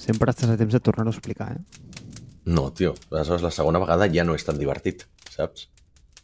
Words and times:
Sempre 0.00 0.32
estàs 0.32 0.52
a 0.52 0.58
temps 0.60 0.72
de 0.72 0.80
tornar-ho 0.80 1.12
a 1.12 1.16
explicar, 1.16 1.52
eh? 1.54 1.90
No, 2.50 2.70
tio. 2.72 2.94
Aleshores, 3.10 3.44
la 3.44 3.52
segona 3.54 3.80
vegada 3.82 4.08
ja 4.10 4.24
no 4.24 4.34
és 4.34 4.46
tan 4.46 4.58
divertit, 4.58 5.04
saps? 5.28 5.68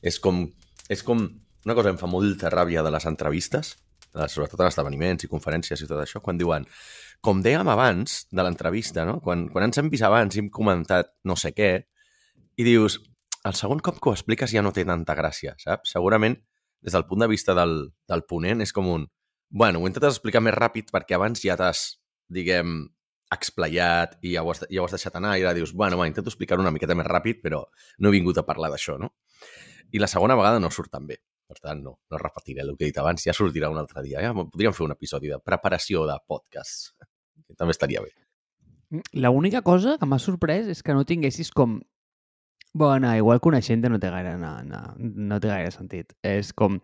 És 0.03 0.21
com... 0.23 0.47
És 0.89 1.03
com... 1.05 1.27
Una 1.67 1.75
cosa 1.75 1.91
em 1.91 1.99
fa 1.99 2.09
molta 2.09 2.51
ràbia 2.53 2.85
de 2.87 2.93
les 2.95 3.05
entrevistes, 3.11 3.75
sobretot 4.31 4.61
en 4.63 4.71
esdeveniments 4.71 5.27
i 5.27 5.31
conferències 5.31 5.83
i 5.83 5.89
tot 5.91 5.99
això, 6.01 6.23
quan 6.23 6.39
diuen 6.39 6.65
com 7.25 7.41
dèiem 7.43 7.69
abans 7.69 8.21
de 8.31 8.45
l'entrevista, 8.45 9.05
no? 9.09 9.19
quan, 9.25 9.49
quan 9.51 9.67
ens 9.67 9.81
hem 9.81 9.91
vist 9.91 10.07
abans 10.07 10.37
i 10.37 10.45
hem 10.45 10.51
comentat 10.53 11.11
no 11.27 11.37
sé 11.37 11.53
què, 11.57 11.71
i 12.57 12.67
dius, 12.67 13.01
el 13.47 13.57
segon 13.59 13.83
cop 13.85 13.99
que 14.01 14.11
ho 14.11 14.17
expliques 14.17 14.53
ja 14.55 14.63
no 14.63 14.73
té 14.75 14.87
tanta 14.87 15.17
gràcia, 15.19 15.57
saps? 15.61 15.93
Segurament, 15.97 16.39
des 16.83 16.95
del 16.95 17.07
punt 17.09 17.25
de 17.25 17.31
vista 17.31 17.55
del, 17.59 17.79
del 18.09 18.25
ponent, 18.31 18.63
és 18.63 18.73
com 18.73 18.89
un... 18.93 19.07
Bueno, 19.51 19.81
ho 19.81 19.91
intentes 19.91 20.17
explicar 20.17 20.43
més 20.43 20.57
ràpid 20.57 20.91
perquè 20.95 21.17
abans 21.19 21.43
ja 21.43 21.59
t'has, 21.59 21.83
diguem, 22.33 22.79
explayat 23.35 24.19
i 24.23 24.35
ja 24.35 24.43
ho 24.45 24.51
has, 24.53 24.63
ja 24.71 24.83
ho 24.83 24.87
has 24.87 24.95
deixat 24.95 25.17
anar 25.19 25.37
i 25.39 25.45
ara 25.45 25.55
dius, 25.57 25.73
bueno, 25.75 25.99
va, 25.99 26.07
intento 26.07 26.31
explicar 26.31 26.59
una 26.63 26.73
miqueta 26.75 26.95
més 26.95 27.09
ràpid, 27.09 27.41
però 27.43 27.65
no 27.99 28.11
he 28.11 28.15
vingut 28.15 28.39
a 28.39 28.47
parlar 28.47 28.71
d'això, 28.73 28.99
no? 29.01 29.13
I 29.93 30.03
la 30.03 30.11
segona 30.11 30.37
vegada 30.39 30.61
no 30.63 30.71
surt 30.71 30.93
tan 30.93 31.07
bé. 31.07 31.19
Per 31.47 31.61
tant, 31.63 31.83
no, 31.83 31.93
no 32.11 32.19
repetiré 32.19 32.65
el 32.65 32.75
que 32.75 32.87
he 32.87 32.91
dit 32.91 32.97
abans, 32.99 33.23
ja 33.23 33.35
sortirà 33.35 33.71
un 33.71 33.79
altre 33.79 34.03
dia. 34.03 34.23
Ja 34.25 34.33
podríem 34.35 34.75
fer 34.75 34.87
un 34.87 34.95
episodi 34.97 35.31
de 35.31 35.39
preparació 35.39 36.03
de 36.09 36.17
podcast. 36.27 36.97
Que 37.47 37.55
també 37.55 37.75
estaria 37.75 38.03
bé. 38.03 38.11
La 39.13 39.31
única 39.31 39.63
cosa 39.63 39.95
que 39.99 40.09
m'ha 40.11 40.19
sorprès 40.23 40.67
és 40.73 40.83
que 40.83 40.95
no 40.95 41.07
tinguessis 41.07 41.53
com... 41.55 41.81
Bueno, 42.77 43.13
igual 43.17 43.41
coneixent 43.41 43.87
no 43.87 43.99
té 44.03 44.11
gaire, 44.13 44.35
no, 44.37 44.57
no, 44.67 44.81
no 44.99 45.39
té 45.41 45.49
gaire 45.49 45.71
sentit. 45.71 46.13
És 46.27 46.51
com 46.53 46.81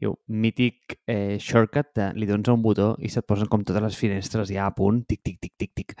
diu, 0.00 0.16
mític 0.28 0.98
eh, 1.08 1.36
shortcut, 1.42 1.92
de, 1.96 2.10
li 2.18 2.28
dones 2.28 2.50
un 2.52 2.62
botó 2.64 2.94
i 3.00 3.10
se't 3.12 3.26
posen 3.28 3.48
com 3.52 3.64
totes 3.64 3.84
les 3.84 3.98
finestres 3.98 4.52
ja 4.52 4.66
a 4.66 4.74
punt, 4.76 5.04
tic, 5.08 5.22
tic, 5.24 5.38
tic, 5.40 5.54
tic, 5.56 5.72
tic. 5.76 5.94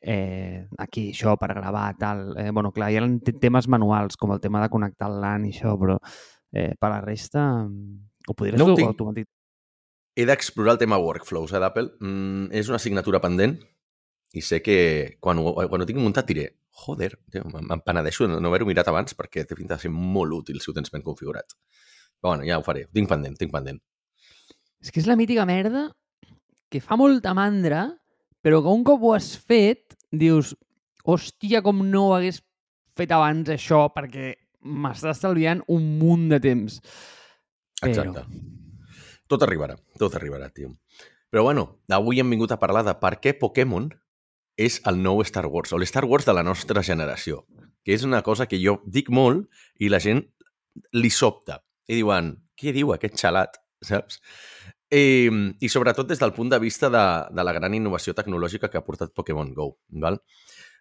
Eh, 0.00 0.66
aquí, 0.80 1.10
això, 1.12 1.34
per 1.40 1.50
gravar, 1.52 1.88
tal. 2.00 2.30
Eh, 2.40 2.50
bueno, 2.54 2.70
clar, 2.72 2.90
hi 2.90 3.00
ha 3.00 3.08
temes 3.42 3.68
manuals, 3.68 4.16
com 4.16 4.32
el 4.32 4.40
tema 4.40 4.62
de 4.62 4.70
connectar 4.72 5.10
el 5.10 5.18
LAN 5.20 5.48
i 5.48 5.52
això, 5.54 5.74
però 5.80 5.98
eh, 6.52 6.72
per 6.78 6.92
la 6.94 7.02
resta 7.04 7.44
ho 7.66 8.36
podries 8.36 8.60
no 8.60 8.70
ho 8.72 8.78
tinc. 8.78 9.28
He 10.16 10.24
d'explorar 10.26 10.76
el 10.76 10.80
tema 10.80 10.98
workflows 11.00 11.52
eh, 11.52 11.60
d'Apple. 11.62 11.92
Mm, 12.00 12.48
és 12.56 12.70
una 12.70 12.80
assignatura 12.80 13.20
pendent 13.22 13.58
i 14.32 14.42
sé 14.46 14.60
que 14.62 15.18
quan 15.20 15.40
ho, 15.42 15.52
quan 15.68 15.82
ho 15.82 15.86
tinc 15.88 15.98
muntat 15.98 16.28
diré 16.28 16.46
joder, 16.80 17.12
me'n 17.34 17.82
penedeixo 17.84 18.28
de 18.28 18.38
no 18.40 18.48
haver-ho 18.48 18.68
mirat 18.68 18.88
abans 18.88 19.16
perquè 19.18 19.44
té 19.44 19.56
pinta 19.58 19.76
de 19.76 19.84
ser 19.84 19.90
molt 19.92 20.36
útil 20.38 20.60
si 20.62 20.70
ho 20.70 20.74
tens 20.76 20.92
ben 20.94 21.02
configurat. 21.04 21.56
Però 22.20 22.34
bueno, 22.34 22.44
ja 22.44 22.58
ho 22.60 22.64
faré. 22.64 22.84
Tinc 22.92 23.08
pendent, 23.08 23.36
tinc 23.40 23.52
pendent. 23.52 23.80
És 24.80 24.92
que 24.92 25.00
és 25.00 25.08
la 25.08 25.16
mítica 25.16 25.46
merda 25.48 25.88
que 26.70 26.80
fa 26.84 26.96
molta 26.96 27.32
mandra, 27.34 27.86
però 28.44 28.60
que 28.62 28.72
un 28.72 28.84
cop 28.86 29.02
ho 29.02 29.14
has 29.16 29.32
fet, 29.36 29.96
dius, 30.12 30.54
hòstia, 31.04 31.64
com 31.64 31.82
no 31.90 32.06
ho 32.06 32.14
hagués 32.16 32.40
fet 32.96 33.12
abans 33.16 33.48
això, 33.50 33.86
perquè 33.94 34.34
m'està 34.60 35.14
estalviant 35.14 35.64
un 35.72 35.86
munt 35.98 36.28
de 36.30 36.40
temps. 36.44 36.78
Però... 37.80 37.90
Exacte. 37.90 38.26
Tot 39.30 39.46
arribarà, 39.46 39.76
tot 39.98 40.14
arribarà, 40.18 40.50
tio. 40.52 40.74
Però 41.30 41.44
bueno, 41.46 41.80
avui 41.94 42.20
hem 42.20 42.30
vingut 42.32 42.52
a 42.52 42.58
parlar 42.58 42.82
de 42.86 42.96
per 42.98 43.14
què 43.22 43.32
Pokémon 43.38 43.88
és 44.60 44.80
el 44.90 44.98
nou 45.00 45.22
Star 45.24 45.46
Wars, 45.46 45.72
o 45.72 45.78
l'Star 45.78 46.04
Wars 46.04 46.26
de 46.26 46.34
la 46.34 46.42
nostra 46.44 46.82
generació, 46.82 47.44
que 47.86 47.94
és 47.94 48.04
una 48.04 48.20
cosa 48.26 48.48
que 48.50 48.58
jo 48.60 48.80
dic 48.84 49.08
molt 49.14 49.46
i 49.78 49.88
la 49.88 50.02
gent 50.02 50.24
li 50.92 51.10
sobta 51.14 51.60
i 51.90 51.98
diuen, 51.98 52.34
què 52.58 52.74
diu 52.76 52.94
aquest 52.94 53.18
xalat, 53.20 53.58
saps? 53.90 54.20
I, 54.90 55.30
I 55.62 55.70
sobretot 55.70 56.08
des 56.10 56.18
del 56.18 56.34
punt 56.34 56.50
de 56.50 56.58
vista 56.62 56.90
de, 56.90 57.04
de 57.30 57.46
la 57.46 57.54
gran 57.54 57.74
innovació 57.74 58.14
tecnològica 58.18 58.70
que 58.70 58.78
ha 58.78 58.86
portat 58.86 59.14
Pokémon 59.14 59.52
GO. 59.54 59.72
Val? 60.02 60.18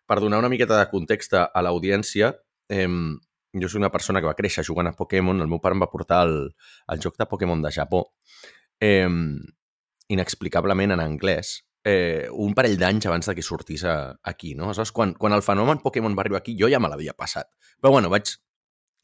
Per 0.09 0.17
donar 0.21 0.39
una 0.41 0.49
miqueta 0.49 0.79
de 0.79 0.87
context 0.89 1.35
a 1.37 1.61
l'audiència, 1.61 2.31
eh, 2.73 2.87
jo 3.53 3.69
soc 3.69 3.81
una 3.81 3.91
persona 3.93 4.21
que 4.21 4.29
va 4.29 4.37
créixer 4.37 4.65
jugant 4.65 4.89
a 4.89 4.95
Pokémon, 4.97 5.41
el 5.41 5.49
meu 5.49 5.61
pare 5.61 5.77
em 5.77 5.85
va 5.85 5.91
portar 5.91 6.23
el, 6.25 6.35
el 6.89 7.01
joc 7.01 7.17
de 7.21 7.29
Pokémon 7.29 7.61
de 7.61 7.71
Japó, 7.73 8.03
eh, 8.81 9.05
inexplicablement 10.09 10.97
en 10.97 11.05
anglès, 11.05 11.59
eh, 11.85 12.27
un 12.33 12.53
parell 12.57 12.77
d'anys 12.81 13.07
abans 13.07 13.29
de 13.29 13.35
que 13.37 13.45
sortís 13.45 13.85
a, 13.85 13.95
aquí, 14.23 14.55
no? 14.55 14.65
Aleshores, 14.65 14.91
quan, 14.91 15.13
quan 15.13 15.37
el 15.37 15.45
fenomen 15.45 15.81
Pokémon 15.85 16.17
va 16.17 16.25
arribar 16.25 16.41
aquí, 16.41 16.57
jo 16.59 16.69
ja 16.69 16.81
me 16.81 16.89
l'havia 16.89 17.13
passat. 17.17 17.49
Però 17.79 17.93
bueno, 17.93 18.09
vaig 18.09 18.33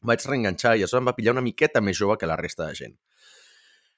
vaig 0.02 0.26
reenganxar 0.26 0.76
i 0.76 0.84
això 0.84 1.00
em 1.00 1.08
va 1.08 1.16
pillar 1.16 1.36
una 1.36 1.44
miqueta 1.44 1.80
més 1.80 1.98
jove 1.98 2.18
que 2.20 2.28
la 2.28 2.36
resta 2.36 2.66
de 2.66 2.74
gent. 2.78 2.94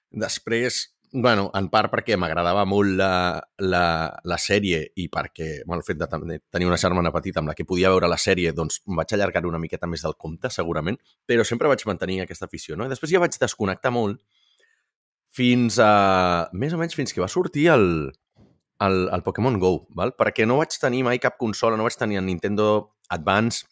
Després, 0.09 0.81
bueno, 1.13 1.49
en 1.57 1.69
part 1.73 1.93
perquè 1.93 2.17
m'agradava 2.17 2.65
molt 2.69 2.95
la, 2.97 3.41
la, 3.65 3.85
la 4.25 4.39
sèrie 4.41 4.81
i 4.97 5.09
perquè 5.13 5.49
bueno, 5.65 5.81
el 5.81 5.87
fet 5.87 6.01
de 6.01 6.39
tenir 6.51 6.69
una 6.69 6.81
germana 6.81 7.13
petita 7.13 7.41
amb 7.43 7.53
la 7.53 7.57
que 7.57 7.67
podia 7.69 7.93
veure 7.93 8.09
la 8.09 8.21
sèrie, 8.21 8.53
doncs 8.57 8.83
em 8.87 8.97
vaig 9.01 9.15
allargar 9.15 9.45
una 9.49 9.61
miqueta 9.61 9.89
més 9.89 10.05
del 10.05 10.17
compte, 10.17 10.51
segurament, 10.53 10.99
però 11.27 11.45
sempre 11.45 11.69
vaig 11.69 11.85
mantenir 11.89 12.23
aquesta 12.25 12.49
afició, 12.49 12.77
no? 12.77 12.87
I 12.87 12.93
després 12.93 13.13
ja 13.13 13.23
vaig 13.25 13.37
desconnectar 13.41 13.93
molt 13.93 14.21
fins 15.35 15.79
a... 15.79 16.49
més 16.53 16.73
o 16.73 16.81
menys 16.81 16.97
fins 16.97 17.13
que 17.13 17.23
va 17.23 17.29
sortir 17.29 17.69
el, 17.73 17.89
el, 18.85 19.09
el 19.13 19.25
Pokémon 19.25 19.59
GO, 19.61 19.73
val? 19.97 20.15
perquè 20.19 20.47
no 20.49 20.61
vaig 20.61 20.77
tenir 20.81 21.05
mai 21.07 21.21
cap 21.23 21.37
consola, 21.41 21.77
no 21.77 21.87
vaig 21.87 21.99
tenir 21.99 22.21
el 22.21 22.27
Nintendo 22.27 22.95
Advance, 23.13 23.67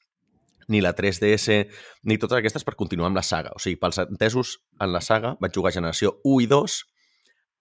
ni 0.69 0.83
la 0.83 0.95
3DS, 0.97 1.67
ni 2.05 2.19
totes 2.19 2.41
aquestes 2.41 2.65
per 2.67 2.77
continuar 2.79 3.11
amb 3.11 3.21
la 3.21 3.25
saga. 3.27 3.53
O 3.55 3.63
sigui, 3.63 3.79
pels 3.81 4.01
entesos 4.03 4.57
en 4.81 4.93
la 4.93 5.03
saga, 5.05 5.37
vaig 5.41 5.55
jugar 5.55 5.73
a 5.73 5.79
generació 5.79 6.17
1 6.25 6.43
i 6.45 6.51
2, 6.51 6.77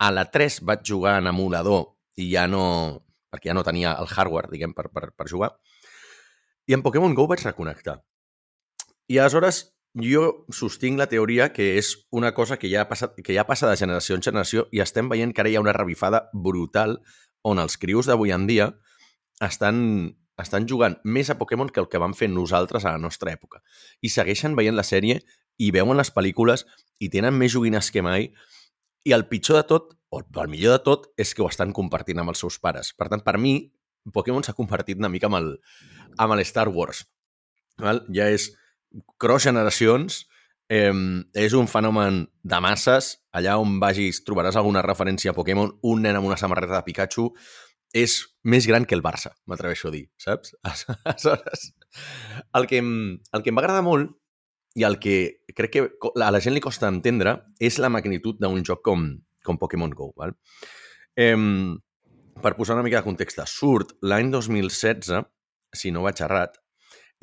a 0.05 0.11
la 0.11 0.25
3 0.31 0.61
vaig 0.67 0.83
jugar 0.87 1.19
en 1.21 1.31
emulador 1.31 1.95
i 2.19 2.31
ja 2.33 2.47
no... 2.47 2.65
perquè 3.31 3.51
ja 3.51 3.55
no 3.57 3.65
tenia 3.67 3.93
el 3.99 4.07
hardware, 4.07 4.49
diguem, 4.51 4.73
per, 4.73 4.89
per, 4.93 5.09
per 5.11 5.27
jugar. 5.27 5.53
I 6.67 6.75
en 6.77 6.83
Pokémon 6.85 7.13
GO 7.13 7.27
vaig 7.27 7.43
reconnectar. 7.43 7.99
I 9.11 9.19
aleshores 9.19 9.75
jo 10.01 10.45
sostinc 10.51 10.99
la 10.99 11.07
teoria 11.07 11.51
que 11.53 11.75
és 11.79 11.93
una 12.11 12.33
cosa 12.35 12.57
que 12.59 12.69
ja 12.71 12.83
ha 12.83 12.89
passat, 12.89 13.15
que 13.23 13.35
ja 13.35 13.45
passa 13.47 13.69
de 13.69 13.77
generació 13.79 14.15
en 14.17 14.23
generació 14.25 14.65
i 14.75 14.81
estem 14.83 15.09
veient 15.11 15.31
que 15.33 15.43
ara 15.43 15.51
hi 15.51 15.55
ha 15.55 15.63
una 15.63 15.75
revifada 15.75 16.25
brutal 16.33 16.97
on 17.43 17.61
els 17.63 17.77
crius 17.77 18.09
d'avui 18.09 18.33
en 18.35 18.47
dia 18.49 18.71
estan 19.45 20.17
estan 20.41 20.67
jugant 20.67 20.97
més 21.03 21.29
a 21.29 21.37
Pokémon 21.39 21.69
que 21.71 21.79
el 21.79 21.87
que 21.91 22.01
vam 22.01 22.13
fer 22.17 22.29
nosaltres 22.31 22.85
a 22.85 22.95
la 22.95 23.01
nostra 23.01 23.31
època. 23.31 23.61
I 24.01 24.11
segueixen 24.11 24.55
veient 24.55 24.75
la 24.75 24.83
sèrie 24.83 25.21
i 25.57 25.71
veuen 25.71 25.97
les 25.97 26.11
pel·lícules 26.11 26.65
i 26.99 27.09
tenen 27.11 27.37
més 27.37 27.53
joguines 27.53 27.91
que 27.91 28.03
mai 28.03 28.29
i 29.05 29.13
el 29.15 29.27
pitjor 29.29 29.61
de 29.61 29.67
tot, 29.69 29.93
o 30.09 30.21
el 30.41 30.49
millor 30.49 30.77
de 30.77 30.83
tot, 30.83 31.09
és 31.17 31.33
que 31.35 31.43
ho 31.43 31.49
estan 31.49 31.73
compartint 31.75 32.19
amb 32.19 32.33
els 32.33 32.41
seus 32.41 32.57
pares. 32.59 32.91
Per 32.97 33.07
tant, 33.11 33.21
per 33.23 33.37
mi, 33.41 33.57
Pokémon 34.13 34.43
s'ha 34.43 34.55
compartit 34.57 34.99
una 34.99 35.11
mica 35.11 35.29
amb 35.29 35.39
el, 35.39 35.51
amb 36.21 36.35
el 36.35 36.43
Star 36.45 36.67
Wars. 36.69 37.03
Val? 37.81 38.01
Ja 38.15 38.29
és 38.31 38.49
cross 39.21 39.45
generacions, 39.45 40.23
eh, 40.69 40.93
és 41.35 41.53
un 41.53 41.67
fenomen 41.67 42.23
de 42.43 42.61
masses. 42.63 43.15
Allà 43.35 43.57
on 43.61 43.79
vagis 43.81 44.23
trobaràs 44.25 44.57
alguna 44.57 44.83
referència 44.85 45.33
a 45.33 45.37
Pokémon, 45.37 45.73
un 45.83 46.01
nen 46.05 46.17
amb 46.17 46.29
una 46.29 46.39
samarreta 46.39 46.77
de 46.77 46.85
Pikachu, 46.87 47.29
és 47.93 48.21
més 48.45 48.67
gran 48.69 48.85
que 48.85 48.95
el 48.97 49.03
Barça, 49.05 49.33
m'atreveixo 49.49 49.89
a 49.89 49.95
dir, 49.95 50.05
saps? 50.21 50.53
Aleshores, 51.09 51.71
el 52.59 52.67
que, 52.69 52.81
em, 52.83 52.91
el 53.33 53.43
que 53.43 53.51
em 53.51 53.57
va 53.57 53.65
agradar 53.65 53.83
molt 53.85 54.13
i 54.75 54.85
el 54.85 54.99
que 55.01 55.41
crec 55.55 55.73
que 55.73 55.85
a 56.21 56.31
la 56.33 56.41
gent 56.43 56.55
li 56.55 56.63
costa 56.63 56.91
entendre 56.91 57.37
és 57.63 57.79
la 57.81 57.89
magnitud 57.89 58.37
d'un 58.41 58.63
joc 58.67 58.83
com, 58.85 59.07
com 59.45 59.59
Pokémon 59.61 59.93
GO. 59.95 60.11
Val? 60.19 60.35
Eh, 61.15 61.35
per 62.43 62.53
posar 62.57 62.75
una 62.75 62.83
mica 62.83 62.99
de 62.99 63.07
context, 63.07 63.39
surt 63.49 63.95
l'any 64.03 64.29
2016, 64.33 65.23
si 65.75 65.91
no 65.95 66.03
vaig 66.05 66.21
errat, 66.21 66.59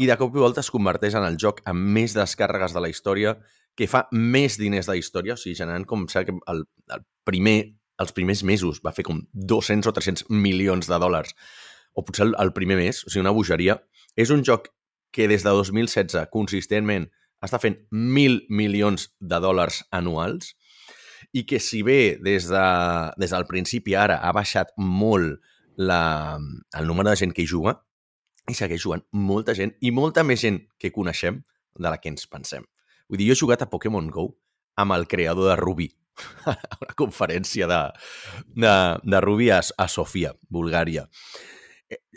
i 0.00 0.08
de 0.08 0.16
cop 0.18 0.34
i 0.34 0.40
volta 0.40 0.62
es 0.64 0.72
converteix 0.72 1.14
en 1.18 1.26
el 1.26 1.36
joc 1.38 1.60
amb 1.68 1.92
més 1.94 2.16
descàrregues 2.16 2.72
de 2.72 2.82
la 2.82 2.90
història, 2.90 3.36
que 3.76 3.88
fa 3.88 4.06
més 4.12 4.58
diners 4.60 4.88
de 4.88 4.96
la 4.96 5.00
història, 5.00 5.36
o 5.36 5.40
sigui, 5.40 5.56
generant 5.56 5.84
com 5.88 6.06
el, 6.08 6.64
el 6.96 7.04
primer 7.28 7.58
els 8.00 8.14
primers 8.16 8.42
mesos 8.46 8.80
va 8.84 8.94
fer 8.96 9.04
com 9.06 9.20
200 9.32 9.88
o 9.88 9.92
300 9.92 10.28
milions 10.30 10.88
de 10.88 10.98
dòlars, 10.98 11.34
o 11.92 12.04
potser 12.06 12.30
el, 12.30 12.52
primer 12.56 12.78
mes, 12.78 13.02
o 13.04 13.10
sigui, 13.10 13.24
una 13.24 13.34
bogeria. 13.36 13.76
És 14.16 14.32
un 14.32 14.44
joc 14.44 14.70
que 15.12 15.28
des 15.28 15.44
de 15.44 15.52
2016 15.52 16.30
consistentment 16.32 17.08
està 17.44 17.58
fent 17.60 17.76
mil 17.90 18.40
milions 18.48 19.10
de 19.20 19.40
dòlars 19.42 19.82
anuals 19.92 20.54
i 21.36 21.44
que 21.48 21.60
si 21.60 21.82
bé 21.84 22.18
des, 22.22 22.48
de, 22.48 22.66
des 23.20 23.32
del 23.32 23.46
principi 23.48 23.96
ara 23.96 24.20
ha 24.24 24.32
baixat 24.36 24.72
molt 24.76 25.40
la, 25.76 26.38
el 26.76 26.86
número 26.88 27.10
de 27.10 27.16
gent 27.16 27.32
que 27.32 27.44
hi 27.44 27.48
juga, 27.48 27.76
i 28.50 28.54
segueix 28.58 28.82
jugant 28.82 29.04
molta 29.14 29.54
gent 29.54 29.74
i 29.80 29.92
molta 29.94 30.24
més 30.26 30.42
gent 30.42 30.58
que 30.80 30.90
coneixem 30.94 31.40
de 31.78 31.88
la 31.88 31.98
que 32.02 32.10
ens 32.10 32.26
pensem. 32.28 32.64
Vull 33.08 33.20
dir, 33.20 33.28
jo 33.30 33.36
he 33.36 33.42
jugat 33.44 33.62
a 33.62 33.70
Pokémon 33.70 34.08
GO 34.12 34.28
amb 34.82 34.96
el 34.96 35.06
creador 35.08 35.50
de 35.50 35.56
Ruby, 35.60 35.88
una 36.46 36.96
conferència 36.98 37.68
de, 37.70 37.80
de, 38.54 38.74
de 39.02 39.20
Ruby 39.24 39.50
a, 39.50 39.60
a 39.60 39.88
Sofia, 39.88 40.34
Bulgària. 40.50 41.06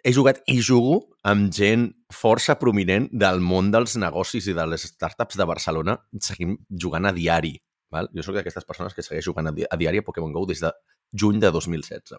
He 0.05 0.13
jugat 0.13 0.41
i 0.51 0.59
jugo 0.63 0.99
amb 1.27 1.49
gent 1.53 1.89
força 2.13 2.55
prominent 2.61 3.09
del 3.11 3.41
món 3.43 3.71
dels 3.73 3.97
negocis 3.99 4.47
i 4.47 4.55
de 4.55 4.65
les 4.69 4.85
startups 4.87 5.39
de 5.39 5.47
Barcelona, 5.49 5.97
seguim 6.21 6.55
jugant 6.69 7.09
a 7.09 7.13
diari. 7.15 7.55
Val? 7.91 8.09
Jo 8.15 8.23
sóc 8.25 8.37
d'aquestes 8.37 8.67
persones 8.67 8.95
que 8.95 9.03
segueix 9.05 9.25
jugant 9.25 9.49
a, 9.49 9.53
di 9.55 9.65
a 9.65 9.77
diari 9.79 10.01
a 10.01 10.05
Pokémon 10.05 10.33
GO 10.33 10.45
des 10.49 10.61
de 10.63 10.71
juny 11.11 11.41
de 11.41 11.51
2016. 11.51 12.15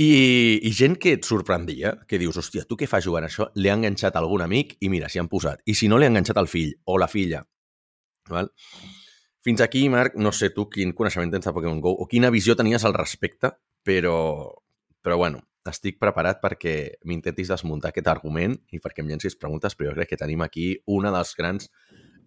I, 0.00 0.10
I 0.64 0.70
gent 0.72 0.96
que 1.02 1.16
et 1.16 1.26
sorprendria, 1.26 1.96
que 2.08 2.20
dius, 2.20 2.38
hòstia, 2.40 2.64
tu 2.68 2.78
què 2.78 2.88
fas 2.88 3.04
jugant 3.04 3.26
això? 3.26 3.50
Li 3.58 3.68
ha 3.68 3.76
enganxat 3.76 4.16
algun 4.16 4.44
amic 4.46 4.76
i 4.80 4.88
mira, 4.92 5.10
s'hi 5.10 5.20
han 5.20 5.28
posat. 5.28 5.64
I 5.66 5.74
si 5.76 5.90
no, 5.90 5.98
li 5.98 6.06
ha 6.06 6.12
enganxat 6.12 6.38
el 6.40 6.48
fill 6.48 6.72
o 6.86 6.96
la 7.00 7.10
filla. 7.10 7.42
Val? 8.30 8.48
Fins 9.44 9.62
aquí, 9.64 9.86
Marc, 9.88 10.16
no 10.20 10.32
sé 10.36 10.50
tu 10.52 10.66
quin 10.68 10.92
coneixement 10.96 11.30
tens 11.32 11.46
de 11.48 11.52
Pokémon 11.56 11.80
GO 11.80 11.94
o 11.96 12.06
quina 12.08 12.32
visió 12.32 12.56
tenies 12.56 12.84
al 12.84 12.96
respecte, 12.96 13.54
però, 13.86 14.16
però 15.00 15.16
bueno, 15.16 15.40
estic 15.70 15.96
preparat 16.00 16.40
perquè 16.42 16.74
m'intentis 17.08 17.48
desmuntar 17.52 17.90
aquest 17.90 18.10
argument 18.12 18.58
i 18.72 18.80
perquè 18.82 19.04
em 19.04 19.08
llencis 19.08 19.38
preguntes, 19.40 19.76
però 19.76 19.90
jo 19.90 19.96
crec 19.96 20.12
que 20.12 20.20
tenim 20.20 20.44
aquí 20.44 20.74
una 20.86 21.12
de 21.12 21.22
les 21.22 21.32
grans 21.38 21.70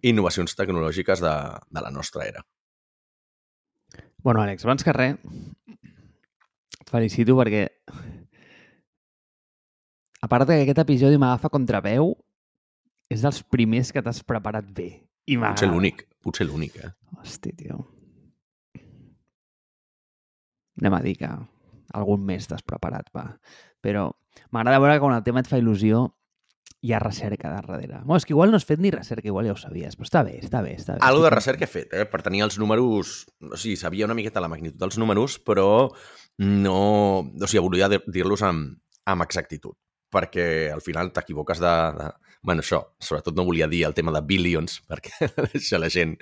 innovacions 0.01 0.57
tecnològiques 0.57 1.21
de, 1.21 1.35
de 1.69 1.85
la 1.85 1.93
nostra 1.93 2.25
era. 2.25 2.43
Bueno, 4.23 4.41
Àlex, 4.41 4.65
abans 4.65 4.83
que 4.83 4.93
res, 4.95 5.17
et 6.79 6.89
felicito 6.89 7.35
perquè 7.37 7.67
a 10.23 10.29
part 10.31 10.47
que 10.47 10.61
aquest 10.63 10.79
episodi 10.85 11.19
m'agafa 11.19 11.51
contraveu, 11.51 12.13
és 13.11 13.21
dels 13.21 13.41
primers 13.43 13.91
que 13.91 14.01
t'has 14.01 14.23
preparat 14.25 14.69
bé. 14.73 15.03
I 15.29 15.37
potser 15.39 15.69
l'únic, 15.71 16.05
potser 16.23 16.47
l'únic, 16.47 16.79
eh? 16.83 16.91
Hosti, 17.21 17.53
tio. 17.55 17.79
Anem 20.81 20.97
a 20.97 21.03
dir 21.05 21.15
que 21.19 21.29
algun 21.93 22.25
mes 22.27 22.49
t'has 22.49 22.65
preparat, 22.65 23.07
va. 23.15 23.29
Però 23.83 24.09
m'agrada 24.51 24.81
veure 24.81 24.97
que 24.97 25.03
quan 25.05 25.15
el 25.15 25.23
tema 25.25 25.43
et 25.43 25.49
fa 25.49 25.61
il·lusió 25.61 26.07
hi 26.83 26.91
ha 26.91 26.99
recerca 26.99 27.47
de 27.47 27.61
darrere. 27.61 28.01
Bueno, 28.03 28.17
és 28.19 28.25
que 28.27 28.33
igual 28.33 28.51
no 28.51 28.59
has 28.59 28.65
fet 28.67 28.81
ni 28.83 28.91
recerca, 28.91 29.29
igual 29.29 29.47
ja 29.47 29.53
ho 29.53 29.59
sabies, 29.59 29.95
però 29.95 30.07
està 30.09 30.23
bé, 30.27 30.33
està 30.43 30.59
bé. 30.65 30.73
Està 30.75 30.97
bé. 30.97 31.03
Algo 31.07 31.23
de 31.23 31.31
recerca 31.31 31.63
he 31.63 31.71
fet, 31.71 31.93
eh? 31.95 32.03
per 32.09 32.19
tenir 32.25 32.43
els 32.43 32.57
números... 32.59 33.13
O 33.39 33.55
sigui, 33.55 33.77
sabia 33.79 34.09
una 34.09 34.17
miqueta 34.17 34.43
la 34.43 34.51
magnitud 34.51 34.81
dels 34.81 34.99
números, 34.99 35.37
però 35.39 35.67
no... 36.43 36.75
O 37.23 37.47
sigui, 37.47 37.63
volia 37.63 37.87
dir-los 37.87 38.43
amb, 38.43 38.75
amb 39.07 39.23
exactitud, 39.23 39.77
perquè 40.11 40.73
al 40.75 40.83
final 40.83 41.13
t'equivoques 41.15 41.63
de, 41.63 41.73
de... 42.01 42.09
Bueno, 42.43 42.59
això, 42.59 42.81
sobretot 42.99 43.37
no 43.37 43.45
volia 43.47 43.69
dir 43.71 43.85
el 43.87 43.95
tema 43.95 44.11
de 44.11 44.21
billions, 44.27 44.81
perquè 44.91 45.29
això 45.47 45.79
la 45.79 45.89
gent, 45.93 46.17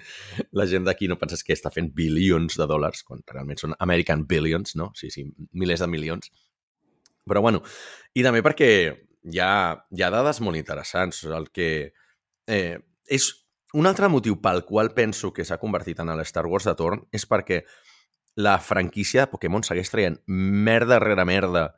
la 0.53 0.67
gent 0.69 0.85
d'aquí 0.85 1.09
no 1.09 1.17
penses 1.21 1.43
que 1.43 1.57
està 1.57 1.73
fent 1.73 1.89
billions 1.97 2.57
de 2.59 2.67
dòlars, 2.69 3.03
quan 3.07 3.25
realment 3.27 3.59
són 3.61 3.73
American 3.79 4.27
billions, 4.29 4.75
no? 4.77 4.91
Sí, 4.97 5.09
sí, 5.13 5.25
milers 5.57 5.81
de 5.81 5.89
milions. 5.89 6.29
Però 7.27 7.41
bueno, 7.41 7.63
i 8.13 8.25
també 8.25 8.41
perquè 8.45 8.69
hi 9.31 9.41
ha, 9.41 9.51
hi 9.89 10.03
ha 10.03 10.13
dades 10.13 10.41
molt 10.45 10.57
interessants. 10.57 11.23
El 11.25 11.49
que 11.53 11.69
eh, 12.47 12.77
és 13.09 13.29
un 13.73 13.87
altre 13.87 14.09
motiu 14.11 14.37
pel 14.41 14.65
qual 14.67 14.93
penso 14.93 15.31
que 15.33 15.45
s'ha 15.47 15.59
convertit 15.61 16.01
en 16.03 16.09
el 16.13 16.21
Star 16.27 16.45
Wars 16.49 16.67
de 16.67 16.75
torn 16.77 17.05
és 17.15 17.25
perquè 17.29 17.61
la 18.35 18.57
franquícia 18.63 19.25
de 19.25 19.31
Pokémon 19.31 19.63
segueix 19.63 19.91
traient 19.91 20.17
merda 20.27 20.99
rere 21.03 21.25
merda 21.27 21.69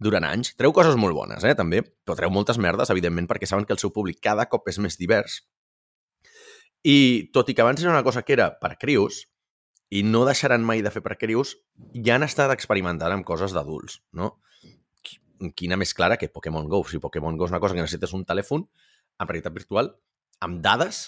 durant 0.00 0.24
anys. 0.26 0.54
Treu 0.58 0.72
coses 0.76 0.96
molt 0.98 1.14
bones, 1.14 1.44
eh, 1.44 1.54
també, 1.54 1.82
però 2.04 2.16
treu 2.18 2.32
moltes 2.32 2.58
merdes, 2.58 2.90
evidentment, 2.90 3.28
perquè 3.30 3.46
saben 3.46 3.68
que 3.68 3.76
el 3.76 3.82
seu 3.82 3.92
públic 3.94 4.18
cada 4.24 4.48
cop 4.50 4.68
és 4.72 4.80
més 4.82 4.96
divers. 4.98 5.42
I 6.82 7.28
tot 7.36 7.50
i 7.52 7.54
que 7.54 7.62
abans 7.62 7.82
era 7.84 7.92
una 7.92 8.06
cosa 8.06 8.24
que 8.24 8.32
era 8.32 8.54
per 8.58 8.78
crios, 8.80 9.26
i 9.90 10.02
no 10.06 10.24
deixaran 10.24 10.64
mai 10.64 10.82
de 10.86 10.90
fer 10.94 11.02
per 11.02 11.18
crios, 11.20 11.56
ja 11.92 12.16
han 12.16 12.24
estat 12.24 12.52
experimentant 12.54 13.12
amb 13.12 13.26
coses 13.26 13.52
d'adults, 13.52 14.00
no? 14.16 14.38
quina 15.56 15.78
més 15.80 15.94
clara 15.96 16.18
que 16.20 16.28
Pokémon 16.28 16.68
GO. 16.68 16.82
Si 16.84 17.00
Pokémon 17.00 17.36
GO 17.38 17.46
és 17.48 17.54
una 17.54 17.60
cosa 17.62 17.74
que 17.74 17.80
necessites 17.80 18.12
un 18.16 18.26
telèfon 18.28 18.66
amb 19.20 19.30
realitat 19.30 19.54
virtual, 19.56 19.88
amb 20.44 20.60
dades, 20.64 21.06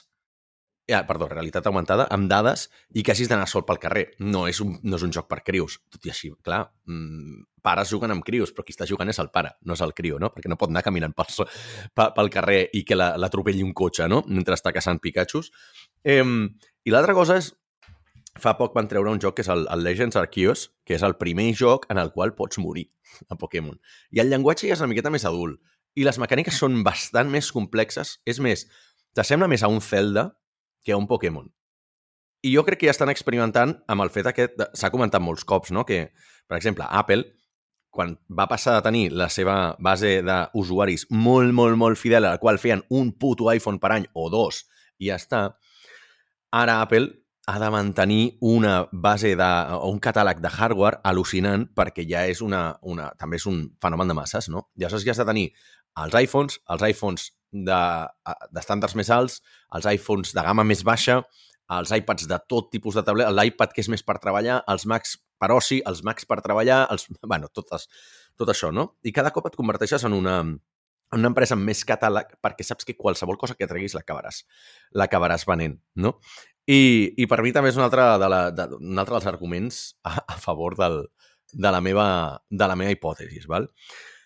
eh, 0.86 0.98
perdó, 1.06 1.28
realitat 1.30 1.66
augmentada, 1.66 2.06
amb 2.10 2.28
dades 2.30 2.66
i 2.94 3.02
que 3.02 3.14
hagis 3.14 3.30
d'anar 3.30 3.46
sol 3.50 3.64
pel 3.68 3.80
carrer. 3.82 4.04
No 4.18 4.46
és, 4.50 4.60
un, 4.64 4.74
no 4.82 4.98
és 4.98 5.06
un 5.06 5.14
joc 5.14 5.28
per 5.30 5.42
crios. 5.46 5.78
Tot 5.92 6.04
i 6.06 6.12
així, 6.12 6.32
clar, 6.44 6.64
mmm, 6.88 7.46
pares 7.62 7.92
juguen 7.94 8.14
amb 8.14 8.26
crios, 8.26 8.52
però 8.52 8.66
qui 8.66 8.74
està 8.74 8.88
jugant 8.88 9.08
és 9.08 9.20
el 9.22 9.30
pare, 9.34 9.54
no 9.62 9.78
és 9.78 9.82
el 9.84 9.94
crio, 9.94 10.18
no? 10.22 10.32
Perquè 10.34 10.50
no 10.50 10.58
pot 10.60 10.72
anar 10.72 10.82
caminant 10.82 11.14
pel, 11.16 11.48
pel 11.94 12.30
carrer 12.34 12.62
i 12.74 12.84
que 12.84 12.98
l'atropelli 12.98 13.62
un 13.62 13.74
cotxe, 13.74 14.08
no? 14.10 14.22
Mentre 14.28 14.58
està 14.58 14.74
caçant 14.74 15.00
Pikachus. 15.02 15.52
Eh, 16.02 16.22
I 16.22 16.94
l'altra 16.94 17.14
cosa 17.14 17.38
és 17.38 17.52
fa 18.40 18.54
poc 18.56 18.72
van 18.74 18.88
treure 18.88 19.12
un 19.12 19.20
joc 19.20 19.36
que 19.36 19.44
és 19.44 19.50
el, 19.52 19.66
el 19.70 19.82
Legends 19.84 20.16
Arceus, 20.16 20.70
que 20.88 20.96
és 20.96 21.02
el 21.04 21.18
primer 21.20 21.50
joc 21.58 21.84
en 21.92 22.00
el 22.00 22.12
qual 22.14 22.34
pots 22.34 22.58
morir 22.58 22.88
a 23.32 23.36
Pokémon. 23.38 23.78
I 24.10 24.24
el 24.24 24.32
llenguatge 24.32 24.68
ja 24.68 24.76
és 24.76 24.84
una 24.84 24.90
miqueta 24.92 25.12
més 25.12 25.26
adult. 25.28 25.60
I 25.94 26.06
les 26.08 26.16
mecàniques 26.18 26.56
són 26.56 26.80
bastant 26.86 27.28
més 27.28 27.50
complexes. 27.52 28.16
És 28.24 28.40
més, 28.40 28.64
t'assembla 29.12 29.50
més 29.52 29.62
a 29.62 29.68
un 29.68 29.82
Zelda 29.84 30.30
que 30.82 30.94
un 30.94 31.06
Pokémon. 31.10 31.46
I 32.42 32.56
jo 32.56 32.64
crec 32.66 32.80
que 32.80 32.88
ja 32.90 32.96
estan 32.96 33.12
experimentant 33.12 33.76
amb 33.88 34.02
el 34.02 34.10
fet 34.10 34.26
aquest... 34.26 34.58
S'ha 34.74 34.90
comentat 34.90 35.22
molts 35.22 35.46
cops, 35.46 35.70
no?, 35.70 35.86
que, 35.86 36.08
per 36.50 36.58
exemple, 36.58 36.88
Apple, 36.90 37.28
quan 37.92 38.16
va 38.32 38.48
passar 38.50 38.78
de 38.78 38.84
tenir 38.86 39.04
la 39.12 39.28
seva 39.30 39.76
base 39.78 40.16
d'usuaris 40.24 41.06
molt, 41.12 41.52
molt, 41.54 41.76
molt 41.78 42.00
fidel, 42.00 42.24
a 42.24 42.34
la 42.34 42.42
qual 42.42 42.58
feien 42.58 42.82
un 42.90 43.12
puto 43.20 43.50
iPhone 43.52 43.78
per 43.78 43.92
any 43.94 44.08
o 44.16 44.30
dos, 44.32 44.64
i 44.98 45.10
ja 45.10 45.18
està, 45.20 45.42
ara 46.56 46.80
Apple 46.80 47.10
ha 47.46 47.58
de 47.58 47.68
mantenir 47.74 48.38
una 48.40 48.88
base 48.92 49.34
de, 49.36 49.50
o 49.76 49.90
un 49.90 50.00
catàleg 50.00 50.40
de 50.40 50.50
hardware 50.50 51.00
al·lucinant 51.04 51.66
perquè 51.76 52.06
ja 52.08 52.24
és 52.30 52.40
una, 52.40 52.78
una, 52.82 53.10
també 53.18 53.40
és 53.40 53.46
un 53.50 53.64
fenomen 53.82 54.08
de 54.08 54.16
masses, 54.16 54.48
no? 54.48 54.68
Llavors 54.78 55.04
ja 55.04 55.12
has 55.12 55.22
de 55.22 55.26
tenir 55.28 55.48
els 56.02 56.14
iPhones, 56.22 56.60
els 56.72 56.84
iPhones 56.86 57.26
d'estàndards 57.52 58.94
de, 58.94 59.00
més 59.02 59.10
alts, 59.12 59.42
els 59.76 59.88
iPhones 59.94 60.34
de 60.36 60.44
gamma 60.44 60.64
més 60.68 60.82
baixa, 60.86 61.20
els 61.72 61.92
iPads 61.94 62.28
de 62.28 62.38
tot 62.50 62.68
tipus 62.72 62.98
de 62.98 63.04
tablet, 63.06 63.30
l'iPad 63.32 63.72
que 63.72 63.82
és 63.84 63.88
més 63.92 64.04
per 64.04 64.18
treballar, 64.20 64.60
els 64.68 64.84
Macs 64.88 65.16
per 65.40 65.52
oci, 65.54 65.80
els 65.88 66.02
Macs 66.06 66.28
per 66.28 66.40
treballar, 66.44 66.84
els... 66.92 67.06
bueno, 67.32 67.48
totes, 67.54 67.88
tot 68.38 68.52
això, 68.52 68.72
no? 68.74 68.92
I 69.02 69.14
cada 69.14 69.32
cop 69.34 69.48
et 69.48 69.56
converteixes 69.58 70.04
en 70.08 70.16
una, 70.16 70.36
una 71.16 71.32
empresa 71.32 71.56
amb 71.56 71.68
més 71.68 71.84
catàleg 71.88 72.36
perquè 72.44 72.66
saps 72.66 72.88
que 72.88 72.96
qualsevol 72.98 73.40
cosa 73.40 73.56
que 73.58 73.68
treguis 73.68 73.96
l'acabaràs 73.96 74.42
l'acabaràs 74.98 75.46
venent, 75.48 75.78
no? 75.96 76.16
I, 76.70 77.12
I 77.18 77.26
per 77.26 77.40
mi 77.42 77.50
també 77.54 77.72
és 77.72 77.78
un 77.78 77.82
altre, 77.82 78.04
de 78.22 78.28
la, 78.30 78.44
de, 78.54 78.68
un 78.78 79.02
altre 79.02 79.16
dels 79.16 79.28
arguments 79.32 79.82
a, 80.06 80.20
a 80.20 80.38
favor 80.38 80.76
del, 80.78 81.00
de, 81.52 81.70
la 81.70 81.80
meva, 81.82 82.06
de 82.50 82.68
la 82.70 82.76
meva 82.78 82.92
hipòtesi. 82.94 83.42
Val? 83.50 83.66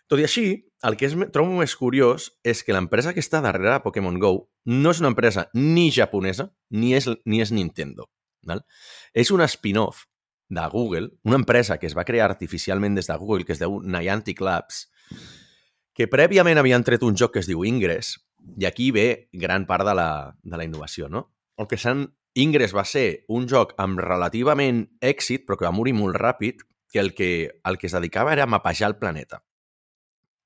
Tot 0.07 0.23
i 0.23 0.27
així, 0.27 0.47
el 0.87 0.97
que 0.99 1.09
és, 1.09 1.15
trobo 1.35 1.57
més 1.59 1.75
curiós 1.79 2.29
és 2.47 2.63
que 2.63 2.75
l'empresa 2.75 3.15
que 3.15 3.23
està 3.23 3.41
darrere 3.43 3.73
de 3.73 3.83
Pokémon 3.83 4.21
GO 4.23 4.35
no 4.71 4.93
és 4.95 5.01
una 5.03 5.11
empresa 5.11 5.49
ni 5.55 5.89
japonesa 5.95 6.53
ni 6.71 6.93
és, 6.95 7.09
ni 7.27 7.43
és 7.43 7.53
Nintendo. 7.55 8.07
Val? 8.47 8.63
És 9.15 9.33
un 9.35 9.43
spin-off 9.47 10.05
de 10.49 10.67
Google, 10.71 11.11
una 11.25 11.41
empresa 11.41 11.79
que 11.79 11.89
es 11.89 11.97
va 11.99 12.05
crear 12.07 12.31
artificialment 12.31 12.95
des 12.95 13.11
de 13.11 13.17
Google, 13.19 13.45
que 13.45 13.57
es 13.57 13.63
diu 13.63 13.81
Niantic 13.83 14.41
Labs, 14.41 14.87
que 15.97 16.07
prèviament 16.13 16.61
havien 16.61 16.85
tret 16.87 17.03
un 17.03 17.17
joc 17.19 17.35
que 17.35 17.43
es 17.43 17.51
diu 17.51 17.65
Ingress, 17.67 18.15
i 18.55 18.67
aquí 18.69 18.93
ve 18.95 19.29
gran 19.33 19.67
part 19.67 19.87
de 19.89 19.97
la, 19.99 20.37
de 20.43 20.61
la 20.61 20.65
innovació, 20.69 21.09
no? 21.11 21.33
El 21.59 21.67
que 21.67 21.81
s'han 21.81 22.07
Ingress 22.37 22.77
va 22.77 22.85
ser 22.85 23.25
un 23.33 23.49
joc 23.49 23.73
amb 23.81 23.99
relativament 23.99 24.85
èxit, 25.01 25.47
però 25.49 25.57
que 25.57 25.67
va 25.67 25.75
morir 25.75 25.97
molt 25.97 26.19
ràpid, 26.21 26.63
que 26.93 27.01
el 27.01 27.15
que, 27.17 27.31
el 27.65 27.79
que 27.81 27.89
es 27.89 27.97
dedicava 27.97 28.35
era 28.37 28.45
a 28.45 28.51
mapejar 28.51 28.93
el 28.93 28.99
planeta. 29.01 29.43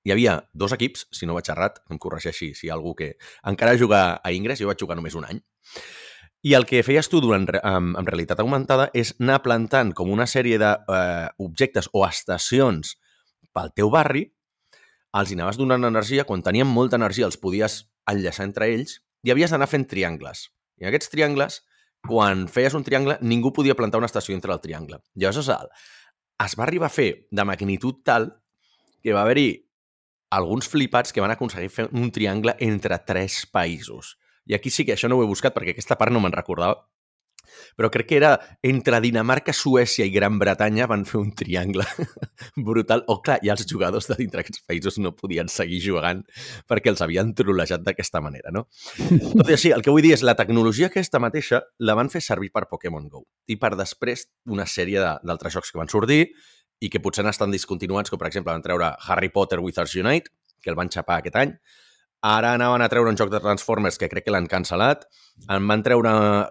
Hi 0.04 0.14
havia 0.14 0.38
dos 0.56 0.72
equips, 0.72 1.06
si 1.12 1.26
no 1.28 1.36
vaig 1.36 1.50
errat, 1.52 1.82
em 1.92 1.98
corregeixi 2.00 2.54
si 2.56 2.66
hi 2.66 2.70
ha 2.70 2.76
algú 2.78 2.94
que 2.96 3.14
encara 3.46 3.76
juga 3.76 4.20
a 4.24 4.32
Ingress, 4.32 4.62
jo 4.62 4.70
vaig 4.70 4.80
jugar 4.80 4.96
només 4.96 5.16
un 5.18 5.26
any, 5.28 5.42
i 6.40 6.54
el 6.56 6.64
que 6.64 6.80
feies 6.80 7.10
tu 7.12 7.20
durant, 7.20 7.44
amb, 7.60 7.98
amb 8.00 8.08
realitat 8.08 8.40
augmentada 8.40 8.88
és 8.96 9.12
anar 9.20 9.42
plantant 9.44 9.92
com 9.96 10.08
una 10.08 10.24
sèrie 10.30 10.56
d'objectes 10.56 11.90
eh, 11.90 11.92
o 11.92 12.04
estacions 12.06 12.94
pel 13.52 13.74
teu 13.76 13.90
barri, 13.92 14.24
els 15.20 15.30
hi 15.30 15.36
anaves 15.36 15.58
donant 15.60 15.84
energia, 15.84 16.24
quan 16.24 16.40
tenien 16.46 16.70
molta 16.70 16.96
energia 16.96 17.28
els 17.28 17.36
podies 17.36 17.82
enllaçar 18.08 18.46
entre 18.48 18.70
ells 18.72 19.00
i 19.26 19.34
havies 19.34 19.52
d'anar 19.52 19.68
fent 19.68 19.84
triangles. 19.90 20.48
I 20.80 20.88
aquests 20.88 21.12
triangles 21.12 21.60
quan 22.08 22.46
feies 22.48 22.72
un 22.78 22.86
triangle, 22.86 23.18
ningú 23.20 23.52
podia 23.52 23.76
plantar 23.76 24.00
una 24.00 24.08
estació 24.08 24.34
entre 24.34 24.54
el 24.54 24.62
triangle. 24.64 25.02
Llavors, 25.14 25.50
es 26.40 26.56
va 26.56 26.64
arribar 26.64 26.88
a 26.88 26.94
fer 26.94 27.26
de 27.30 27.44
magnitud 27.44 28.00
tal 28.06 28.30
que 29.04 29.12
va 29.12 29.26
haver-hi 29.26 29.50
alguns 30.30 30.68
flipats 30.70 31.12
que 31.12 31.22
van 31.22 31.34
aconseguir 31.34 31.70
fer 31.74 31.88
un 31.90 32.10
triangle 32.14 32.56
entre 32.60 32.98
tres 33.06 33.42
països. 33.50 34.16
I 34.46 34.54
aquí 34.56 34.70
sí 34.70 34.86
que 34.86 34.94
això 34.96 35.10
no 35.10 35.18
ho 35.18 35.24
he 35.24 35.30
buscat 35.30 35.54
perquè 35.54 35.74
aquesta 35.74 35.98
part 35.98 36.14
no 36.14 36.22
me'n 36.22 36.34
recordava, 36.34 36.80
però 37.76 37.90
crec 37.90 38.08
que 38.10 38.16
era 38.18 38.30
entre 38.62 39.00
Dinamarca, 39.00 39.52
Suècia 39.52 40.06
i 40.06 40.12
Gran 40.14 40.38
Bretanya 40.38 40.86
van 40.90 41.04
fer 41.08 41.20
un 41.20 41.32
triangle 41.36 41.84
brutal. 42.68 43.04
O, 43.06 43.16
oh, 43.16 43.22
clar, 43.24 43.38
i 43.46 43.50
els 43.52 43.66
jugadors 43.68 44.08
de 44.10 44.16
dintre 44.18 44.42
d'aquests 44.42 44.64
països 44.68 45.00
no 45.02 45.14
podien 45.16 45.50
seguir 45.52 45.80
jugant 45.84 46.22
perquè 46.70 46.92
els 46.92 47.02
havien 47.04 47.34
trolejat 47.36 47.84
d'aquesta 47.86 48.22
manera, 48.24 48.54
no? 48.54 48.66
Tot 49.38 49.48
i 49.48 49.56
així, 49.56 49.74
el 49.74 49.84
que 49.86 49.94
vull 49.94 50.04
dir 50.06 50.14
és 50.16 50.24
la 50.26 50.36
tecnologia 50.38 50.90
aquesta 50.90 51.22
mateixa 51.22 51.62
la 51.80 51.96
van 51.98 52.12
fer 52.12 52.22
servir 52.24 52.52
per 52.54 52.68
Pokémon 52.70 53.08
GO 53.10 53.24
i 53.50 53.58
per 53.60 53.74
després 53.78 54.28
una 54.50 54.66
sèrie 54.68 55.02
d'altres 55.02 55.58
jocs 55.58 55.72
que 55.72 55.80
van 55.80 55.90
sortir 55.90 56.24
i 56.80 56.88
que 56.88 57.00
potser 57.00 57.24
han 57.24 57.30
estat 57.30 57.52
discontinuats, 57.52 58.10
com 58.10 58.18
per 58.20 58.30
exemple 58.30 58.52
van 58.52 58.64
treure 58.64 58.94
Harry 59.06 59.28
Potter 59.28 59.60
Wizards 59.60 59.94
Unite, 60.00 60.32
que 60.60 60.72
el 60.72 60.76
van 60.76 60.90
xapar 60.92 61.20
aquest 61.20 61.36
any, 61.40 61.54
Ara 62.20 62.52
anaven 62.52 62.82
a 62.84 62.88
treure 62.92 63.08
un 63.08 63.16
joc 63.16 63.30
de 63.32 63.38
Transformers 63.40 63.96
que 63.96 64.08
crec 64.12 64.26
que 64.26 64.32
l'han 64.34 64.48
cancel·lat. 64.48 65.06
En 65.48 65.64
van 65.68 65.80
treure 65.82 66.10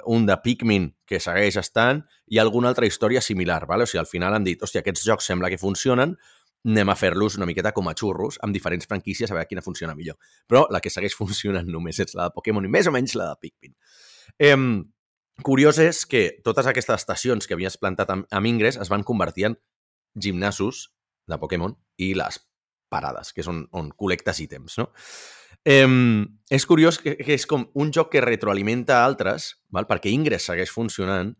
un 0.10 0.26
de 0.26 0.38
Pikmin 0.42 0.88
que 1.06 1.20
segueix 1.22 1.60
estant 1.62 2.02
i 2.26 2.40
alguna 2.42 2.72
altra 2.72 2.90
història 2.90 3.22
similar. 3.22 3.68
Vale? 3.70 3.86
O 3.86 3.90
sigui, 3.90 4.02
al 4.02 4.10
final 4.10 4.34
han 4.34 4.48
dit, 4.48 4.58
hòstia, 4.58 4.82
aquests 4.82 5.06
jocs 5.06 5.30
sembla 5.30 5.52
que 5.54 5.62
funcionen, 5.62 6.16
anem 6.66 6.90
a 6.90 6.96
fer-los 6.98 7.38
una 7.38 7.46
miqueta 7.46 7.72
com 7.72 7.88
a 7.88 7.94
xurros 7.94 8.40
amb 8.44 8.56
diferents 8.56 8.90
franquícies 8.90 9.30
a 9.30 9.38
veure 9.38 9.48
quina 9.48 9.62
funciona 9.62 9.94
millor. 9.96 10.18
Però 10.50 10.66
la 10.74 10.82
que 10.82 10.90
segueix 10.90 11.14
funcionant 11.22 11.70
només 11.70 12.02
és 12.02 12.18
la 12.18 12.32
de 12.32 12.38
Pokémon 12.40 12.66
i 12.66 12.74
més 12.74 12.90
o 12.90 12.96
menys 12.96 13.14
la 13.20 13.30
de 13.30 13.40
Pikmin. 13.46 13.78
Eh, 14.42 14.58
curiós 15.46 15.78
és 15.86 16.02
que 16.10 16.24
totes 16.44 16.66
aquestes 16.66 17.06
estacions 17.06 17.46
que 17.46 17.54
havies 17.54 17.78
plantat 17.78 18.10
amb, 18.10 18.26
amb 18.34 18.50
Ingress 18.50 18.82
es 18.82 18.90
van 18.90 19.06
convertir 19.06 19.52
en 19.52 19.62
gimnasos 20.22 20.90
de 21.30 21.38
Pokémon 21.42 21.76
i 21.98 22.14
les 22.18 22.40
parades, 22.90 23.34
que 23.34 23.44
és 23.44 23.50
on, 23.50 23.64
on 23.78 23.92
col·lectes 23.98 24.42
ítems, 24.42 24.80
no? 24.82 24.90
Eh, 25.68 25.86
és 26.50 26.66
curiós 26.66 26.98
que, 27.04 27.18
que 27.20 27.36
és 27.36 27.46
com 27.50 27.68
un 27.76 27.92
joc 27.94 28.14
que 28.14 28.24
retroalimenta 28.24 29.04
altres, 29.04 29.54
val? 29.70 29.88
perquè 29.90 30.12
Ingress 30.14 30.50
segueix 30.50 30.72
funcionant 30.72 31.36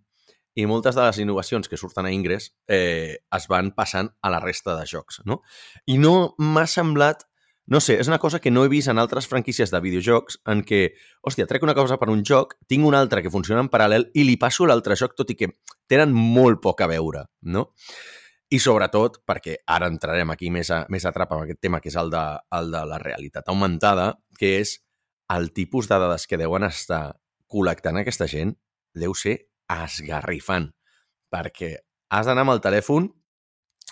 i 0.60 0.66
moltes 0.68 0.98
de 0.98 1.06
les 1.06 1.20
innovacions 1.24 1.70
que 1.70 1.78
surten 1.78 2.06
a 2.06 2.12
Ingress 2.12 2.52
eh, 2.68 3.22
es 3.36 3.48
van 3.48 3.72
passant 3.76 4.12
a 4.22 4.32
la 4.34 4.42
resta 4.44 4.76
de 4.76 4.86
jocs, 4.90 5.22
no? 5.26 5.42
I 5.88 5.98
no 6.02 6.36
m'ha 6.38 6.68
semblat... 6.68 7.26
No 7.70 7.78
sé, 7.78 8.00
és 8.02 8.08
una 8.10 8.18
cosa 8.18 8.40
que 8.42 8.50
no 8.50 8.64
he 8.66 8.70
vist 8.72 8.90
en 8.90 8.98
altres 8.98 9.28
franquícies 9.30 9.70
de 9.70 9.78
videojocs 9.78 10.40
en 10.50 10.64
què, 10.66 10.80
hòstia, 11.22 11.46
trec 11.46 11.62
una 11.62 11.76
cosa 11.78 12.00
per 12.02 12.08
un 12.10 12.24
joc, 12.26 12.56
tinc 12.66 12.88
una 12.88 12.98
altra 12.98 13.22
que 13.22 13.30
funciona 13.30 13.62
en 13.62 13.70
paral·lel 13.70 14.08
i 14.18 14.24
li 14.26 14.40
passo 14.42 14.66
l'altre 14.66 14.98
joc, 14.98 15.14
tot 15.14 15.30
i 15.30 15.36
que 15.38 15.52
tenen 15.86 16.10
molt 16.10 16.64
poc 16.64 16.82
a 16.82 16.88
veure, 16.90 17.28
no? 17.46 17.68
I 18.50 18.58
sobretot, 18.58 19.20
perquè 19.30 19.60
ara 19.70 19.90
entrarem 19.92 20.32
aquí 20.34 20.50
més 20.50 20.72
a, 20.74 20.82
més 20.90 21.06
a 21.06 21.14
trap 21.14 21.36
amb 21.36 21.44
aquest 21.44 21.60
tema, 21.62 21.82
que 21.84 21.92
és 21.92 21.98
el 22.02 22.10
de, 22.10 22.24
el 22.58 22.72
de 22.74 22.82
la 22.90 22.98
realitat 23.02 23.52
augmentada, 23.52 24.16
que 24.40 24.56
és 24.64 24.80
el 25.30 25.52
tipus 25.54 25.90
de 25.90 26.00
dades 26.02 26.26
que 26.26 26.40
deuen 26.42 26.66
estar 26.66 27.20
col·lectant 27.50 28.02
aquesta 28.02 28.26
gent 28.30 28.56
deu 28.98 29.14
ser 29.14 29.38
esgarrifant, 29.70 30.72
perquè 31.30 31.76
has 32.10 32.26
d'anar 32.26 32.48
amb 32.48 32.56
el 32.56 32.64
telèfon 32.66 33.12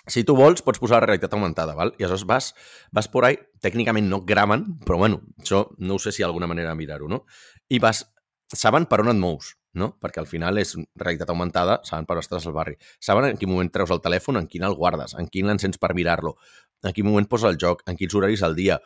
si 0.08 0.24
tu 0.24 0.34
vols, 0.36 0.62
pots 0.64 0.80
posar 0.80 1.02
la 1.02 1.06
realitat 1.06 1.34
augmentada, 1.36 1.74
val? 1.76 1.92
i 1.98 2.02
aleshores 2.02 2.24
vas, 2.26 2.52
vas 2.94 3.08
por 3.12 3.26
ahí, 3.28 3.36
tècnicament 3.60 4.08
no 4.08 4.22
graven, 4.24 4.64
però 4.86 4.98
bueno, 4.98 5.20
això 5.38 5.66
no 5.78 5.98
ho 5.98 6.02
sé 6.02 6.12
si 6.12 6.22
hi 6.22 6.24
ha 6.24 6.28
alguna 6.30 6.48
manera 6.48 6.72
de 6.72 6.80
mirar-ho, 6.80 7.10
no? 7.12 7.24
I 7.68 7.78
vas, 7.82 8.06
saben 8.54 8.88
per 8.88 9.02
on 9.04 9.12
et 9.12 9.20
mous, 9.20 9.52
no? 9.78 9.92
Perquè 10.02 10.20
al 10.22 10.28
final 10.30 10.58
és 10.60 10.74
realitat 10.98 11.30
augmentada, 11.32 11.78
saben 11.88 12.06
per 12.08 12.18
on 12.18 12.24
estàs 12.24 12.46
al 12.46 12.56
barri. 12.56 12.76
Saben 13.00 13.30
en 13.30 13.38
quin 13.40 13.50
moment 13.50 13.70
treus 13.72 13.92
el 13.94 14.02
telèfon, 14.04 14.40
en 14.40 14.48
quin 14.50 14.66
el 14.66 14.76
guardes, 14.78 15.14
en 15.18 15.30
quin 15.32 15.48
l'encens 15.48 15.78
per 15.80 15.94
mirar-lo, 15.96 16.36
en 16.84 16.94
quin 16.94 17.06
moment 17.06 17.28
poses 17.30 17.52
el 17.52 17.60
joc, 17.60 17.84
en 17.88 17.96
quins 17.96 18.14
horaris 18.14 18.42
al 18.42 18.58
dia. 18.58 18.78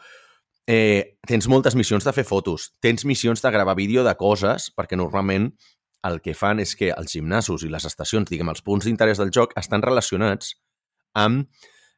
Eh, 0.71 1.19
tens 1.27 1.49
moltes 1.51 1.75
missions 1.75 2.05
de 2.07 2.15
fer 2.15 2.25
fotos, 2.25 2.71
tens 2.81 3.05
missions 3.09 3.43
de 3.43 3.51
gravar 3.51 3.75
vídeo 3.75 4.05
de 4.07 4.15
coses, 4.15 4.71
perquè 4.77 4.97
normalment 4.97 5.51
el 6.07 6.21
que 6.23 6.35
fan 6.35 6.61
és 6.63 6.75
que 6.79 6.91
els 6.93 7.13
gimnasos 7.15 7.65
i 7.67 7.71
les 7.71 7.87
estacions, 7.87 8.29
diguem, 8.31 8.51
els 8.51 8.63
punts 8.63 8.87
d'interès 8.87 9.19
del 9.23 9.33
joc 9.35 9.55
estan 9.59 9.83
relacionats 9.83 10.57
amb 11.19 11.49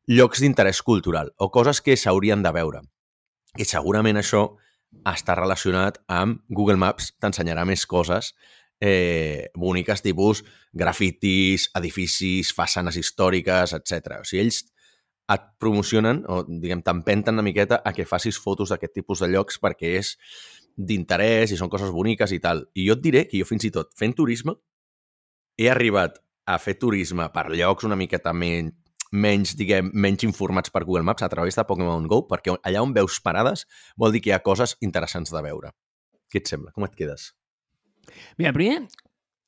llocs 0.08 0.42
d'interès 0.42 0.82
cultural 0.84 1.32
o 1.38 1.50
coses 1.50 1.80
que 1.80 1.96
s'haurien 1.96 2.42
de 2.44 2.52
veure. 2.52 2.82
I 3.56 3.64
segurament 3.64 4.18
això 4.20 4.44
està 5.08 5.36
relacionat 5.38 6.00
amb 6.08 6.42
Google 6.48 6.78
Maps, 6.80 7.12
t'ensenyarà 7.20 7.64
més 7.68 7.86
coses 7.86 8.32
eh, 8.84 9.48
boniques, 9.56 10.02
tipus 10.04 10.42
grafitis, 10.76 11.70
edificis, 11.78 12.52
façanes 12.52 12.98
històriques, 13.00 13.72
etc. 13.78 14.20
O 14.20 14.28
sigui, 14.28 14.44
ells 14.44 14.60
et 15.32 15.44
promocionen 15.62 16.20
o, 16.28 16.42
diguem, 16.44 16.82
t'empenten 16.84 17.38
una 17.38 17.46
miqueta 17.46 17.80
a 17.80 17.94
que 17.96 18.04
facis 18.04 18.36
fotos 18.36 18.74
d'aquest 18.74 18.92
tipus 19.00 19.22
de 19.24 19.30
llocs 19.32 19.56
perquè 19.62 19.94
és 20.02 20.14
d'interès 20.76 21.54
i 21.54 21.56
són 21.56 21.70
coses 21.72 21.94
boniques 21.94 22.34
i 22.36 22.40
tal. 22.44 22.66
I 22.76 22.88
jo 22.90 22.98
et 22.98 23.04
diré 23.04 23.24
que 23.30 23.40
jo 23.40 23.48
fins 23.48 23.64
i 23.64 23.72
tot 23.72 23.94
fent 23.96 24.12
turisme 24.18 24.56
he 25.56 25.70
arribat 25.70 26.18
a 26.44 26.58
fer 26.60 26.74
turisme 26.76 27.30
per 27.32 27.46
llocs 27.54 27.86
una 27.88 27.96
miqueta 27.96 28.34
menys, 28.36 28.74
menys, 29.14 29.54
diguem, 29.56 29.92
menys 29.94 30.26
informats 30.26 30.74
per 30.74 30.82
Google 30.84 31.06
Maps 31.06 31.22
a 31.22 31.30
través 31.30 31.56
de 31.56 31.64
Pokémon 31.64 32.08
GO, 32.10 32.24
perquè 32.28 32.56
allà 32.58 32.82
on 32.82 32.92
veus 32.92 33.20
parades 33.22 33.64
vol 33.96 34.12
dir 34.12 34.20
que 34.24 34.32
hi 34.32 34.36
ha 34.36 34.42
coses 34.42 34.76
interessants 34.82 35.32
de 35.32 35.44
veure. 35.46 35.72
Què 36.28 36.42
et 36.42 36.50
sembla? 36.50 36.74
Com 36.74 36.84
et 36.88 36.98
quedes? 36.98 37.30
Mira, 38.40 38.52
primer, 38.56 38.84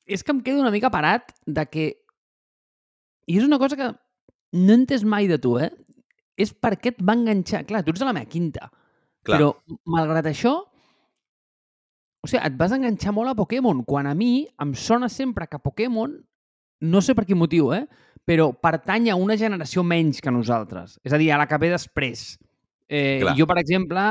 és 0.07 0.23
que 0.23 0.33
em 0.35 0.41
quedo 0.45 0.63
una 0.63 0.73
mica 0.73 0.91
parat 0.93 1.33
de 1.45 1.65
que... 1.69 1.87
I 3.27 3.41
és 3.41 3.45
una 3.47 3.59
cosa 3.59 3.75
que 3.75 3.91
no 3.91 4.73
he 4.73 4.79
entès 4.79 5.03
mai 5.03 5.27
de 5.27 5.39
tu, 5.43 5.57
eh? 5.59 5.71
És 6.39 6.53
per 6.53 6.77
què 6.79 6.93
et 6.93 7.03
va 7.03 7.17
enganxar. 7.17 7.65
Clar, 7.67 7.83
tu 7.83 7.91
ets 7.91 8.01
de 8.03 8.07
la 8.07 8.15
meva 8.15 8.29
quinta. 8.31 8.69
Clar. 9.27 9.39
Però, 9.39 9.51
malgrat 9.91 10.29
això, 10.31 10.53
o 12.23 12.29
sigui, 12.29 12.43
et 12.43 12.55
vas 12.59 12.73
enganxar 12.75 13.13
molt 13.15 13.33
a 13.33 13.37
Pokémon, 13.37 13.83
quan 13.87 14.07
a 14.07 14.15
mi 14.17 14.47
em 14.63 14.73
sona 14.75 15.09
sempre 15.11 15.47
que 15.47 15.59
Pokémon, 15.63 16.15
no 16.87 17.01
sé 17.01 17.15
per 17.17 17.25
quin 17.27 17.39
motiu, 17.39 17.73
eh? 17.75 17.85
però 18.27 18.49
pertany 18.51 19.07
a 19.09 19.15
una 19.15 19.37
generació 19.39 19.85
menys 19.87 20.19
que 20.19 20.33
nosaltres. 20.33 20.97
És 21.07 21.13
a 21.15 21.19
dir, 21.19 21.31
a 21.31 21.37
la 21.39 21.47
que 21.47 21.59
ve 21.61 21.71
després. 21.71 22.33
Eh, 22.87 23.19
jo, 23.35 23.45
per 23.49 23.57
exemple, 23.59 24.03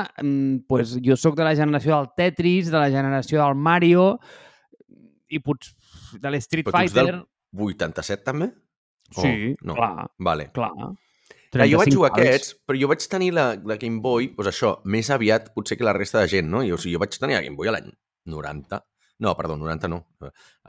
pues, 0.68 0.98
jo 1.02 1.16
sóc 1.16 1.36
de 1.38 1.46
la 1.46 1.54
generació 1.56 1.96
del 1.96 2.10
Tetris, 2.16 2.68
de 2.70 2.76
la 2.78 2.90
generació 2.92 3.40
del 3.40 3.56
Mario 3.56 4.10
i 5.32 5.40
potser 5.40 6.20
de 6.20 6.30
l'Street 6.30 6.68
Fighter. 6.68 7.06
Però 7.08 7.22
del 7.22 7.72
87 7.72 8.24
també? 8.26 8.50
Sí, 9.10 9.30
oh, 9.54 9.66
no. 9.70 9.76
clar. 9.78 10.06
Vale. 10.18 10.50
clar. 10.54 10.72
Clar, 11.56 11.68
jo 11.70 11.78
vaig 11.80 11.94
jugar 11.94 12.10
anys. 12.10 12.20
aquests, 12.20 12.56
però 12.68 12.78
jo 12.80 12.88
vaig 12.90 13.06
tenir 13.08 13.30
la, 13.32 13.46
la 13.64 13.78
Game 13.80 14.02
Boy, 14.04 14.32
doncs 14.36 14.50
això, 14.50 14.74
més 14.92 15.08
aviat 15.14 15.52
potser 15.54 15.78
que 15.78 15.86
la 15.86 15.94
resta 15.96 16.20
de 16.20 16.28
gent, 16.28 16.50
no? 16.52 16.60
I, 16.66 16.72
o 16.74 16.78
sigui, 16.80 16.96
jo 16.96 17.00
vaig 17.00 17.16
tenir 17.16 17.38
la 17.38 17.44
Game 17.46 17.56
Boy 17.56 17.70
a 17.70 17.76
l'any 17.76 17.88
90. 18.28 18.82
No, 19.24 19.32
perdó, 19.38 19.56
90 19.56 19.88
no. 19.88 20.02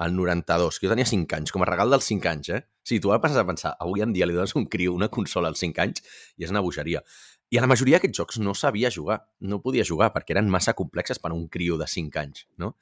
El 0.05 0.15
92, 0.15 0.77
que 0.79 0.87
jo 0.87 0.93
tenia 0.93 1.09
5 1.09 1.35
anys, 1.35 1.51
com 1.51 1.65
a 1.65 1.67
regal 1.67 1.91
dels 1.91 2.07
5 2.07 2.29
anys, 2.31 2.51
eh? 2.55 2.61
Sí, 2.87 3.01
tu 3.03 3.11
ara 3.11 3.19
passes 3.19 3.41
a 3.41 3.43
pensar, 3.47 3.73
avui 3.83 4.05
en 4.05 4.13
dia 4.15 4.29
li 4.29 4.37
dones 4.37 4.55
un 4.55 4.69
criu 4.71 4.95
una 4.95 5.09
consola 5.11 5.51
als 5.51 5.59
5 5.65 5.83
anys 5.83 6.05
i 6.37 6.47
és 6.47 6.53
una 6.53 6.63
bogeria. 6.63 7.01
I 7.49 7.59
a 7.59 7.63
la 7.63 7.69
majoria 7.71 7.97
d'aquests 7.97 8.19
jocs 8.19 8.39
no 8.43 8.53
sabia 8.57 8.91
jugar, 8.91 9.21
no 9.39 9.61
podia 9.63 9.85
jugar 9.87 10.09
perquè 10.15 10.35
eren 10.35 10.49
massa 10.51 10.73
complexes 10.75 11.21
per 11.23 11.31
a 11.31 11.35
un 11.37 11.47
criu 11.47 11.77
de 11.79 11.87
5 11.87 12.19
anys, 12.19 12.47
no? 12.59 12.73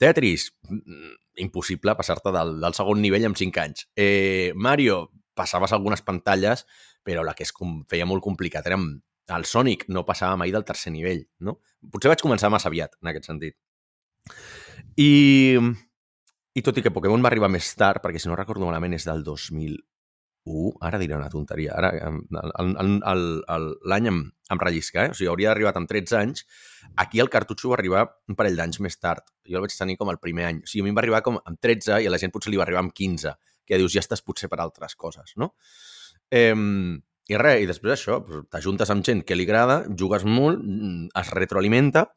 Tetris, 0.00 0.46
mm, 0.68 1.10
impossible 1.44 1.92
passar-te 1.98 2.32
del, 2.32 2.54
del 2.62 2.76
segon 2.76 3.02
nivell 3.04 3.26
amb 3.28 3.36
5 3.36 3.60
anys. 3.60 3.84
Eh, 3.96 4.52
Mario, 4.56 5.10
passaves 5.36 5.74
algunes 5.76 6.00
pantalles, 6.02 6.64
però 7.04 7.24
la 7.24 7.34
que 7.36 7.44
es 7.44 7.52
feia 7.88 8.08
molt 8.08 8.24
complicat 8.24 8.66
era 8.66 8.80
el 9.36 9.44
Sonic, 9.44 9.84
no 9.88 10.06
passava 10.08 10.38
mai 10.40 10.52
del 10.54 10.64
tercer 10.64 10.92
nivell, 10.94 11.22
no? 11.44 11.58
Potser 11.92 12.10
vaig 12.12 12.24
començar 12.24 12.50
massa 12.52 12.70
aviat, 12.72 12.96
en 13.02 13.12
aquest 13.12 13.28
sentit. 13.28 13.56
I, 14.96 15.12
i 16.56 16.64
tot 16.64 16.80
i 16.80 16.84
que 16.84 16.92
Pokémon 16.94 17.22
va 17.22 17.30
arribar 17.30 17.52
més 17.52 17.68
tard, 17.76 18.02
perquè 18.02 18.20
si 18.20 18.32
no 18.32 18.38
recordo 18.38 18.66
malament 18.66 18.96
és 18.96 19.06
del 19.06 19.22
2001, 20.46 20.78
ara 20.80 20.98
diré 20.98 21.16
una 21.16 21.28
tonteria, 21.30 21.74
ara 21.76 21.90
l'any 23.92 24.08
em, 24.08 24.20
em 24.50 24.62
rellisca, 24.62 25.04
eh? 25.04 25.10
o 25.12 25.16
sigui, 25.16 25.28
hauria 25.30 25.50
arribat 25.52 25.76
amb 25.76 25.88
13 25.90 26.16
anys, 26.20 26.46
aquí 26.96 27.20
el 27.20 27.30
cartutxo 27.32 27.72
va 27.72 27.78
arribar 27.78 28.06
un 28.28 28.38
parell 28.38 28.56
d'anys 28.56 28.80
més 28.80 28.98
tard, 28.98 29.24
jo 29.46 29.58
el 29.60 29.66
vaig 29.66 29.76
tenir 29.76 29.98
com 30.00 30.10
el 30.12 30.20
primer 30.22 30.48
any, 30.48 30.62
o 30.64 30.70
sigui, 30.70 30.84
a 30.84 30.88
mi 30.88 30.94
em 30.94 30.98
va 30.98 31.04
arribar 31.04 31.22
com 31.26 31.38
amb 31.40 31.60
13 31.60 32.00
i 32.02 32.08
a 32.08 32.14
la 32.14 32.20
gent 32.22 32.32
potser 32.34 32.52
li 32.52 32.60
va 32.60 32.66
arribar 32.66 32.84
amb 32.84 32.94
15, 32.96 33.34
que 33.66 33.78
dius, 33.78 33.92
ja 33.94 34.02
estàs 34.02 34.24
potser 34.24 34.50
per 34.50 34.60
altres 34.64 34.96
coses, 34.96 35.36
no? 35.36 35.52
Eh, 36.30 36.54
I 37.30 37.36
res, 37.38 37.60
i 37.62 37.68
després 37.68 37.94
això, 37.94 38.16
t'ajuntes 38.50 38.90
amb 38.90 39.04
gent 39.06 39.20
que 39.22 39.36
li 39.36 39.44
agrada, 39.46 39.84
jugues 39.98 40.24
molt, 40.26 40.64
mm, 40.64 41.12
es 41.20 41.30
retroalimenta, 41.36 42.08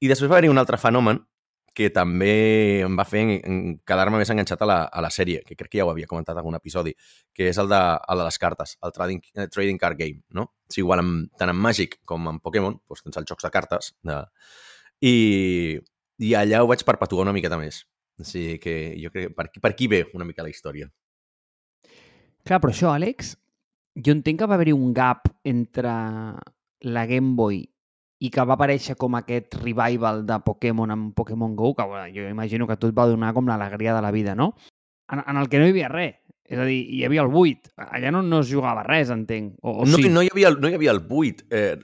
i 0.00 0.10
després 0.10 0.30
va 0.30 0.38
haver-hi 0.38 0.50
un 0.50 0.58
altre 0.58 0.80
fenomen 0.80 1.20
que 1.74 1.90
també 1.90 2.82
em 2.86 2.96
va 2.96 3.04
fer 3.08 3.24
quedar-me 3.86 4.20
més 4.20 4.30
enganxat 4.30 4.62
a 4.62 4.68
la, 4.70 4.76
a 4.86 5.02
la 5.02 5.10
sèrie, 5.10 5.42
que 5.46 5.56
crec 5.58 5.72
que 5.72 5.80
ja 5.80 5.86
ho 5.86 5.90
havia 5.90 6.08
comentat 6.10 6.36
en 6.36 6.42
algun 6.42 6.56
episodi, 6.58 6.94
que 7.34 7.48
és 7.50 7.58
el 7.58 7.68
de, 7.70 7.80
el 8.14 8.22
de 8.22 8.26
les 8.28 8.38
cartes, 8.38 8.76
el 8.86 8.94
trading, 8.94 9.24
el 9.34 9.50
trading 9.50 9.80
card 9.82 9.98
game, 9.98 10.22
no? 10.30 10.52
Si 10.70 10.80
igual 10.84 11.02
amb, 11.02 11.32
tant 11.40 11.50
en 11.50 11.58
Magic 11.58 11.98
com 12.06 12.30
en 12.30 12.38
Pokémon, 12.44 12.78
doncs 12.88 13.02
tens 13.02 13.18
els 13.20 13.28
jocs 13.32 13.48
de 13.48 13.52
cartes, 13.54 13.90
de... 14.06 14.20
i, 15.02 15.14
i 16.22 16.34
allà 16.38 16.62
ho 16.62 16.70
vaig 16.70 16.86
perpetuar 16.86 17.26
una 17.26 17.34
miqueta 17.34 17.58
més. 17.58 17.82
O 18.22 18.26
sigui 18.26 18.60
que 18.62 18.76
jo 19.02 19.10
crec 19.10 19.28
que 19.28 19.34
per, 19.34 19.50
per 19.58 19.74
aquí 19.74 19.90
ve 19.90 20.04
una 20.14 20.26
mica 20.26 20.46
la 20.46 20.54
història. 20.54 20.86
Clar, 22.46 22.60
però 22.62 22.70
això, 22.70 22.92
Àlex, 22.94 23.34
jo 23.98 24.14
entenc 24.14 24.38
que 24.38 24.46
va 24.46 24.54
haver-hi 24.54 24.74
un 24.76 24.92
gap 24.94 25.26
entre 25.42 25.90
la 26.84 27.06
Game 27.10 27.34
Boy 27.34 27.64
i 28.24 28.30
que 28.32 28.44
va 28.48 28.56
aparèixer 28.56 28.96
com 29.00 29.16
aquest 29.18 29.58
revival 29.60 30.22
de 30.26 30.38
Pokémon 30.46 30.92
amb 30.94 31.12
Pokémon 31.16 31.56
GO, 31.56 31.74
que 31.76 31.86
bueno, 31.88 32.06
jo 32.14 32.28
imagino 32.30 32.68
que 32.68 32.78
tot 32.80 32.94
va 32.96 33.08
donar 33.10 33.34
com 33.36 33.48
l'alegria 33.50 33.94
de 33.96 34.02
la 34.04 34.12
vida, 34.14 34.34
no? 34.38 34.54
En, 35.12 35.20
en 35.20 35.40
el 35.40 35.50
que 35.52 35.60
no 35.60 35.66
hi 35.68 35.74
havia 35.74 35.90
res. 35.92 36.20
És 36.44 36.60
a 36.60 36.64
dir, 36.68 36.80
hi 36.92 37.04
havia 37.06 37.22
el 37.24 37.30
buit. 37.32 37.70
Allà 37.80 38.10
no, 38.12 38.20
no 38.24 38.42
es 38.44 38.50
jugava 38.52 38.82
res, 38.84 39.12
entenc. 39.12 39.54
O, 39.62 39.80
o 39.82 39.86
no, 39.88 40.00
sí? 40.00 40.10
no, 40.12 40.24
hi 40.24 40.32
havia, 40.32 40.52
no 40.60 40.68
hi 40.68 40.76
havia 40.76 40.92
el 40.92 41.00
buit. 41.08 41.40
Eh, 41.52 41.76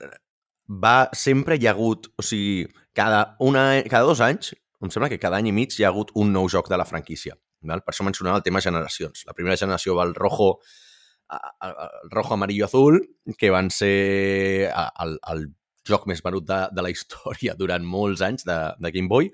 va, 0.69 1.09
sempre 1.17 1.57
hi 1.57 1.67
ha 1.67 1.73
hagut, 1.75 2.11
o 2.17 2.25
sigui, 2.25 2.67
cada, 2.97 3.23
una, 3.39 3.65
cada 3.89 4.05
dos 4.05 4.21
anys 4.21 4.53
em 4.81 4.89
sembla 4.89 5.09
que 5.09 5.19
cada 5.21 5.37
any 5.37 5.51
i 5.51 5.55
mig 5.55 5.73
hi 5.77 5.85
ha 5.85 5.91
hagut 5.91 6.13
un 6.17 6.31
nou 6.33 6.49
joc 6.49 6.69
de 6.69 6.77
la 6.79 6.87
franquícia. 6.89 7.37
Val? 7.69 7.83
Per 7.85 7.93
això 7.93 8.05
mencionava 8.05 8.39
el 8.39 8.45
tema 8.45 8.61
generacions. 8.63 9.25
La 9.27 9.35
primera 9.37 9.57
generació 9.57 9.95
va 9.97 10.07
el 10.09 10.15
rojo, 10.17 10.55
el 11.29 12.09
rojo, 12.09 12.33
amarillo, 12.33 12.65
azul, 12.65 13.01
que 13.37 13.51
van 13.53 13.69
ser 13.69 14.71
el, 14.73 15.19
el 15.33 15.45
joc 15.87 16.07
més 16.09 16.21
venut 16.23 16.45
de, 16.47 16.61
de 16.71 16.85
la 16.85 16.91
història 16.93 17.55
durant 17.57 17.85
molts 17.85 18.21
anys 18.25 18.45
de, 18.47 18.59
de 18.79 18.93
Game 18.93 19.11
Boy. 19.11 19.31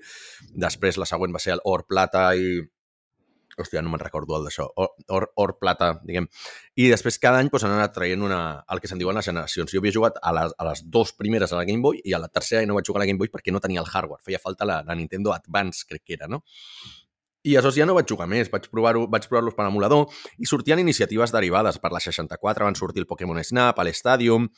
Després 0.54 1.00
la 1.00 1.08
següent 1.08 1.34
va 1.34 1.42
ser 1.42 1.56
el 1.56 1.64
or, 1.68 1.84
plata 1.88 2.30
i, 2.36 2.58
hòstia, 3.58 3.82
no 3.82 3.90
me'n 3.90 4.02
recordo 4.02 4.36
el 4.36 4.46
d'això, 4.46 4.68
or, 4.76 4.92
or, 5.14 5.28
or, 5.36 5.54
plata, 5.58 5.90
diguem. 6.06 6.28
I 6.78 6.88
després 6.92 7.18
cada 7.22 7.40
any 7.42 7.50
doncs, 7.50 7.66
han 7.66 7.74
anat 7.74 7.94
traient 7.96 8.22
una, 8.22 8.40
el 8.72 8.80
que 8.82 8.90
se'n 8.90 9.00
diuen 9.00 9.18
les 9.18 9.26
generacions. 9.28 9.72
Jo 9.72 9.82
havia 9.82 9.94
jugat 9.94 10.20
a 10.22 10.32
les, 10.36 10.54
a 10.58 10.68
les 10.70 10.84
dos 10.86 11.12
primeres 11.18 11.52
a 11.52 11.58
la 11.58 11.66
Game 11.68 11.82
Boy 11.84 12.00
i 12.04 12.14
a 12.14 12.22
la 12.22 12.30
tercera 12.30 12.64
no 12.66 12.78
vaig 12.78 12.86
jugar 12.88 13.02
a 13.02 13.04
la 13.04 13.10
Game 13.10 13.20
Boy 13.20 13.32
perquè 13.32 13.54
no 13.54 13.62
tenia 13.64 13.82
el 13.82 13.90
hardware. 13.90 14.22
Feia 14.24 14.40
falta 14.42 14.68
la, 14.68 14.80
la 14.86 14.96
Nintendo 14.98 15.34
Advance, 15.34 15.84
crec 15.88 16.04
que 16.04 16.18
era, 16.18 16.30
no? 16.30 16.44
I 17.46 17.54
aleshores 17.56 17.78
ja 17.78 17.86
no 17.86 17.94
vaig 17.96 18.08
jugar 18.10 18.26
més, 18.28 18.50
vaig 18.50 18.66
provar-los 18.68 19.06
vaig 19.10 19.26
provar 19.30 19.54
per 19.56 19.68
emulador 19.68 20.08
i 20.42 20.46
sortien 20.46 20.80
iniciatives 20.82 21.32
derivades. 21.32 21.78
Per 21.78 21.92
la 21.94 22.02
64 22.02 22.66
van 22.66 22.76
sortir 22.76 23.04
el 23.04 23.10
Pokémon 23.10 23.38
Snap, 23.44 23.78
l'Stadium, 23.86 24.48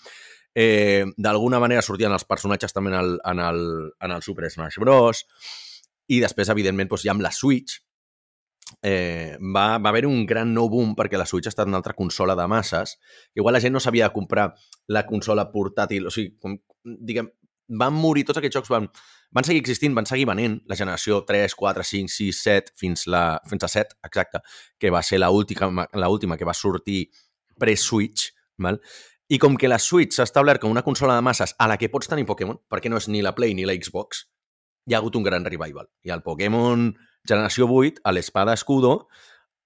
eh, 0.54 1.04
d'alguna 1.16 1.60
manera 1.62 1.82
sortien 1.82 2.12
els 2.12 2.26
personatges 2.28 2.74
també 2.74 2.92
en 2.94 2.98
el, 3.00 3.14
en 3.32 3.42
el, 3.44 3.62
en 4.00 4.16
el 4.16 4.22
Super 4.22 4.50
Smash 4.50 4.80
Bros. 4.82 5.24
I 6.10 6.18
després, 6.22 6.50
evidentment, 6.50 6.90
doncs, 6.90 7.06
ja 7.06 7.14
amb 7.14 7.22
la 7.22 7.30
Switch, 7.34 7.78
eh, 8.82 9.36
va, 9.54 9.78
va 9.78 9.90
haver 9.90 10.06
un 10.06 10.24
gran 10.26 10.54
nou 10.54 10.70
boom 10.70 10.94
perquè 10.98 11.18
la 11.18 11.26
Switch 11.26 11.46
ha 11.48 11.54
estat 11.54 11.70
una 11.70 11.78
altra 11.78 11.94
consola 11.98 12.36
de 12.38 12.46
masses. 12.50 12.96
Igual 13.34 13.54
la 13.56 13.62
gent 13.62 13.74
no 13.76 13.82
sabia 13.82 14.10
comprar 14.14 14.50
la 14.88 15.04
consola 15.06 15.50
portàtil, 15.52 16.08
o 16.10 16.14
sigui, 16.14 16.34
com, 16.42 16.58
diguem, 16.84 17.30
van 17.70 17.94
morir, 17.94 18.24
tots 18.26 18.40
aquests 18.40 18.58
jocs 18.58 18.72
van, 18.72 18.88
van 19.30 19.46
seguir 19.46 19.62
existint, 19.62 19.94
van 19.94 20.08
seguir 20.08 20.26
venent 20.26 20.58
la 20.66 20.78
generació 20.78 21.22
3, 21.26 21.54
4, 21.54 21.86
5, 21.86 22.10
6, 22.16 22.42
7, 22.42 22.74
fins, 22.80 23.06
la, 23.06 23.24
fins 23.46 23.66
a 23.66 23.70
7, 23.70 24.00
exacte, 24.08 24.42
que 24.78 24.90
va 24.90 25.04
ser 25.06 25.20
l'última 25.22 25.86
última 26.10 26.36
que 26.36 26.48
va 26.48 26.56
sortir 26.56 27.04
pre-Switch, 27.60 28.32
val? 28.58 28.80
I 29.30 29.38
com 29.38 29.54
que 29.54 29.68
la 29.70 29.78
Switch 29.78 30.16
s'ha 30.16 30.26
establert 30.26 30.58
com 30.58 30.72
una 30.74 30.82
consola 30.82 31.14
de 31.14 31.22
masses 31.22 31.54
a 31.58 31.68
la 31.70 31.76
que 31.78 31.88
pots 31.88 32.10
tenir 32.10 32.26
Pokémon, 32.26 32.56
perquè 32.66 32.90
no 32.90 32.98
és 32.98 33.06
ni 33.06 33.20
la 33.22 33.30
Play 33.36 33.54
ni 33.54 33.66
la 33.68 33.76
Xbox, 33.78 34.24
hi 34.90 34.96
ha 34.96 34.98
hagut 34.98 35.14
un 35.14 35.22
gran 35.22 35.44
revival. 35.46 35.86
I 36.02 36.10
el 36.10 36.24
Pokémon 36.26 36.88
generació 37.28 37.68
8, 37.70 38.02
a 38.02 38.14
l'Espada 38.16 38.56
Escudo, 38.58 38.96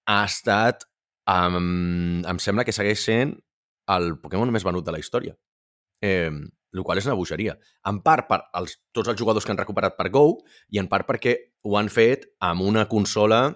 ha 0.04 0.18
estat, 0.28 0.85
um, 1.33 2.21
em 2.28 2.42
sembla 2.44 2.66
que 2.68 2.76
segueix 2.76 3.06
sent 3.09 3.33
el 3.94 4.18
Pokémon 4.21 4.52
més 4.52 4.68
venut 4.68 4.85
de 4.85 4.92
la 4.92 5.00
història. 5.00 5.33
Eh, 6.04 6.28
el 6.75 6.83
qual 6.85 6.99
és 6.99 7.09
una 7.09 7.16
bogeria. 7.16 7.56
En 7.88 8.02
part 8.04 8.28
per 8.28 8.42
als, 8.52 8.76
tots 8.92 9.09
els 9.09 9.16
jugadors 9.16 9.47
que 9.47 9.54
han 9.54 9.61
recuperat 9.61 9.97
per 9.97 10.11
Go 10.12 10.26
i 10.75 10.80
en 10.83 10.90
part 10.92 11.09
perquè 11.09 11.37
ho 11.64 11.78
han 11.78 11.88
fet 11.88 12.26
amb 12.42 12.66
una 12.66 12.85
consola 12.90 13.47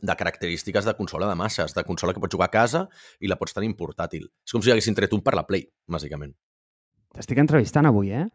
de 0.00 0.16
característiques 0.16 0.84
de 0.84 0.94
consola 0.94 1.28
de 1.28 1.36
masses, 1.38 1.74
de 1.74 1.84
consola 1.84 2.14
que 2.14 2.20
pots 2.22 2.34
jugar 2.34 2.48
a 2.48 2.54
casa 2.54 2.84
i 3.20 3.30
la 3.30 3.38
pots 3.38 3.56
tenir 3.56 3.70
en 3.72 3.76
portàtil. 3.78 4.28
És 4.46 4.54
com 4.54 4.62
si 4.62 4.72
haguessin 4.72 4.96
tret 4.98 5.14
un 5.16 5.24
per 5.24 5.34
la 5.38 5.46
Play, 5.48 5.66
bàsicament. 5.90 6.34
T'estic 7.16 7.40
entrevistant 7.40 7.88
avui, 7.88 8.12
eh? 8.12 8.26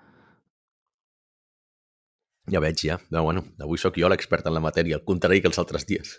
Ja 2.52 2.60
veig, 2.60 2.82
ja. 2.84 2.98
No, 3.14 3.24
bueno, 3.24 3.46
avui 3.64 3.80
sóc 3.80 3.96
jo 4.00 4.10
l'expert 4.12 4.48
en 4.50 4.58
la 4.58 4.64
matèria, 4.64 4.98
al 5.00 5.06
contrari 5.08 5.40
que 5.40 5.48
els 5.48 5.60
altres 5.62 5.86
dies. 5.88 6.18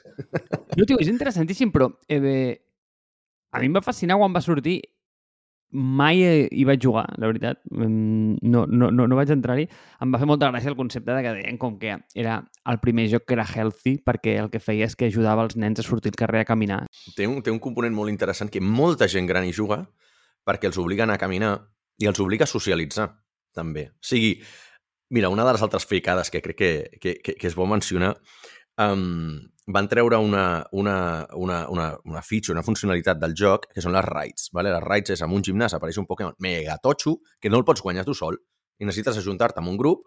No, 0.79 0.87
tio, 0.89 0.97
és 0.99 1.11
interessantíssim, 1.13 1.71
però 1.75 1.91
eh, 2.09 2.57
a 3.53 3.61
mi 3.61 3.69
em 3.69 3.77
va 3.77 3.85
fascinar 3.85 4.17
quan 4.19 4.33
va 4.35 4.43
sortir 4.43 4.79
mai 5.75 6.23
hi 6.47 6.65
vaig 6.65 6.83
jugar, 6.83 7.05
la 7.19 7.29
veritat. 7.29 7.61
No, 7.71 8.65
no, 8.67 8.91
no, 8.91 9.07
no 9.11 9.19
vaig 9.19 9.33
entrar-hi. 9.35 9.67
Em 10.03 10.15
va 10.15 10.21
fer 10.23 10.29
molta 10.31 10.49
gràcia 10.53 10.71
el 10.71 10.79
concepte 10.79 11.11
de 11.11 11.23
que 11.25 11.35
deien 11.41 11.59
com 11.59 11.77
que 11.81 11.97
era 12.15 12.39
el 12.71 12.81
primer 12.83 13.09
joc 13.13 13.27
que 13.27 13.35
era 13.37 13.45
healthy 13.45 13.97
perquè 14.07 14.37
el 14.43 14.51
que 14.53 14.63
feia 14.63 14.87
és 14.87 14.95
que 14.97 15.11
ajudava 15.11 15.45
els 15.45 15.59
nens 15.59 15.83
a 15.83 15.87
sortir 15.87 16.15
al 16.15 16.21
carrer 16.23 16.45
a 16.45 16.49
caminar. 16.49 16.85
Té 17.19 17.27
un, 17.27 17.43
té 17.43 17.51
un 17.51 17.61
component 17.63 17.95
molt 17.95 18.13
interessant 18.13 18.53
que 18.53 18.63
molta 18.63 19.11
gent 19.11 19.27
gran 19.31 19.47
hi 19.47 19.55
juga 19.57 19.83
perquè 20.47 20.71
els 20.71 20.79
obliguen 20.79 21.11
a 21.11 21.19
caminar 21.19 21.57
i 21.99 22.07
els 22.11 22.21
obliga 22.23 22.47
a 22.47 22.51
socialitzar, 22.51 23.09
també. 23.55 23.89
O 23.95 24.07
sigui, 24.07 24.37
mira, 25.15 25.31
una 25.31 25.47
de 25.47 25.55
les 25.57 25.63
altres 25.63 25.87
fricades 25.87 26.31
que 26.31 26.43
crec 26.43 26.59
que, 26.59 26.73
que, 27.01 27.19
que, 27.23 27.35
que 27.39 27.51
és 27.51 27.57
bo 27.59 27.67
mencionar 27.71 28.15
um, 28.79 29.41
van 29.67 29.89
treure 29.89 30.19
una, 30.21 30.67
una, 30.73 31.27
una, 31.33 31.69
una, 31.69 31.87
una 32.05 32.23
feature, 32.23 32.53
una 32.53 32.63
funcionalitat 32.63 33.19
del 33.21 33.35
joc, 33.39 33.69
que 33.73 33.81
són 33.81 33.95
les 33.97 34.05
raids. 34.05 34.51
Vale? 34.53 34.73
Les 34.75 34.85
raids 34.85 35.15
és 35.15 35.23
amb 35.25 35.37
un 35.37 35.45
gimnàs, 35.45 35.75
apareix 35.77 35.99
un 36.01 36.09
Pokémon 36.09 36.37
mega 36.45 36.77
totxo, 36.83 37.17
que 37.41 37.49
no 37.49 37.61
el 37.61 37.65
pots 37.65 37.83
guanyar 37.85 38.05
tu 38.05 38.15
sol, 38.15 38.37
i 38.79 38.85
necessites 38.85 39.21
ajuntar-te 39.23 39.63
amb 39.63 39.73
un 39.73 39.79
grup, 39.81 40.05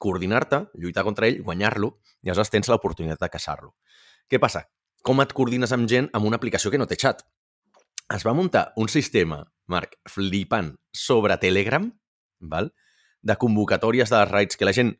coordinar-te, 0.00 0.62
lluitar 0.80 1.04
contra 1.04 1.28
ell, 1.28 1.42
guanyar-lo, 1.44 1.98
i 2.24 2.30
aleshores 2.30 2.52
tens 2.54 2.70
l'oportunitat 2.72 3.20
de 3.20 3.28
caçar-lo. 3.28 3.74
Què 4.30 4.40
passa? 4.40 4.64
Com 5.04 5.20
et 5.20 5.34
coordines 5.36 5.72
amb 5.76 5.88
gent 5.88 6.08
amb 6.16 6.28
una 6.28 6.40
aplicació 6.40 6.72
que 6.72 6.80
no 6.80 6.88
té 6.88 6.96
xat? 6.96 7.20
Es 8.10 8.24
va 8.26 8.34
muntar 8.34 8.70
un 8.80 8.88
sistema, 8.88 9.42
Marc, 9.68 9.98
flipant, 10.08 10.72
sobre 10.96 11.36
Telegram, 11.38 11.90
val? 12.40 12.72
de 13.20 13.36
convocatòries 13.36 14.08
de 14.08 14.16
les 14.16 14.30
raids, 14.30 14.56
que 14.56 14.64
la 14.64 14.72
gent 14.72 14.94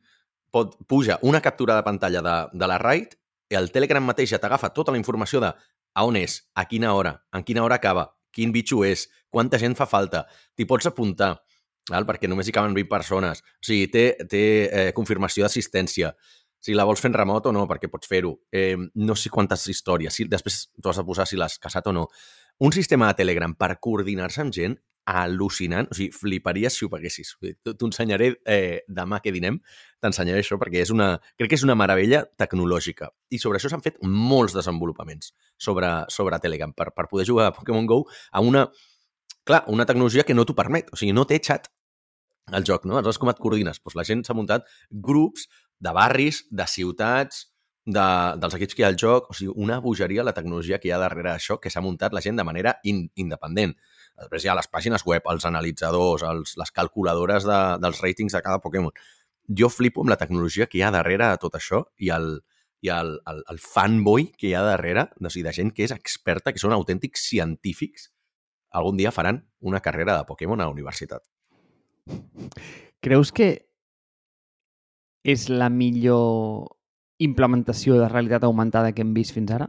pot, 0.52 0.74
puja 0.86 1.18
una 1.22 1.40
captura 1.40 1.76
de 1.78 1.84
pantalla 1.86 2.20
de, 2.20 2.34
de 2.52 2.66
la 2.68 2.76
raid 2.78 3.16
el 3.58 3.70
Telegram 3.74 4.04
mateix 4.04 4.30
ja 4.34 4.40
t'agafa 4.42 4.72
tota 4.74 4.94
la 4.94 5.00
informació 5.00 5.40
de 5.42 5.50
a 5.50 6.04
on 6.06 6.16
és, 6.16 6.40
a 6.54 6.66
quina 6.70 6.94
hora, 6.94 7.16
en 7.34 7.44
quina 7.46 7.64
hora 7.64 7.80
acaba, 7.80 8.10
quin 8.30 8.52
bitxo 8.54 8.84
és, 8.86 9.08
quanta 9.28 9.58
gent 9.58 9.76
fa 9.78 9.88
falta, 9.90 10.24
t'hi 10.54 10.66
pots 10.70 10.86
apuntar, 10.86 11.32
val? 11.90 12.06
perquè 12.06 12.30
només 12.30 12.48
hi 12.48 12.54
caben 12.54 12.76
20 12.76 12.90
persones. 12.90 13.42
O 13.58 13.66
sigui, 13.66 13.88
té, 13.90 14.04
té 14.30 14.44
eh, 14.66 14.92
confirmació 14.96 15.46
d'assistència. 15.46 16.12
Si 16.60 16.76
la 16.76 16.84
vols 16.84 17.02
en 17.08 17.16
remot 17.16 17.46
o 17.48 17.54
no, 17.56 17.64
perquè 17.66 17.88
pots 17.90 18.06
fer-ho. 18.06 18.34
Eh, 18.52 18.76
no 19.00 19.16
sé 19.16 19.32
quantes 19.32 19.64
històries. 19.72 20.14
Si, 20.14 20.28
després 20.28 20.66
t'ho 20.76 20.92
has 20.92 21.00
de 21.00 21.06
posar 21.08 21.26
si 21.26 21.38
l'has 21.40 21.56
casat 21.58 21.88
o 21.88 21.94
no. 21.96 22.06
Un 22.60 22.74
sistema 22.76 23.08
de 23.08 23.16
Telegram 23.22 23.54
per 23.56 23.78
coordinar-se 23.80 24.44
amb 24.44 24.52
gent 24.54 24.76
al·lucinant. 25.08 25.88
O 25.90 25.96
sigui, 25.96 26.10
fliparies 26.14 26.76
si 26.76 26.84
ho 26.84 26.90
paguessis. 26.92 27.32
T'ho 27.64 27.88
ensenyaré 27.88 28.32
eh, 28.44 28.82
demà 28.88 29.20
que 29.24 29.32
dinem, 29.34 29.58
t'ensenyaré 30.02 30.44
això 30.44 30.58
perquè 30.60 30.84
és 30.84 30.92
una, 30.94 31.12
crec 31.38 31.52
que 31.52 31.58
és 31.58 31.66
una 31.66 31.76
meravella 31.78 32.22
tecnològica. 32.40 33.10
I 33.30 33.40
sobre 33.42 33.60
això 33.60 33.72
s'han 33.72 33.84
fet 33.84 34.00
molts 34.04 34.54
desenvolupaments 34.56 35.34
sobre, 35.58 35.90
sobre 36.08 36.40
Telegram 36.42 36.72
per, 36.76 36.90
per 36.96 37.08
poder 37.10 37.26
jugar 37.28 37.50
a 37.50 37.56
Pokémon 37.56 37.88
GO 37.90 38.02
a 38.30 38.44
una, 38.44 38.66
clar, 39.44 39.64
una 39.68 39.86
tecnologia 39.86 40.24
que 40.24 40.36
no 40.36 40.46
t'ho 40.46 40.56
permet. 40.58 40.92
O 40.92 41.00
sigui, 41.00 41.16
no 41.16 41.26
té 41.28 41.40
xat 41.42 41.70
al 42.50 42.66
joc, 42.66 42.86
no? 42.88 42.98
Aleshores, 42.98 43.20
com 43.20 43.30
et 43.30 43.40
coordines? 43.40 43.80
Doncs 43.82 43.96
la 43.98 44.06
gent 44.06 44.24
s'ha 44.26 44.36
muntat 44.36 44.66
grups 44.90 45.46
de 45.80 45.92
barris, 45.96 46.44
de 46.50 46.66
ciutats, 46.68 47.46
de, 47.86 48.06
dels 48.40 48.56
equips 48.56 48.76
que 48.76 48.82
hi 48.82 48.86
ha 48.86 48.90
al 48.92 48.98
joc, 49.00 49.30
o 49.30 49.36
sigui, 49.36 49.54
una 49.56 49.80
bogeria 49.80 50.24
la 50.26 50.34
tecnologia 50.36 50.78
que 50.78 50.90
hi 50.90 50.92
ha 50.94 51.00
darrere 51.00 51.30
d'això 51.30 51.58
que 51.60 51.72
s'ha 51.72 51.82
muntat 51.84 52.14
la 52.16 52.22
gent 52.24 52.38
de 52.38 52.46
manera 52.46 52.76
in, 52.84 53.06
independent. 53.16 53.74
Després 54.20 54.44
hi 54.44 54.50
ha 54.52 54.58
les 54.58 54.68
pàgines 54.68 55.04
web, 55.08 55.26
els 55.32 55.46
analitzadors, 55.48 56.24
els, 56.28 56.54
les 56.60 56.70
calculadores 56.76 57.46
de, 57.48 57.58
dels 57.80 58.00
ratings 58.04 58.36
de 58.36 58.42
cada 58.44 58.60
Pokémon. 58.60 58.92
Jo 59.60 59.70
flipo 59.72 60.04
amb 60.04 60.12
la 60.12 60.18
tecnologia 60.20 60.68
que 60.70 60.78
hi 60.78 60.84
ha 60.84 60.92
darrere 60.94 61.30
de 61.32 61.40
tot 61.42 61.56
això 61.58 61.82
i 61.98 62.12
el, 62.14 62.28
i 62.84 62.92
el, 62.94 63.16
el, 63.30 63.42
el 63.50 63.60
fanboy 63.64 64.30
que 64.36 64.50
hi 64.50 64.54
ha 64.54 64.64
darrere, 64.66 65.08
o 65.18 65.32
sigui, 65.32 65.46
de 65.48 65.54
gent 65.56 65.72
que 65.76 65.86
és 65.86 65.94
experta, 65.96 66.52
que 66.52 66.62
són 66.62 66.76
autèntics 66.76 67.26
científics, 67.32 68.10
algun 68.70 69.00
dia 69.00 69.12
faran 69.12 69.42
una 69.60 69.80
carrera 69.80 70.16
de 70.16 70.28
Pokémon 70.28 70.60
a 70.60 70.68
la 70.68 70.74
universitat. 70.74 71.24
Creus 73.00 73.32
que 73.32 73.50
és 75.24 75.48
la 75.52 75.68
millor 75.68 76.76
implementació 77.20 77.98
de 78.00 78.08
realitat 78.08 78.44
augmentada 78.48 78.92
que 78.96 79.04
hem 79.04 79.12
vist 79.16 79.36
fins 79.36 79.52
ara? 79.52 79.68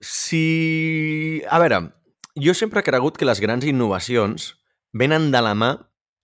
Sí... 0.00 1.42
A 1.50 1.58
veure, 1.60 1.82
jo 2.42 2.54
sempre 2.54 2.80
he 2.80 2.86
cregut 2.86 3.18
que 3.18 3.28
les 3.28 3.40
grans 3.40 3.64
innovacions 3.66 4.54
venen 4.92 5.30
de 5.32 5.42
la 5.44 5.54
mà 5.54 5.70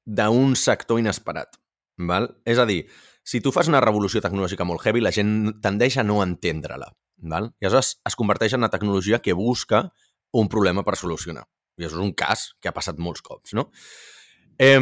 d'un 0.06 0.54
sector 0.56 1.00
inesperat. 1.02 1.58
Val? 1.96 2.30
És 2.44 2.58
a 2.58 2.66
dir, 2.68 2.84
si 3.26 3.40
tu 3.40 3.52
fas 3.52 3.68
una 3.68 3.82
revolució 3.82 4.22
tecnològica 4.22 4.66
molt 4.68 4.84
heavy, 4.84 5.02
la 5.02 5.14
gent 5.14 5.60
tendeix 5.64 5.98
a 5.98 6.04
no 6.06 6.20
entendre-la. 6.22 6.90
Val? 7.32 7.50
I 7.60 7.68
aleshores 7.68 7.96
es 8.06 8.16
converteix 8.18 8.54
en 8.54 8.64
una 8.64 8.72
tecnologia 8.72 9.20
que 9.24 9.34
busca 9.34 9.86
un 10.36 10.50
problema 10.52 10.84
per 10.84 10.96
solucionar. 11.00 11.46
I 11.76 11.86
això 11.86 11.98
és 11.98 12.04
un 12.04 12.12
cas 12.16 12.50
que 12.60 12.70
ha 12.70 12.76
passat 12.76 13.00
molts 13.02 13.24
cops, 13.24 13.54
no? 13.56 13.70
Eh, 14.58 14.80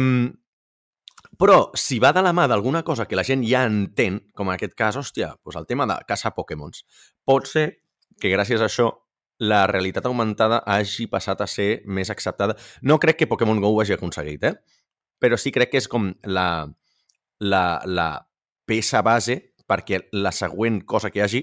però, 1.35 1.71
si 1.75 1.99
va 1.99 2.13
de 2.15 2.23
la 2.23 2.31
mà 2.35 2.45
d'alguna 2.47 2.83
cosa 2.87 3.07
que 3.09 3.17
la 3.17 3.25
gent 3.27 3.43
ja 3.47 3.65
entén, 3.67 4.21
com 4.35 4.47
en 4.47 4.55
aquest 4.55 4.75
cas, 4.77 4.95
hòstia, 4.95 5.33
doncs 5.43 5.57
el 5.59 5.67
tema 5.67 5.87
de 5.89 5.97
caçar 6.07 6.31
Pokémons, 6.35 6.85
pot 7.27 7.49
ser 7.49 7.65
que 8.21 8.31
gràcies 8.31 8.61
a 8.61 8.69
això 8.69 8.91
la 9.39 9.65
realitat 9.67 10.05
augmentada 10.05 10.61
hagi 10.65 11.07
passat 11.11 11.41
a 11.41 11.47
ser 11.47 11.81
més 11.85 12.09
acceptada. 12.09 12.55
No 12.81 12.99
crec 12.99 13.19
que 13.19 13.27
Pokémon 13.27 13.59
GO 13.61 13.73
ho 13.73 13.81
hagi 13.81 13.95
aconseguit, 13.95 14.43
eh? 14.43 14.53
Però 15.19 15.37
sí 15.39 15.51
crec 15.51 15.73
que 15.73 15.81
és 15.81 15.89
com 15.91 16.11
la, 16.23 16.47
la, 17.39 17.65
la 17.85 18.09
peça 18.67 19.01
base 19.05 19.39
perquè 19.67 20.05
la 20.13 20.31
següent 20.35 20.83
cosa 20.85 21.11
que 21.11 21.19
hi 21.19 21.25
hagi 21.25 21.41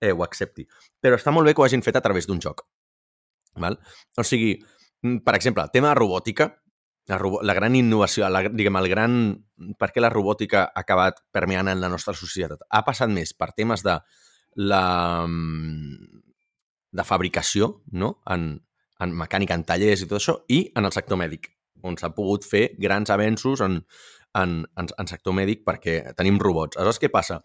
eh, 0.00 0.12
ho 0.12 0.24
accepti. 0.24 0.66
Però 1.00 1.16
està 1.16 1.32
molt 1.32 1.48
bé 1.48 1.54
que 1.54 1.62
ho 1.62 1.66
hagin 1.66 1.84
fet 1.86 1.96
a 1.96 2.04
través 2.04 2.28
d'un 2.28 2.40
joc. 2.42 2.64
Val? 3.60 3.78
O 4.18 4.24
sigui, 4.24 4.56
mm, 5.02 5.22
per 5.24 5.36
exemple, 5.36 5.64
el 5.64 5.72
tema 5.72 5.90
de 5.90 5.98
robòtica, 5.98 6.50
la, 7.10 7.18
la 7.42 7.54
gran 7.54 7.76
innovació, 7.76 8.28
la, 8.28 8.44
diguem, 8.48 8.76
el 8.80 8.88
gran... 8.92 9.20
Per 9.78 9.90
què 9.92 10.00
la 10.00 10.12
robòtica 10.12 10.64
ha 10.68 10.84
acabat 10.84 11.20
permeant 11.32 11.68
en 11.68 11.80
la 11.82 11.90
nostra 11.92 12.14
societat? 12.16 12.64
Ha 12.70 12.84
passat 12.86 13.10
més 13.12 13.34
per 13.36 13.50
temes 13.56 13.84
de 13.84 13.98
la 14.56 14.84
mm, 15.26 16.29
de 16.92 17.06
fabricació, 17.06 17.70
no? 17.92 18.16
en, 18.30 18.52
en 19.00 19.16
mecànica, 19.16 19.56
en 19.56 19.64
tallers 19.66 20.04
i 20.04 20.08
tot 20.10 20.20
això, 20.20 20.36
i 20.48 20.64
en 20.76 20.88
el 20.88 20.94
sector 20.94 21.20
mèdic, 21.20 21.50
on 21.86 21.96
s'ha 21.96 22.12
pogut 22.16 22.44
fer 22.46 22.70
grans 22.78 23.10
avenços 23.10 23.62
en, 23.64 23.80
en, 24.36 24.56
en, 24.78 24.90
en 24.98 25.10
sector 25.10 25.34
mèdic 25.36 25.64
perquè 25.66 26.14
tenim 26.18 26.40
robots. 26.42 26.76
Aleshores, 26.76 27.00
què 27.02 27.12
passa? 27.12 27.40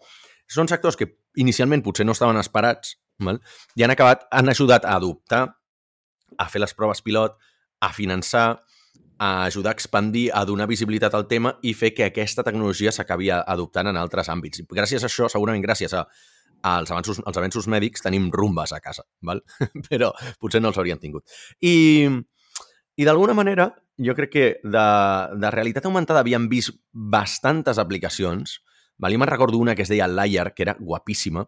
Són 0.46 0.70
sectors 0.70 0.98
que 0.98 1.08
inicialment 1.42 1.82
potser 1.82 2.06
no 2.06 2.14
estaven 2.14 2.38
esperats 2.38 2.96
val? 3.22 3.40
i 3.74 3.84
han 3.84 3.94
acabat, 3.94 4.26
han 4.30 4.48
ajudat 4.52 4.84
a 4.84 4.96
adoptar, 5.00 5.46
a 6.36 6.48
fer 6.50 6.60
les 6.60 6.74
proves 6.76 7.02
pilot, 7.02 7.36
a 7.80 7.92
finançar, 7.92 8.62
a 9.18 9.28
ajudar 9.46 9.72
a 9.72 9.76
expandir, 9.78 10.28
a 10.34 10.44
donar 10.44 10.66
visibilitat 10.68 11.14
al 11.14 11.26
tema 11.26 11.54
i 11.62 11.72
fer 11.74 11.94
que 11.96 12.04
aquesta 12.04 12.44
tecnologia 12.44 12.92
s'acabi 12.92 13.30
adoptant 13.32 13.88
en 13.88 13.96
altres 13.96 14.28
àmbits. 14.28 14.60
I 14.60 14.66
gràcies 14.68 15.02
a 15.02 15.08
això, 15.08 15.30
segurament 15.32 15.64
gràcies 15.64 15.94
a, 15.96 16.04
als 16.66 16.90
avanços, 16.90 17.20
als 17.24 17.38
avenços 17.38 17.68
mèdics, 17.70 18.02
tenim 18.04 18.30
rumbes 18.34 18.72
a 18.74 18.80
casa, 18.82 19.04
val? 19.22 19.42
però 19.88 20.12
potser 20.42 20.62
no 20.62 20.72
els 20.72 20.78
hauríem 20.80 21.00
tingut. 21.02 21.26
I, 21.62 22.08
i 22.96 23.06
d'alguna 23.06 23.36
manera, 23.38 23.70
jo 24.02 24.16
crec 24.18 24.32
que 24.32 24.46
de, 24.62 24.86
de 25.40 25.52
realitat 25.54 25.86
augmentada 25.86 26.24
havíem 26.24 26.48
vist 26.52 26.74
bastantes 26.92 27.78
aplicacions. 27.82 28.60
Val? 28.98 29.14
I 29.14 29.20
me'n 29.20 29.30
recordo 29.30 29.60
una 29.62 29.76
que 29.76 29.86
es 29.86 29.92
deia 29.92 30.08
Layer, 30.10 30.50
que 30.54 30.66
era 30.66 30.76
guapíssima, 30.80 31.46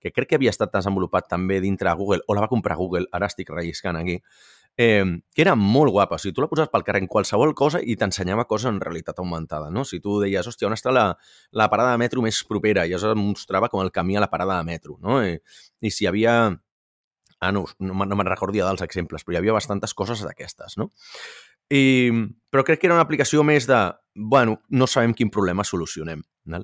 que 0.00 0.12
crec 0.12 0.30
que 0.30 0.38
havia 0.38 0.52
estat 0.52 0.74
desenvolupat 0.74 1.28
també 1.30 1.60
dintre 1.60 1.90
de 1.90 1.96
Google, 1.98 2.24
o 2.26 2.36
la 2.36 2.44
va 2.44 2.52
comprar 2.52 2.76
Google, 2.78 3.08
ara 3.12 3.30
estic 3.30 3.50
relliscant 3.54 3.98
aquí, 3.98 4.20
eh, 4.76 5.04
que 5.34 5.42
era 5.42 5.54
molt 5.56 5.92
guapa. 5.92 6.16
O 6.16 6.18
sigui, 6.20 6.34
tu 6.36 6.44
la 6.44 6.50
poses 6.50 6.68
pel 6.72 6.84
carrer 6.84 7.02
en 7.04 7.08
qualsevol 7.10 7.54
cosa 7.56 7.80
i 7.80 7.96
t'ensenyava 7.96 8.46
coses 8.48 8.70
en 8.70 8.80
realitat 8.82 9.18
augmentada, 9.22 9.70
no? 9.72 9.84
Si 9.88 10.00
tu 10.04 10.20
deies, 10.20 10.46
hòstia, 10.46 10.68
on 10.68 10.76
està 10.76 10.92
la, 10.92 11.08
la 11.52 11.70
parada 11.72 11.94
de 11.94 12.02
metro 12.02 12.24
més 12.24 12.42
propera? 12.48 12.86
I 12.86 12.94
et 12.96 13.08
mostrava 13.18 13.70
com 13.72 13.82
el 13.82 13.92
camí 13.92 14.16
a 14.16 14.24
la 14.24 14.30
parada 14.32 14.58
de 14.60 14.68
metro, 14.68 14.98
no? 15.02 15.22
I, 15.24 15.38
i 15.80 15.90
si 15.90 16.04
hi 16.04 16.10
havia... 16.12 16.36
Ah, 17.36 17.50
no, 17.52 17.66
no, 17.84 17.92
no 17.92 18.16
me'n 18.16 18.28
recordia 18.30 18.64
dels 18.64 18.80
exemples, 18.80 19.24
però 19.24 19.36
hi 19.36 19.42
havia 19.42 19.52
bastantes 19.52 19.92
coses 19.92 20.22
d'aquestes, 20.24 20.78
no? 20.80 20.90
I, 21.68 22.08
però 22.48 22.62
crec 22.64 22.80
que 22.80 22.88
era 22.88 22.94
una 22.96 23.04
aplicació 23.04 23.42
més 23.44 23.66
de, 23.68 23.76
bueno, 24.14 24.60
no 24.70 24.86
sabem 24.88 25.12
quin 25.14 25.32
problema 25.34 25.64
solucionem. 25.64 26.22
No? 26.46 26.62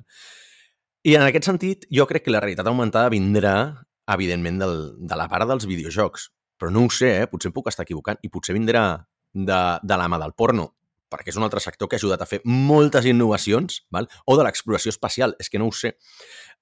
I 1.03 1.17
en 1.19 1.25
aquest 1.25 1.49
sentit, 1.49 1.85
jo 1.91 2.07
crec 2.09 2.25
que 2.25 2.33
la 2.33 2.41
realitat 2.41 2.67
augmentada 2.71 3.11
vindrà, 3.13 3.55
evidentment, 4.15 4.61
del, 4.63 4.77
de 4.97 5.19
la 5.19 5.27
part 5.29 5.45
dels 5.49 5.67
videojocs. 5.67 6.29
Però 6.63 6.71
no 6.71 6.85
ho 6.87 6.91
sé, 6.95 7.09
eh? 7.19 7.27
potser 7.27 7.49
em 7.49 7.53
puc 7.57 7.65
estar 7.67 7.83
equivocant. 7.83 8.21
I 8.23 8.29
potser 8.31 8.53
vindrà 8.55 8.85
de, 9.35 9.59
de 9.83 9.95
la 9.99 10.05
mà 10.07 10.15
del 10.21 10.31
porno, 10.31 10.69
perquè 11.11 11.33
és 11.33 11.35
un 11.35 11.43
altre 11.43 11.59
sector 11.59 11.89
que 11.91 11.97
ha 11.97 11.99
ajudat 11.99 12.21
a 12.23 12.27
fer 12.29 12.37
moltes 12.47 13.03
innovacions, 13.03 13.81
val? 13.91 14.07
o 14.23 14.37
de 14.39 14.45
l'exploració 14.47 14.93
espacial, 14.93 15.35
és 15.43 15.51
que 15.51 15.59
no 15.59 15.67
ho 15.67 15.73
sé. 15.75 15.91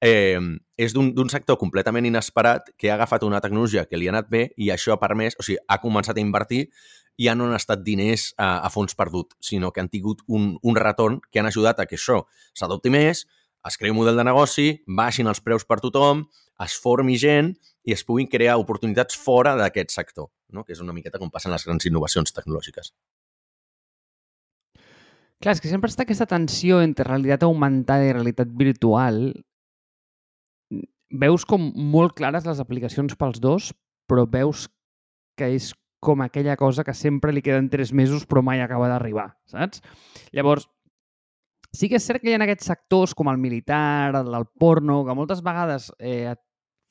Eh, 0.01 0.41
és 0.81 0.95
d'un 0.97 1.29
sector 1.29 1.59
completament 1.61 2.07
inesperat 2.09 2.71
que 2.81 2.89
ha 2.89 2.95
agafat 2.97 3.27
una 3.29 3.43
tecnologia 3.45 3.85
que 3.85 3.99
li 4.01 4.09
ha 4.09 4.15
anat 4.15 4.31
bé 4.33 4.47
i 4.57 4.71
això 4.73 4.95
ha 4.95 4.99
permès, 5.03 5.37
o 5.37 5.45
sigui, 5.45 5.61
ha 5.69 5.77
començat 5.85 6.17
a 6.17 6.25
invertir 6.25 6.63
i 7.21 7.27
ja 7.29 7.37
no 7.37 7.45
han 7.45 7.53
estat 7.59 7.85
diners 7.85 8.31
a, 8.41 8.65
a 8.65 8.73
fons 8.73 8.97
perdut, 8.97 9.37
sinó 9.37 9.69
que 9.69 9.85
han 9.85 9.91
tingut 9.93 10.25
un, 10.25 10.55
un 10.65 10.81
retorn 10.81 11.21
que 11.29 11.45
han 11.45 11.51
ajudat 11.51 11.77
a 11.77 11.85
que 11.85 12.01
això 12.01 12.23
s'adopti 12.57 12.89
més, 12.89 13.27
es 13.69 13.77
creï 13.77 13.93
un 13.93 13.99
model 13.99 14.17
de 14.17 14.25
negoci, 14.25 14.71
baixin 14.89 15.29
els 15.29 15.45
preus 15.45 15.67
per 15.69 15.77
tothom, 15.83 16.25
es 16.65 16.77
formi 16.79 17.17
gent 17.19 17.53
i 17.87 17.95
es 17.95 18.03
puguin 18.05 18.29
crear 18.29 18.59
oportunitats 18.61 19.17
fora 19.17 19.55
d'aquest 19.57 19.93
sector, 19.93 20.29
no? 20.53 20.63
que 20.63 20.75
és 20.75 20.81
una 20.83 20.93
miqueta 20.93 21.19
com 21.21 21.31
passen 21.33 21.53
les 21.53 21.65
grans 21.65 21.87
innovacions 21.89 22.33
tecnològiques. 22.35 22.93
Clar, 25.41 25.55
és 25.55 25.61
que 25.63 25.71
sempre 25.71 25.89
està 25.89 26.05
aquesta 26.05 26.29
tensió 26.29 26.83
entre 26.85 27.07
realitat 27.07 27.47
augmentada 27.47 28.05
i 28.05 28.13
realitat 28.13 28.51
virtual. 28.57 29.23
Veus 31.11 31.45
com 31.49 31.71
molt 31.73 32.13
clares 32.19 32.45
les 32.45 32.61
aplicacions 32.61 33.17
pels 33.17 33.41
dos, 33.41 33.71
però 34.05 34.27
veus 34.29 34.67
que 35.39 35.49
és 35.55 35.71
com 36.01 36.21
aquella 36.21 36.53
cosa 36.57 36.85
que 36.85 36.93
sempre 36.97 37.33
li 37.33 37.41
queden 37.45 37.69
tres 37.73 37.91
mesos 37.93 38.27
però 38.29 38.41
mai 38.45 38.61
acaba 38.61 38.89
d'arribar, 38.89 39.31
saps? 39.49 39.81
Llavors, 40.33 40.67
sí 41.73 41.89
que 41.89 41.97
és 41.97 42.05
cert 42.05 42.21
que 42.21 42.31
hi 42.31 42.37
ha 42.37 42.41
aquests 42.45 42.69
sectors 42.69 43.13
com 43.17 43.29
el 43.31 43.41
militar, 43.41 44.13
el, 44.21 44.47
porno, 44.59 45.01
que 45.05 45.17
moltes 45.17 45.43
vegades 45.45 45.89
eh, 45.97 46.33
et 46.33 46.41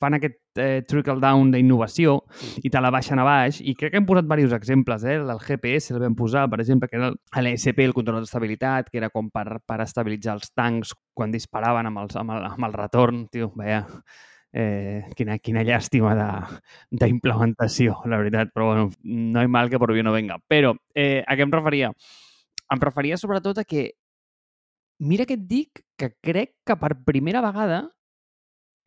fan 0.00 0.16
aquest 0.16 0.58
eh, 0.58 0.80
trickle-down 0.88 1.52
d'innovació 1.52 2.16
i 2.64 2.70
te 2.72 2.80
la 2.80 2.90
baixen 2.94 3.20
a 3.20 3.26
baix. 3.26 3.60
I 3.60 3.74
crec 3.78 3.92
que 3.92 4.00
hem 4.00 4.08
posat 4.08 4.26
diversos 4.26 4.56
exemples. 4.56 5.04
Eh? 5.04 5.18
El 5.20 5.42
GPS 5.44 5.94
el 5.94 6.00
vam 6.02 6.16
posar, 6.18 6.46
per 6.50 6.60
exemple, 6.64 6.88
que 6.88 6.98
era 6.98 7.12
l'ESP, 7.44 7.84
el 7.84 7.94
control 7.96 8.24
d'estabilitat, 8.24 8.90
que 8.90 9.00
era 9.02 9.12
com 9.12 9.30
per, 9.30 9.60
per 9.66 9.80
estabilitzar 9.84 10.38
els 10.38 10.50
tancs 10.56 10.94
quan 11.14 11.34
disparaven 11.34 11.90
amb, 11.90 12.02
els, 12.04 12.18
amb, 12.20 12.34
el, 12.36 12.48
amb 12.48 12.68
el 12.70 12.76
retorn. 12.78 13.26
Tio, 13.30 13.52
veia, 13.60 13.84
eh, 14.52 15.04
quina, 15.16 15.38
quina 15.38 15.64
llàstima 15.66 16.16
d'implementació, 16.90 18.00
la 18.10 18.20
veritat. 18.24 18.54
Però 18.56 18.72
bueno, 18.72 18.90
no 19.04 19.44
hi 19.44 19.52
mal 19.52 19.70
que 19.70 19.78
por 19.78 19.92
bien 19.92 20.08
no 20.08 20.16
venga. 20.16 20.40
Però 20.48 20.74
eh, 20.94 21.22
a 21.26 21.36
què 21.36 21.46
em 21.46 21.54
referia? 21.54 21.92
Em 22.70 22.80
referia 22.80 23.18
sobretot 23.18 23.58
a 23.58 23.66
que 23.68 23.90
mira 25.00 25.24
que 25.26 25.34
et 25.34 25.46
dic 25.48 25.80
que 25.98 26.12
crec 26.22 26.54
que 26.66 26.76
per 26.78 26.92
primera 27.06 27.40
vegada 27.42 27.88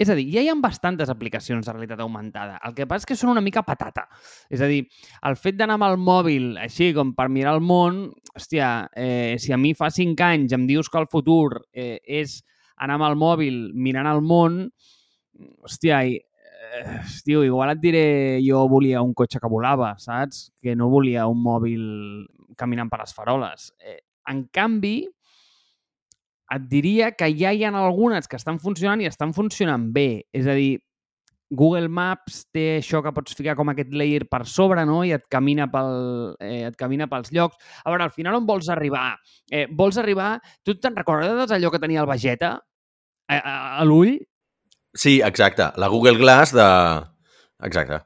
és 0.03 0.11
a 0.11 0.15
dir, 0.17 0.27
ja 0.33 0.43
hi 0.43 0.49
ha 0.51 0.55
bastantes 0.59 1.09
aplicacions 1.11 1.65
de 1.65 1.73
realitat 1.73 2.01
augmentada. 2.03 2.59
El 2.67 2.75
que 2.77 2.87
passa 2.89 3.03
és 3.03 3.11
que 3.11 3.17
són 3.19 3.31
una 3.33 3.43
mica 3.43 3.63
patata. 3.65 4.05
És 4.51 4.61
a 4.61 4.69
dir, 4.69 4.83
el 5.27 5.37
fet 5.39 5.57
d'anar 5.59 5.79
amb 5.79 5.87
el 5.89 5.97
mòbil 6.01 6.57
així 6.61 6.91
com 6.95 7.13
per 7.17 7.29
mirar 7.31 7.55
el 7.57 7.63
món, 7.63 8.05
hòstia, 8.35 8.89
eh, 8.95 9.35
si 9.39 9.53
a 9.53 9.59
mi 9.59 9.73
fa 9.77 9.89
cinc 9.93 10.21
anys 10.25 10.53
em 10.55 10.67
dius 10.69 10.89
que 10.91 11.01
el 11.01 11.09
futur 11.11 11.63
eh, 11.71 11.99
és 12.03 12.41
anar 12.83 12.99
amb 12.99 13.09
el 13.11 13.17
mòbil 13.19 13.63
mirant 13.73 14.09
el 14.09 14.21
món, 14.25 14.61
hòstia, 15.63 16.03
i, 16.05 16.17
eh, 16.17 16.99
tio, 17.25 17.43
igual 17.45 17.73
et 17.73 17.81
diré 17.81 18.05
jo 18.45 18.65
volia 18.69 19.01
un 19.01 19.13
cotxe 19.13 19.39
que 19.39 19.51
volava, 19.51 19.93
saps? 19.99 20.49
Que 20.61 20.75
no 20.75 20.89
volia 20.91 21.27
un 21.29 21.41
mòbil 21.43 21.83
caminant 22.57 22.89
per 22.91 23.01
les 23.03 23.13
faroles. 23.15 23.71
Eh, 23.79 24.01
en 24.29 24.47
canvi, 24.53 24.97
et 26.53 26.65
diria 26.69 27.11
que 27.17 27.29
ja 27.37 27.53
hi 27.53 27.63
ha 27.65 27.71
algunes 27.73 28.27
que 28.29 28.37
estan 28.37 28.59
funcionant 28.61 29.01
i 29.01 29.09
estan 29.09 29.33
funcionant 29.33 29.89
bé. 29.93 30.25
És 30.33 30.47
a 30.47 30.55
dir, 30.57 30.77
Google 31.53 31.89
Maps 31.89 32.43
té 32.53 32.79
això 32.79 33.03
que 33.05 33.13
pots 33.13 33.35
ficar 33.37 33.55
com 33.57 33.69
aquest 33.69 33.93
layer 33.93 34.25
per 34.29 34.43
sobre 34.49 34.85
no? 34.89 35.01
i 35.05 35.13
et 35.15 35.25
camina, 35.31 35.67
pel, 35.71 36.35
eh, 36.41 36.67
et 36.69 36.77
camina 36.79 37.07
pels 37.11 37.33
llocs. 37.35 37.57
A 37.83 37.93
veure, 37.93 38.07
al 38.07 38.13
final 38.15 38.39
on 38.39 38.47
vols 38.49 38.69
arribar? 38.73 39.13
Eh, 39.51 39.67
vols 39.69 39.99
arribar... 40.01 40.35
Tu 40.65 40.77
te'n 40.81 40.97
recordes 40.97 41.49
d'allò 41.49 41.71
que 41.73 41.81
tenia 41.81 42.01
el 42.01 42.09
Vegeta 42.09 42.55
a, 42.57 43.37
a, 43.37 43.57
a 43.81 43.85
l'ull? 43.87 44.15
Sí, 44.93 45.19
exacte. 45.25 45.71
La 45.77 45.89
Google 45.93 46.17
Glass 46.21 46.53
de... 46.53 46.67
Exacte. 47.63 48.01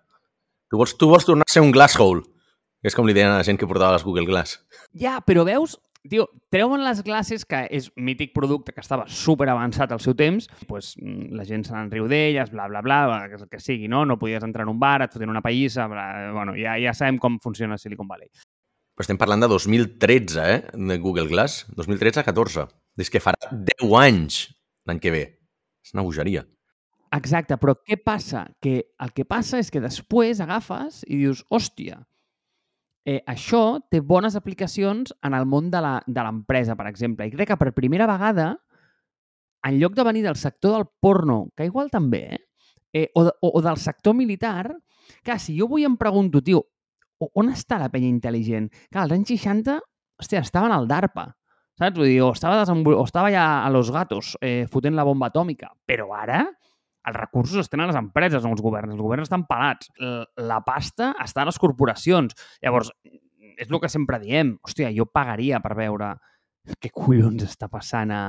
Tu 0.67 0.79
vols, 0.79 0.97
tu 0.99 1.07
vols 1.07 1.25
tornar 1.27 1.47
a 1.47 1.51
ser 1.51 1.63
un 1.63 1.71
glass 1.71 1.95
hole, 1.99 2.25
és 2.83 2.95
com 2.95 3.07
li 3.07 3.15
deien 3.15 3.31
a 3.31 3.39
la 3.39 3.45
gent 3.47 3.59
que 3.59 3.67
portava 3.69 3.95
les 3.95 4.03
Google 4.03 4.27
Glass. 4.27 4.57
Ja, 4.99 5.17
però 5.23 5.45
veus, 5.47 5.77
Tio, 6.09 6.27
treuen 6.53 6.83
les 6.85 7.01
classes, 7.05 7.45
que 7.45 7.63
és 7.73 7.89
mític 7.95 8.33
producte 8.35 8.73
que 8.73 8.83
estava 8.83 9.07
super 9.11 9.49
avançat 9.51 9.91
al 9.91 10.01
seu 10.03 10.15
temps, 10.17 10.49
pues, 10.67 10.95
mm, 10.97 11.35
la 11.37 11.45
gent 11.45 11.65
se 11.67 11.75
n'en 11.75 11.91
riu 11.91 12.07
d'elles, 12.07 12.51
bla, 12.51 12.67
bla, 12.67 12.81
bla, 12.81 13.27
que, 13.29 13.39
que 13.51 13.59
sigui, 13.59 13.87
no? 13.87 14.05
No 14.05 14.19
podies 14.19 14.43
entrar 14.43 14.65
en 14.65 14.73
un 14.73 14.79
bar, 14.79 15.01
et 15.03 15.13
foten 15.13 15.29
una 15.29 15.41
pallissa, 15.41 15.87
bla, 15.87 16.31
bueno, 16.33 16.55
ja, 16.55 16.77
ja 16.81 16.93
sabem 16.93 17.17
com 17.19 17.39
funciona 17.43 17.77
Silicon 17.77 18.07
Valley. 18.07 18.29
Però 18.97 19.05
estem 19.05 19.17
parlant 19.21 19.43
de 19.43 19.47
2013, 19.51 20.43
eh? 20.49 20.61
De 20.73 20.97
Google 20.97 21.27
Glass. 21.29 21.67
2013-14. 21.77 22.65
És 22.97 23.11
que 23.13 23.21
farà 23.21 23.51
10 23.51 23.91
anys 23.99 24.47
l'any 24.89 24.97
que 25.03 25.11
ve. 25.13 25.25
És 25.85 25.93
una 25.93 26.01
bogeria. 26.01 26.41
Exacte, 27.13 27.59
però 27.61 27.75
què 27.77 27.99
passa? 28.01 28.47
Que 28.59 28.79
el 29.03 29.13
que 29.13 29.23
passa 29.29 29.61
és 29.61 29.69
que 29.69 29.83
després 29.83 30.41
agafes 30.41 31.03
i 31.05 31.21
dius, 31.21 31.43
hòstia, 31.53 32.01
eh, 33.07 33.23
això 33.25 33.79
té 33.87 34.01
bones 34.03 34.35
aplicacions 34.35 35.13
en 35.23 35.35
el 35.37 35.45
món 35.47 35.71
de 35.71 35.79
l'empresa, 35.79 36.75
per 36.75 36.89
exemple. 36.89 37.25
I 37.25 37.31
crec 37.31 37.53
que 37.53 37.59
per 37.59 37.71
primera 37.75 38.07
vegada, 38.09 38.49
en 39.67 39.79
lloc 39.79 39.95
de 39.95 40.03
venir 40.03 40.25
del 40.25 40.35
sector 40.35 40.75
del 40.75 40.89
porno, 40.99 41.47
que 41.55 41.65
igual 41.65 41.89
també, 41.89 42.25
eh? 42.35 42.41
eh 42.93 43.07
o, 43.15 43.23
o, 43.23 43.51
o 43.59 43.61
del 43.63 43.79
sector 43.79 44.13
militar, 44.13 44.75
clar, 45.23 45.39
si 45.39 45.55
jo 45.57 45.69
avui 45.71 45.87
em 45.87 45.95
pregunto, 45.95 46.43
tio, 46.43 46.65
on 47.33 47.49
està 47.49 47.79
la 47.79 47.89
penya 47.89 48.11
intel·ligent? 48.11 48.67
Clar, 48.91 49.07
als 49.07 49.15
anys 49.15 49.31
60, 49.37 49.79
hòstia, 50.19 50.43
estaven 50.43 50.75
al 50.75 50.87
DARPA, 50.91 51.29
saps? 51.79 51.95
Vull 51.95 52.11
dir, 52.11 52.21
o 52.25 52.33
estava, 52.35 52.59
o 52.67 53.05
estava 53.05 53.31
ja 53.31 53.47
a 53.63 53.71
Los 53.71 53.89
Gatos 53.95 54.35
eh, 54.41 54.67
fotent 54.67 54.99
la 54.99 55.07
bomba 55.07 55.31
atòmica, 55.31 55.71
però 55.87 56.11
ara 56.17 56.43
els 57.07 57.17
recursos 57.17 57.61
estan 57.63 57.83
a 57.83 57.87
les 57.89 57.97
empreses, 57.99 58.43
no 58.43 58.51
els 58.55 58.63
governs. 58.63 58.93
Els 58.93 59.01
governs 59.01 59.29
estan 59.29 59.45
pelats. 59.47 59.91
La 60.43 60.59
pasta 60.65 61.13
està 61.23 61.43
a 61.43 61.49
les 61.49 61.59
corporacions. 61.61 62.35
Llavors, 62.63 62.91
és 63.57 63.69
el 63.69 63.79
que 63.81 63.91
sempre 63.91 64.19
diem. 64.23 64.57
Hòstia, 64.65 64.91
jo 64.95 65.07
pagaria 65.09 65.61
per 65.63 65.75
veure 65.79 66.13
què 66.83 66.91
collons 66.91 67.45
està 67.47 67.69
passant 67.71 68.11
a, 68.11 68.23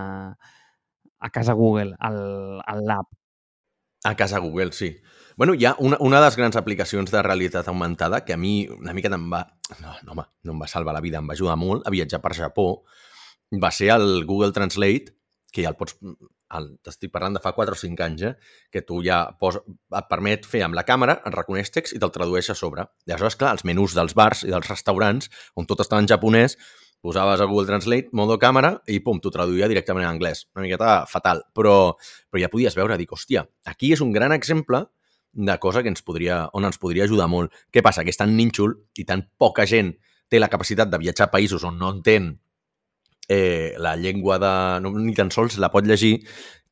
a 1.19 1.31
casa 1.35 1.57
Google, 1.59 1.97
al, 1.99 2.19
al 2.63 2.85
lab. 2.87 3.11
A 4.07 4.15
casa 4.15 4.39
Google, 4.39 4.71
sí. 4.73 4.93
Bueno, 5.37 5.55
hi 5.55 5.67
ha 5.67 5.75
una, 5.83 5.99
una 6.01 6.21
de 6.21 6.27
les 6.29 6.37
grans 6.39 6.57
aplicacions 6.59 7.11
de 7.11 7.23
realitat 7.23 7.67
augmentada 7.69 8.25
que 8.25 8.35
a 8.35 8.39
mi 8.39 8.69
una 8.71 8.95
mica 8.95 9.11
em 9.15 9.29
va... 9.33 9.45
No, 9.83 9.95
no, 10.05 10.15
home, 10.15 10.25
no 10.47 10.55
em 10.55 10.63
va 10.63 10.71
salvar 10.71 10.95
la 10.95 11.03
vida, 11.03 11.19
em 11.19 11.29
va 11.29 11.35
ajudar 11.35 11.59
molt 11.59 11.87
a 11.87 11.95
viatjar 11.95 12.23
per 12.23 12.37
Japó. 12.39 12.69
Va 13.63 13.73
ser 13.75 13.91
el 13.97 14.25
Google 14.29 14.55
Translate, 14.55 15.18
que 15.53 15.65
ja 15.65 15.73
el 15.73 15.79
pots 15.79 15.97
t'estic 16.85 17.13
parlant 17.13 17.37
de 17.37 17.43
fa 17.45 17.53
4 17.57 17.77
o 17.77 17.79
5 17.79 18.05
anys, 18.05 18.25
eh? 18.25 18.35
que 18.73 18.83
tu 18.85 19.03
ja 19.05 19.21
pos, 19.41 19.61
et 19.61 20.09
permet 20.09 20.47
fer 20.49 20.63
amb 20.65 20.77
la 20.77 20.85
càmera, 20.89 21.19
et 21.25 21.35
reconeix 21.35 21.73
text 21.73 21.97
i 21.97 22.01
te'l 22.01 22.13
tradueix 22.13 22.51
a 22.53 22.57
sobre. 22.57 22.85
I 23.07 23.13
aleshores, 23.13 23.37
clar, 23.41 23.55
els 23.57 23.65
menús 23.69 23.97
dels 23.97 24.17
bars 24.17 24.45
i 24.45 24.53
dels 24.53 24.69
restaurants, 24.69 25.29
on 25.57 25.69
tot 25.69 25.85
està 25.85 26.01
en 26.01 26.09
japonès, 26.11 26.59
Posaves 27.01 27.41
a 27.41 27.47
Google 27.47 27.69
Translate, 27.69 28.11
modo 28.11 28.35
càmera, 28.43 28.73
i 28.91 28.99
pum, 28.99 29.21
t'ho 29.23 29.31
traduïa 29.31 29.69
directament 29.71 30.03
en 30.03 30.17
anglès. 30.17 30.49
Una 30.57 30.65
miqueta 30.65 31.05
fatal, 31.07 31.45
però, 31.55 31.93
però 32.27 32.41
ja 32.43 32.51
podies 32.51 32.75
veure, 32.75 32.97
dic, 32.99 33.13
hòstia, 33.15 33.45
aquí 33.71 33.93
és 33.95 34.03
un 34.03 34.11
gran 34.11 34.35
exemple 34.35 34.83
de 35.31 35.57
cosa 35.63 35.85
que 35.85 35.93
ens 35.93 36.03
podria, 36.03 36.49
on 36.59 36.67
ens 36.67 36.81
podria 36.83 37.07
ajudar 37.07 37.29
molt. 37.31 37.55
Què 37.71 37.85
passa? 37.87 38.03
Que 38.03 38.11
és 38.11 38.19
tan 38.19 38.35
nínxol 38.35 38.75
i 38.99 39.07
tan 39.07 39.23
poca 39.39 39.67
gent 39.71 39.93
té 40.29 40.43
la 40.43 40.51
capacitat 40.51 40.91
de 40.91 40.99
viatjar 40.99 41.29
a 41.29 41.35
països 41.37 41.63
on 41.65 41.79
no 41.79 41.93
entén 41.95 42.33
eh, 43.29 43.75
la 43.79 43.97
llengua 43.97 44.39
de... 44.39 44.53
No, 44.83 44.93
ni 44.99 45.15
tan 45.15 45.31
sols 45.31 45.59
la 45.61 45.71
pot 45.71 45.87
llegir, 45.87 46.19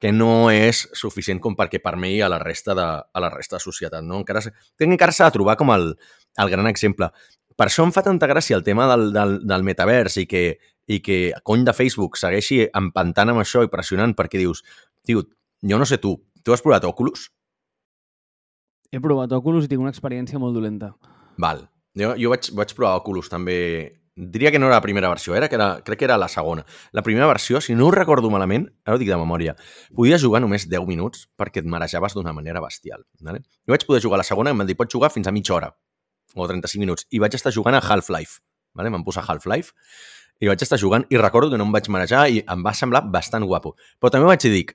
que 0.00 0.12
no 0.12 0.50
és 0.52 0.82
suficient 0.96 1.40
com 1.40 1.56
perquè 1.56 1.80
permei 1.84 2.20
a 2.22 2.28
la 2.32 2.40
resta 2.42 2.74
de, 2.76 2.84
a 2.84 3.22
la 3.22 3.30
resta 3.32 3.56
de 3.56 3.64
societat. 3.64 4.04
No? 4.04 4.20
Encara, 4.24 4.42
encara 4.84 5.14
s'ha 5.14 5.30
de 5.30 5.36
trobar 5.38 5.56
com 5.60 5.72
el, 5.72 5.92
el 6.42 6.52
gran 6.52 6.68
exemple. 6.68 7.10
Per 7.56 7.68
això 7.68 7.86
em 7.86 7.92
fa 7.94 8.04
tanta 8.04 8.28
gràcia 8.28 8.58
el 8.58 8.64
tema 8.64 8.88
del, 8.90 9.08
del, 9.14 9.38
del 9.48 9.64
metavers 9.64 10.18
i 10.20 10.26
que, 10.28 10.44
i 10.92 11.00
que 11.00 11.20
cony 11.44 11.64
de 11.64 11.72
Facebook 11.76 12.18
segueixi 12.20 12.66
empantant 12.76 13.32
amb 13.32 13.40
això 13.44 13.64
i 13.64 13.72
pressionant 13.72 14.12
perquè 14.16 14.42
dius, 14.42 14.60
tio, 15.08 15.24
jo 15.64 15.80
no 15.80 15.88
sé 15.88 15.96
tu, 16.02 16.18
tu 16.44 16.52
has 16.52 16.64
provat 16.64 16.84
Oculus? 16.84 17.30
He 18.92 19.00
provat 19.02 19.32
Oculus 19.32 19.64
i 19.64 19.70
tinc 19.72 19.82
una 19.82 19.94
experiència 19.94 20.38
molt 20.38 20.54
dolenta. 20.54 20.92
Val. 21.40 21.64
Jo, 21.96 22.12
jo 22.20 22.28
vaig, 22.28 22.50
vaig 22.52 22.76
provar 22.76 22.98
Oculus 23.00 23.32
també 23.32 23.56
diria 24.16 24.50
que 24.50 24.58
no 24.58 24.66
era 24.66 24.76
la 24.76 24.80
primera 24.80 25.08
versió, 25.08 25.36
era 25.36 25.48
que 25.48 25.54
era, 25.54 25.82
crec 25.84 25.98
que 26.00 26.04
era 26.06 26.16
la 26.16 26.28
segona. 26.28 26.64
La 26.92 27.02
primera 27.02 27.26
versió, 27.26 27.60
si 27.60 27.74
no 27.74 27.86
ho 27.86 27.90
recordo 27.90 28.30
malament, 28.30 28.66
ara 28.84 28.96
ho 28.96 28.98
dic 28.98 29.10
de 29.12 29.18
memòria, 29.20 29.54
podies 29.94 30.22
jugar 30.24 30.40
només 30.40 30.66
10 30.72 30.88
minuts 30.88 31.28
perquè 31.36 31.60
et 31.60 31.68
marejaves 31.68 32.16
d'una 32.16 32.32
manera 32.32 32.62
bestial. 32.64 33.04
Vale? 33.20 33.44
Jo 33.68 33.76
vaig 33.76 33.84
poder 33.86 34.02
jugar 34.02 34.18
la 34.18 34.26
segona 34.26 34.50
i 34.50 34.56
em 34.56 34.64
van 34.64 34.66
dir, 34.66 34.76
pots 34.76 34.92
jugar 34.92 35.12
fins 35.12 35.28
a 35.28 35.34
mitja 35.36 35.54
hora 35.54 35.70
o 36.34 36.48
35 36.48 36.80
minuts. 36.80 37.06
I 37.12 37.20
vaig 37.20 37.36
estar 37.36 37.52
jugant 37.52 37.76
a 37.76 37.82
Half-Life. 37.84 38.40
Vale? 38.74 38.90
Vam 38.90 39.04
posar 39.04 39.24
Half-Life 39.28 39.72
i 40.40 40.48
vaig 40.48 40.64
estar 40.64 40.80
jugant 40.80 41.06
i 41.12 41.20
recordo 41.20 41.52
que 41.52 41.60
no 41.60 41.68
em 41.68 41.76
vaig 41.76 41.88
marejar 41.92 42.26
i 42.32 42.42
em 42.44 42.64
va 42.64 42.74
semblar 42.76 43.04
bastant 43.12 43.44
guapo. 43.44 43.76
Però 44.00 44.10
també 44.12 44.28
vaig 44.28 44.48
dir, 44.48 44.66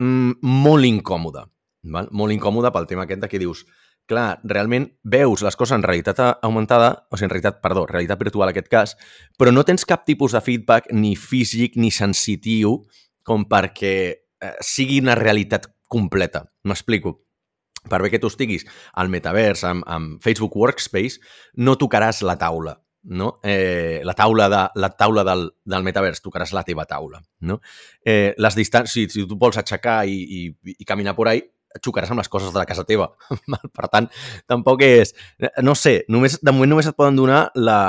mm, 0.00 0.40
molt 0.42 0.84
incòmode. 0.84 1.44
Val? 1.88 2.08
Molt 2.10 2.34
incòmode 2.34 2.72
pel 2.74 2.86
tema 2.90 3.04
aquest 3.06 3.22
de 3.22 3.28
que 3.28 3.38
dius, 3.38 3.64
clar, 4.08 4.40
realment 4.48 4.88
veus 5.04 5.44
les 5.44 5.56
coses 5.56 5.76
en 5.76 5.84
realitat 5.84 6.20
augmentada, 6.42 6.90
o 7.10 7.16
sigui, 7.16 7.28
en 7.28 7.34
realitat, 7.34 7.60
perdó, 7.64 7.84
realitat 7.86 8.20
virtual 8.20 8.48
en 8.48 8.54
aquest 8.54 8.70
cas, 8.72 8.96
però 9.38 9.52
no 9.52 9.64
tens 9.68 9.86
cap 9.88 10.06
tipus 10.08 10.34
de 10.34 10.42
feedback 10.44 10.90
ni 10.92 11.14
físic 11.16 11.76
ni 11.76 11.92
sensitiu 11.94 12.80
com 13.28 13.44
perquè 13.48 13.94
eh, 14.08 14.54
sigui 14.64 15.02
una 15.04 15.16
realitat 15.18 15.68
completa. 15.88 16.46
M'explico. 16.64 17.18
Per 17.88 18.00
bé 18.02 18.10
que 18.10 18.20
tu 18.20 18.28
estiguis 18.28 18.66
al 19.00 19.08
metavers 19.12 19.62
amb, 19.64 19.84
amb 19.86 20.22
Facebook 20.24 20.56
Workspace, 20.56 21.20
no 21.64 21.76
tocaràs 21.80 22.24
la 22.26 22.36
taula, 22.40 22.74
no? 23.08 23.38
Eh, 23.44 24.00
la 24.04 24.14
taula, 24.18 24.48
de, 24.52 24.64
la 24.80 24.90
taula 24.96 25.24
del, 25.24 25.46
del 25.64 25.86
metavers, 25.86 26.20
tocaràs 26.24 26.52
la 26.56 26.64
teva 26.66 26.84
taula, 26.90 27.22
no? 27.48 27.60
Eh, 28.04 28.34
les 28.36 28.58
distàncies, 28.58 29.12
si, 29.12 29.22
si 29.22 29.28
tu 29.28 29.38
vols 29.40 29.60
aixecar 29.60 30.02
i, 30.08 30.18
i, 30.18 30.74
i 30.74 30.88
caminar 30.88 31.16
por 31.16 31.30
ahí, 31.30 31.44
xocaràs 31.84 32.12
amb 32.12 32.22
les 32.22 32.30
coses 32.32 32.52
de 32.52 32.58
la 32.60 32.66
casa 32.68 32.86
teva. 32.88 33.10
per 33.76 33.90
tant, 33.92 34.08
tampoc 34.50 34.84
és... 34.86 35.14
No 35.64 35.76
sé, 35.78 36.02
només, 36.08 36.38
de 36.42 36.54
moment 36.54 36.76
només 36.76 36.88
et 36.88 36.96
poden 36.96 37.18
donar 37.18 37.48
la, 37.58 37.80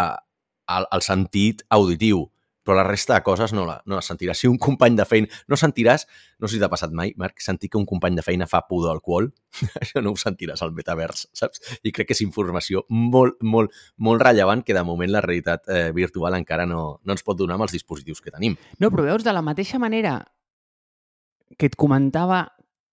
el, 0.70 0.90
el 0.96 1.06
sentit 1.06 1.64
auditiu, 1.74 2.26
però 2.70 2.76
la 2.78 2.86
resta 2.86 3.16
de 3.16 3.24
coses 3.26 3.54
no 3.56 3.64
la, 3.66 3.80
no 3.90 3.98
la 3.98 4.04
sentiràs. 4.06 4.38
Si 4.44 4.50
un 4.50 4.60
company 4.62 4.94
de 5.00 5.06
feina... 5.10 5.30
No 5.50 5.58
sentiràs, 5.58 6.04
no 6.38 6.46
sé 6.46 6.58
si 6.58 6.60
t'ha 6.62 6.70
passat 6.70 6.92
mai, 6.94 7.16
Marc, 7.18 7.40
sentir 7.42 7.72
que 7.72 7.80
un 7.80 7.88
company 7.90 8.20
de 8.20 8.26
feina 8.26 8.46
fa 8.50 8.62
al 8.70 9.02
qual, 9.02 9.32
això 9.82 10.04
no 10.06 10.14
ho 10.14 10.20
sentiràs 10.20 10.62
al 10.62 10.76
metavers, 10.76 11.26
saps? 11.34 11.64
I 11.82 11.94
crec 11.96 12.12
que 12.12 12.18
és 12.18 12.22
informació 12.22 12.86
molt, 12.90 13.40
molt, 13.42 13.74
molt 13.98 14.22
rellevant 14.22 14.62
que 14.62 14.76
de 14.78 14.84
moment 14.86 15.10
la 15.10 15.24
realitat 15.26 15.66
eh, 15.68 15.90
virtual 15.96 16.38
encara 16.38 16.68
no, 16.70 17.00
no 17.04 17.16
ens 17.16 17.26
pot 17.26 17.38
donar 17.38 17.58
amb 17.58 17.66
els 17.66 17.74
dispositius 17.74 18.22
que 18.22 18.36
tenim. 18.36 18.60
No, 18.78 18.92
però 18.92 19.08
veus, 19.08 19.26
de 19.26 19.34
la 19.34 19.42
mateixa 19.42 19.82
manera 19.82 20.20
que 21.58 21.72
et 21.72 21.76
comentava 21.80 22.46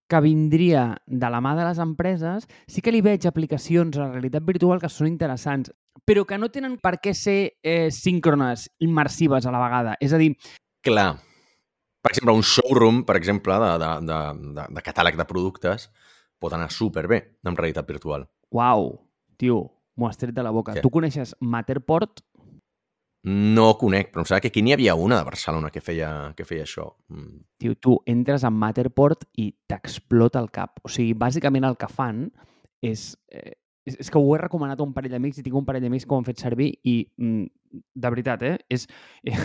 que 0.07 0.21
vindria 0.23 0.97
de 1.07 1.31
la 1.31 1.40
mà 1.42 1.57
de 1.59 1.64
les 1.66 1.81
empreses, 1.83 2.47
sí 2.71 2.83
que 2.83 2.95
li 2.95 3.03
veig 3.03 3.27
aplicacions 3.27 3.97
a 3.97 4.07
la 4.07 4.12
realitat 4.14 4.45
virtual 4.47 4.81
que 4.83 4.90
són 4.92 5.11
interessants, 5.11 5.73
però 6.07 6.25
que 6.27 6.38
no 6.38 6.51
tenen 6.55 6.77
per 6.83 6.97
què 7.03 7.14
ser 7.14 7.38
eh, 7.62 7.90
síncrones, 7.90 8.69
immersives 8.87 9.47
a 9.47 9.55
la 9.55 9.62
vegada. 9.62 9.97
És 10.01 10.14
a 10.14 10.21
dir... 10.23 10.35
Clar. 10.87 11.16
Per 12.07 12.12
exemple, 12.12 12.37
un 12.38 12.45
showroom, 12.47 13.03
per 13.03 13.16
exemple, 13.19 13.57
de, 13.59 13.73
de, 13.83 13.88
de, 14.07 14.21
de, 14.55 14.66
de 14.77 14.85
catàleg 14.87 15.16
de 15.19 15.27
productes, 15.27 15.88
pot 16.38 16.55
anar 16.55 16.71
superbé 16.71 17.19
en 17.42 17.57
realitat 17.59 17.88
virtual. 17.88 18.29
Uau, 18.55 18.92
tio, 19.40 19.64
m'ho 19.99 20.07
has 20.07 20.21
tret 20.21 20.37
de 20.37 20.45
la 20.47 20.53
boca. 20.55 20.77
Sí. 20.77 20.85
Tu 20.85 20.92
coneixes 20.95 21.35
Matterport? 21.40 22.23
No 23.27 23.73
conec, 23.81 24.12
però 24.12 24.23
em 24.23 24.29
sembla 24.29 24.43
que 24.45 24.53
aquí 24.53 24.62
n'hi 24.62 24.75
havia 24.77 24.95
una 24.95 25.19
de 25.19 25.27
Barcelona 25.27 25.73
que 25.75 25.83
feia, 25.83 26.33
que 26.39 26.45
feia 26.47 26.62
això. 26.62 26.87
Mm. 27.11 27.41
Tio, 27.59 27.75
tu 27.83 27.97
entres 28.07 28.45
a 28.47 28.53
Matterport 28.55 29.27
i 29.43 29.49
t'explota 29.67 30.39
el 30.39 30.53
cap. 30.55 30.79
O 30.87 30.91
sigui, 30.93 31.17
bàsicament 31.19 31.67
el 31.67 31.79
que 31.81 31.91
fan 31.91 32.29
és... 32.87 33.15
Eh, 33.33 33.57
és, 33.87 33.95
és 34.03 34.09
que 34.11 34.19
ho 34.19 34.33
he 34.35 34.39
recomanat 34.41 34.81
a 34.81 34.83
un 34.83 34.93
parell 34.95 35.12
d'amics 35.15 35.39
i 35.39 35.45
tinc 35.47 35.55
un 35.59 35.67
parell 35.67 35.85
d'amics 35.85 36.07
que 36.07 36.15
ho 36.15 36.19
han 36.19 36.27
fet 36.27 36.41
servir 36.43 36.73
i, 36.91 36.97
mm, 37.23 37.45
de 37.95 38.11
veritat, 38.11 38.43
eh, 38.43 38.57
és, 38.69 38.87
eh, 39.23 39.37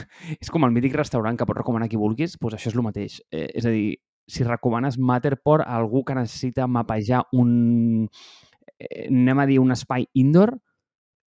és 0.41 0.49
com 0.49 0.65
el 0.65 0.73
mític 0.73 0.95
restaurant 0.97 1.37
que 1.37 1.45
pots 1.45 1.61
recomanar 1.61 1.89
qui 1.91 1.99
vulguis, 2.01 2.37
doncs 2.39 2.57
això 2.57 2.71
és 2.71 2.77
el 2.77 2.85
mateix. 2.85 3.19
Eh, 3.31 3.47
és 3.53 3.65
a 3.65 3.73
dir, 3.73 3.99
si 4.27 4.45
recomanes 4.47 4.97
Matterport 4.97 5.65
a 5.65 5.77
algú 5.77 6.03
que 6.05 6.15
necessita 6.15 6.67
mapejar 6.67 7.25
un, 7.33 8.09
eh, 8.79 9.07
anem 9.07 9.39
a 9.39 9.45
dir, 9.45 9.59
un 9.59 9.71
espai 9.71 10.07
indoor, 10.13 10.57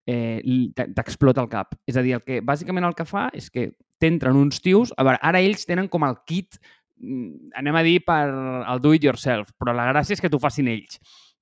eh, 0.06 0.40
t'explota 0.74 1.42
el 1.42 1.50
cap. 1.52 1.74
És 1.88 1.96
a 1.96 2.04
dir, 2.04 2.14
el 2.18 2.24
que, 2.24 2.40
bàsicament 2.44 2.86
el 2.86 2.96
que 2.96 3.06
fa 3.08 3.28
és 3.34 3.50
que 3.50 3.70
t'entren 4.02 4.36
uns 4.36 4.60
tios... 4.64 4.92
A 4.96 5.06
veure, 5.06 5.20
ara 5.22 5.40
ells 5.40 5.66
tenen 5.68 5.88
com 5.92 6.04
el 6.06 6.18
kit, 6.28 6.58
mm, 7.00 7.54
anem 7.60 7.78
a 7.78 7.84
dir, 7.86 7.98
per 8.06 8.26
el 8.28 8.82
do 8.84 8.94
it 8.96 9.06
yourself, 9.06 9.54
però 9.58 9.74
la 9.76 9.88
gràcia 9.92 10.16
és 10.16 10.22
que 10.22 10.30
t'ho 10.32 10.42
facin 10.42 10.68
ells. 10.72 11.00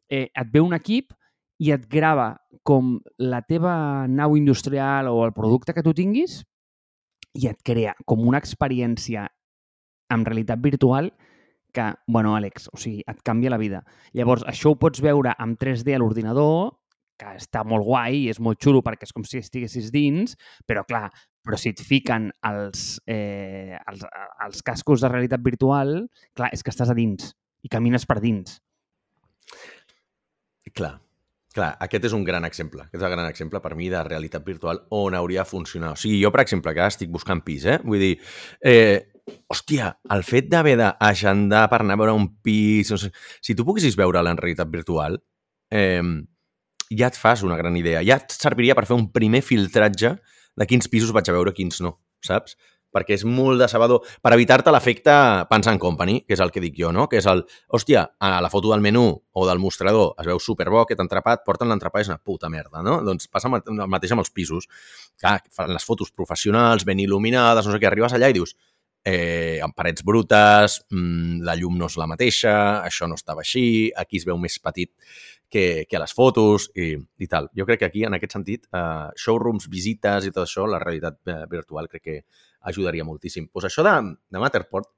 Eh, 0.09 0.29
et 0.29 0.53
ve 0.53 0.63
un 0.63 0.77
equip 0.77 1.15
i 1.63 1.71
et 1.75 1.85
grava 1.91 2.35
com 2.67 2.97
la 3.23 3.43
teva 3.47 4.07
nau 4.09 4.37
industrial 4.37 5.09
o 5.11 5.23
el 5.25 5.35
producte 5.35 5.75
que 5.75 5.85
tu 5.85 5.95
tinguis 5.95 6.41
i 7.39 7.47
et 7.49 7.61
crea 7.65 7.95
com 8.05 8.25
una 8.27 8.41
experiència 8.43 9.29
en 10.13 10.25
realitat 10.27 10.61
virtual 10.61 11.13
que, 11.73 11.87
bueno, 12.07 12.35
Àlex, 12.37 12.69
o 12.73 12.77
sigui, 12.77 13.01
et 13.09 13.23
canvia 13.25 13.51
la 13.51 13.59
vida. 13.61 13.81
Llavors, 14.13 14.45
això 14.45 14.75
ho 14.75 14.79
pots 14.79 15.01
veure 15.01 15.33
amb 15.41 15.57
3D 15.57 15.95
a 15.97 16.03
l'ordinador 16.03 16.75
que 17.23 17.37
està 17.39 17.63
molt 17.69 17.87
guai 17.87 18.25
i 18.25 18.31
és 18.33 18.41
molt 18.43 18.61
xulo 18.63 18.83
perquè 18.85 19.07
és 19.07 19.15
com 19.15 19.27
si 19.27 19.39
estiguessis 19.39 19.93
dins, 19.95 20.35
però 20.67 20.83
clar, 20.89 21.07
però 21.43 21.59
si 21.59 21.73
et 21.73 21.83
fiquen 21.83 22.31
els, 22.49 22.97
eh, 23.11 23.79
els, 23.91 24.05
els 24.47 24.67
cascos 24.67 25.03
de 25.03 25.11
realitat 25.11 25.43
virtual, 25.45 26.03
clar, 26.39 26.51
és 26.55 26.63
que 26.63 26.75
estàs 26.75 26.91
a 26.91 26.99
dins 26.99 27.33
i 27.63 27.71
camines 27.71 28.07
per 28.09 28.19
dins. 28.23 28.59
Clar, 30.73 30.95
clar, 31.53 31.73
aquest 31.85 32.07
és 32.09 32.15
un 32.17 32.25
gran 32.25 32.47
exemple. 32.49 32.87
Aquest 32.87 33.03
és 33.03 33.07
un 33.07 33.15
gran 33.15 33.29
exemple 33.29 33.61
per 33.63 33.75
mi 33.79 33.91
de 33.93 34.03
realitat 34.07 34.45
virtual 34.47 34.85
on 34.97 35.19
hauria 35.19 35.43
de 35.45 35.51
funcionar. 35.51 35.93
O 35.93 36.01
sigui, 36.01 36.21
jo, 36.23 36.31
per 36.33 36.45
exemple, 36.47 36.75
que 36.75 36.87
estic 36.87 37.11
buscant 37.13 37.43
pis, 37.45 37.67
eh? 37.69 37.79
Vull 37.85 38.01
dir, 38.01 38.13
eh, 38.65 39.13
hòstia, 39.53 39.93
el 40.17 40.25
fet 40.27 40.49
d'haver 40.51 40.79
d'agendar 40.81 41.67
per 41.71 41.83
anar 41.83 41.99
a 41.99 42.03
veure 42.05 42.17
un 42.17 42.31
pis... 42.43 42.95
No 42.95 42.99
sé, 43.03 43.13
si 43.43 43.59
tu 43.59 43.67
poguessis 43.69 43.99
veure-la 43.99 44.33
en 44.33 44.41
realitat 44.41 44.71
virtual, 44.73 45.21
eh, 45.71 46.01
ja 46.99 47.09
et 47.13 47.19
fas 47.19 47.43
una 47.47 47.57
gran 47.61 47.77
idea. 47.79 48.03
Ja 48.07 48.19
et 48.23 48.35
serviria 48.35 48.77
per 48.79 48.87
fer 48.89 48.99
un 48.99 49.09
primer 49.13 49.43
filtratge 49.45 50.17
de 50.57 50.69
quins 50.69 50.89
pisos 50.93 51.13
vaig 51.15 51.31
a 51.31 51.35
veure, 51.37 51.55
quins 51.57 51.81
no, 51.85 51.97
saps? 52.25 52.57
Perquè 52.93 53.17
és 53.17 53.23
molt 53.25 53.57
decebedor. 53.57 54.03
Per 54.21 54.31
evitar-te 54.35 54.73
l'efecte 54.75 55.13
Pans 55.49 55.69
and 55.71 55.81
Company, 55.81 56.19
que 56.27 56.37
és 56.37 56.43
el 56.45 56.51
que 56.53 56.61
dic 56.61 56.75
jo, 56.77 56.91
no? 56.93 57.07
Que 57.09 57.23
és 57.23 57.29
el, 57.31 57.41
hòstia, 57.73 58.03
a 58.21 58.35
la 58.45 58.51
foto 58.53 58.69
del 58.69 58.85
menú 58.85 59.07
o 59.09 59.47
del 59.49 59.63
mostrador 59.63 60.13
es 60.21 60.29
veu 60.29 60.37
superbo 60.37 60.83
aquest 60.83 61.01
entrepat, 61.01 61.41
porten 61.47 61.73
l'entrepat, 61.73 62.05
és 62.05 62.11
una 62.13 62.21
puta 62.21 62.51
merda, 62.53 62.85
no? 62.85 62.99
Doncs 63.07 63.31
passa 63.33 63.49
el 63.49 63.89
mateix 63.89 64.13
amb 64.13 64.27
els 64.27 64.33
pisos. 64.37 64.69
Clar, 65.17 65.39
fan 65.57 65.73
les 65.73 65.89
fotos 65.89 66.13
professionals, 66.13 66.85
ben 66.85 67.01
il·luminades, 67.01 67.65
no 67.65 67.73
sé 67.73 67.81
què, 67.81 67.89
arribes 67.89 68.13
allà 68.13 68.29
i 68.29 68.37
dius, 68.37 68.53
eh, 69.05 69.59
amb 69.63 69.75
parets 69.75 70.05
brutes, 70.07 70.79
mmm, 70.91 71.43
la 71.47 71.57
llum 71.59 71.77
no 71.79 71.89
és 71.91 71.99
la 71.99 72.09
mateixa, 72.11 72.55
això 72.87 73.09
no 73.11 73.19
estava 73.19 73.43
així, 73.43 73.91
aquí 73.97 74.21
es 74.21 74.27
veu 74.29 74.39
més 74.39 74.59
petit 74.63 74.93
que, 75.53 75.85
que 75.89 75.99
a 75.99 76.01
les 76.01 76.15
fotos 76.17 76.71
i, 76.79 76.95
i 77.19 77.29
tal. 77.29 77.51
Jo 77.59 77.67
crec 77.69 77.83
que 77.83 77.91
aquí, 77.91 78.07
en 78.09 78.17
aquest 78.17 78.39
sentit, 78.39 78.67
eh, 78.73 79.11
showrooms, 79.19 79.69
visites 79.73 80.27
i 80.27 80.33
tot 80.33 80.47
això, 80.47 80.67
la 80.71 80.81
realitat 80.83 81.21
eh, 81.29 81.43
virtual 81.51 81.91
crec 81.93 82.05
que 82.09 82.19
ajudaria 82.73 83.05
moltíssim. 83.05 83.51
Pues 83.53 83.69
això 83.69 83.85
de, 83.87 83.95
de 84.33 84.43
Matterport, 84.43 84.89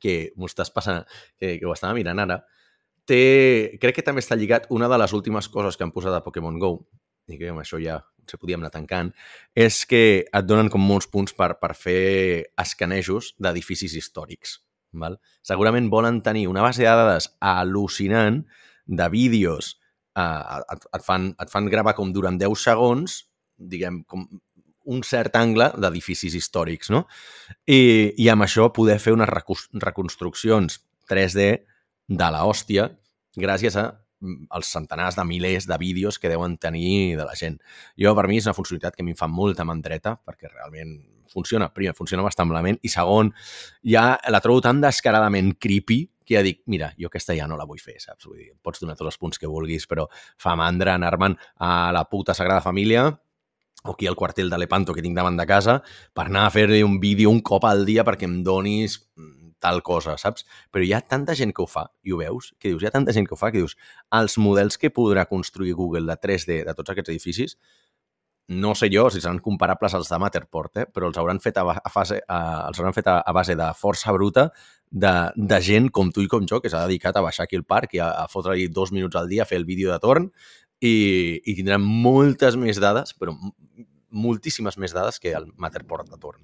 que 0.00 0.32
m'ho 0.36 0.48
estàs 0.48 0.70
passant, 0.72 1.02
que, 1.36 1.56
que 1.58 1.66
ho 1.66 1.72
estava 1.74 1.96
mirant 1.96 2.22
ara, 2.22 2.42
té, 3.08 3.76
crec 3.82 3.98
que 3.98 4.06
també 4.06 4.22
està 4.22 4.38
lligat 4.38 4.68
una 4.70 4.88
de 4.88 4.98
les 5.02 5.12
últimes 5.16 5.48
coses 5.52 5.76
que 5.76 5.84
han 5.84 5.92
posat 5.92 6.14
a 6.14 6.22
Pokémon 6.24 6.60
GO, 6.62 6.76
i 7.30 7.38
que 7.38 7.52
amb 7.52 7.62
això 7.62 7.80
ja 7.82 8.00
se 8.28 8.38
podíem 8.38 8.62
anar 8.62 8.72
tancant, 8.74 9.10
és 9.54 9.82
que 9.88 10.02
et 10.24 10.46
donen 10.46 10.70
com 10.70 10.82
molts 10.82 11.08
punts 11.10 11.34
per, 11.34 11.54
per 11.60 11.72
fer 11.78 12.52
escanejos 12.60 13.32
d'edificis 13.42 13.96
històrics. 13.98 14.60
Val? 14.92 15.16
Segurament 15.46 15.88
volen 15.90 16.20
tenir 16.22 16.46
una 16.50 16.62
base 16.64 16.84
de 16.84 16.90
dades 16.90 17.30
al·lucinant 17.40 18.42
de 18.86 19.08
vídeos 19.10 19.74
eh, 20.18 20.22
et, 20.22 20.86
et, 20.92 21.04
fan, 21.04 21.32
et 21.40 21.50
fan 21.50 21.70
gravar 21.72 21.96
com 21.98 22.12
durant 22.12 22.38
10 22.38 22.66
segons, 22.68 23.22
diguem, 23.56 24.02
com 24.04 24.26
un 24.92 25.02
cert 25.06 25.36
angle 25.38 25.70
d'edificis 25.78 26.34
històrics, 26.34 26.90
no? 26.90 27.04
I, 27.70 28.12
I 28.18 28.28
amb 28.32 28.46
això 28.46 28.68
poder 28.74 28.98
fer 29.02 29.14
unes 29.14 29.30
reconstruccions 29.30 30.80
3D 31.10 31.46
de 32.12 32.30
la 32.34 32.42
hòstia 32.48 32.88
gràcies 33.38 33.76
a 33.78 33.86
els 34.22 34.70
centenars 34.70 35.18
de 35.18 35.24
milers 35.26 35.66
de 35.68 35.78
vídeos 35.78 36.18
que 36.18 36.30
deuen 36.30 36.56
tenir 36.58 37.16
de 37.18 37.26
la 37.26 37.34
gent. 37.38 37.58
Jo, 37.98 38.14
per 38.18 38.28
mi, 38.30 38.38
és 38.38 38.48
una 38.48 38.56
funcionalitat 38.56 38.96
que 38.96 39.02
a 39.02 39.06
mi 39.06 39.16
em 39.16 39.18
fa 39.18 39.28
molta 39.30 39.66
mandreta, 39.68 40.14
perquè 40.22 40.50
realment 40.50 41.00
funciona. 41.32 41.70
Primer, 41.72 41.94
funciona 41.96 42.22
bastant 42.22 42.52
i 42.82 42.88
segon, 42.88 43.32
ja 43.82 44.18
la 44.28 44.40
trobo 44.40 44.60
tan 44.60 44.80
descaradament 44.80 45.56
creepy 45.58 46.06
que 46.24 46.36
ja 46.36 46.42
dic, 46.42 46.62
mira, 46.66 46.92
jo 46.98 47.08
aquesta 47.10 47.34
ja 47.34 47.48
no 47.50 47.56
la 47.58 47.66
vull 47.66 47.80
fer, 47.82 47.98
saps? 47.98 48.26
Vull 48.28 48.38
dir, 48.38 48.52
pots 48.62 48.80
donar 48.80 48.94
tots 48.96 49.10
els 49.10 49.18
punts 49.18 49.38
que 49.38 49.50
vulguis, 49.50 49.88
però 49.90 50.06
fa 50.38 50.54
mandra 50.56 50.94
anar-me'n 50.94 51.36
a 51.58 51.90
la 51.92 52.04
puta 52.08 52.34
Sagrada 52.34 52.62
Família 52.62 53.08
o 53.82 53.92
aquí 53.92 54.06
al 54.06 54.16
quartel 54.16 54.50
de 54.50 54.58
Lepanto 54.58 54.94
que 54.94 55.02
tinc 55.02 55.16
davant 55.16 55.36
de 55.36 55.46
casa 55.46 55.80
per 56.14 56.28
anar 56.28 56.46
a 56.46 56.52
fer-li 56.54 56.84
un 56.86 57.00
vídeo 57.00 57.30
un 57.30 57.40
cop 57.42 57.64
al 57.66 57.84
dia 57.84 58.04
perquè 58.06 58.28
em 58.28 58.42
donis 58.46 59.00
mm, 59.16 59.51
tal 59.62 59.82
cosa, 59.86 60.16
saps? 60.18 60.46
Però 60.74 60.84
hi 60.84 60.92
ha 60.96 61.00
tanta 61.00 61.36
gent 61.38 61.54
que 61.54 61.62
ho 61.64 61.68
fa, 61.70 61.86
i 62.02 62.12
ho 62.12 62.18
veus, 62.20 62.52
que 62.58 62.72
dius, 62.72 62.82
hi 62.82 62.90
ha 62.90 62.94
tanta 62.94 63.14
gent 63.14 63.28
que 63.28 63.36
ho 63.36 63.40
fa, 63.40 63.52
que 63.54 63.62
dius, 63.62 63.76
els 64.18 64.36
models 64.42 64.78
que 64.82 64.90
podrà 64.90 65.24
construir 65.30 65.76
Google 65.78 66.04
de 66.10 66.18
3D 66.26 66.62
de 66.66 66.76
tots 66.78 66.92
aquests 66.92 67.14
edificis, 67.14 67.56
no 68.52 68.74
sé 68.74 68.88
jo 68.92 69.08
si 69.10 69.20
seran 69.20 69.38
comparables 69.38 69.94
als 69.94 70.10
de 70.10 70.18
Matterport, 70.18 70.76
eh? 70.82 70.86
però 70.90 71.08
els 71.08 71.18
hauran 71.18 71.40
fet 71.40 71.58
a, 71.62 71.64
a, 71.78 71.90
fase, 71.92 72.20
a, 72.28 72.68
els 72.68 72.80
hauran 72.80 72.94
fet 72.96 73.08
a, 73.08 73.20
a 73.20 73.32
base 73.32 73.54
de 73.56 73.68
força 73.78 74.12
bruta 74.12 74.48
de, 74.90 75.12
de 75.36 75.60
gent 75.62 75.88
com 75.94 76.10
tu 76.12 76.24
i 76.24 76.28
com 76.28 76.46
jo, 76.48 76.60
que 76.60 76.70
s'ha 76.72 76.84
dedicat 76.86 77.16
a 77.16 77.24
baixar 77.24 77.46
aquí 77.46 77.56
al 77.56 77.64
parc 77.64 77.94
i 77.96 78.02
a, 78.02 78.10
a 78.24 78.26
fotre-hi 78.28 78.68
dos 78.68 78.92
minuts 78.92 79.16
al 79.16 79.30
dia 79.30 79.46
a 79.46 79.48
fer 79.48 79.60
el 79.62 79.68
vídeo 79.68 79.92
de 79.92 80.00
torn 80.02 80.28
i, 80.82 81.40
i 81.46 81.54
tindrem 81.54 81.84
moltes 82.04 82.58
més 82.58 82.82
dades, 82.82 83.14
però 83.14 83.36
moltíssimes 84.12 84.76
més 84.76 84.92
dades 84.92 85.22
que 85.22 85.32
el 85.32 85.48
Matterport 85.56 86.10
de 86.10 86.18
torn. 86.20 86.42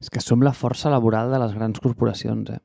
És 0.00 0.08
que 0.08 0.22
som 0.24 0.42
la 0.42 0.54
força 0.56 0.90
laboral 0.92 1.30
de 1.32 1.40
les 1.42 1.54
grans 1.54 1.80
corporacions, 1.80 2.50
eh? 2.50 2.60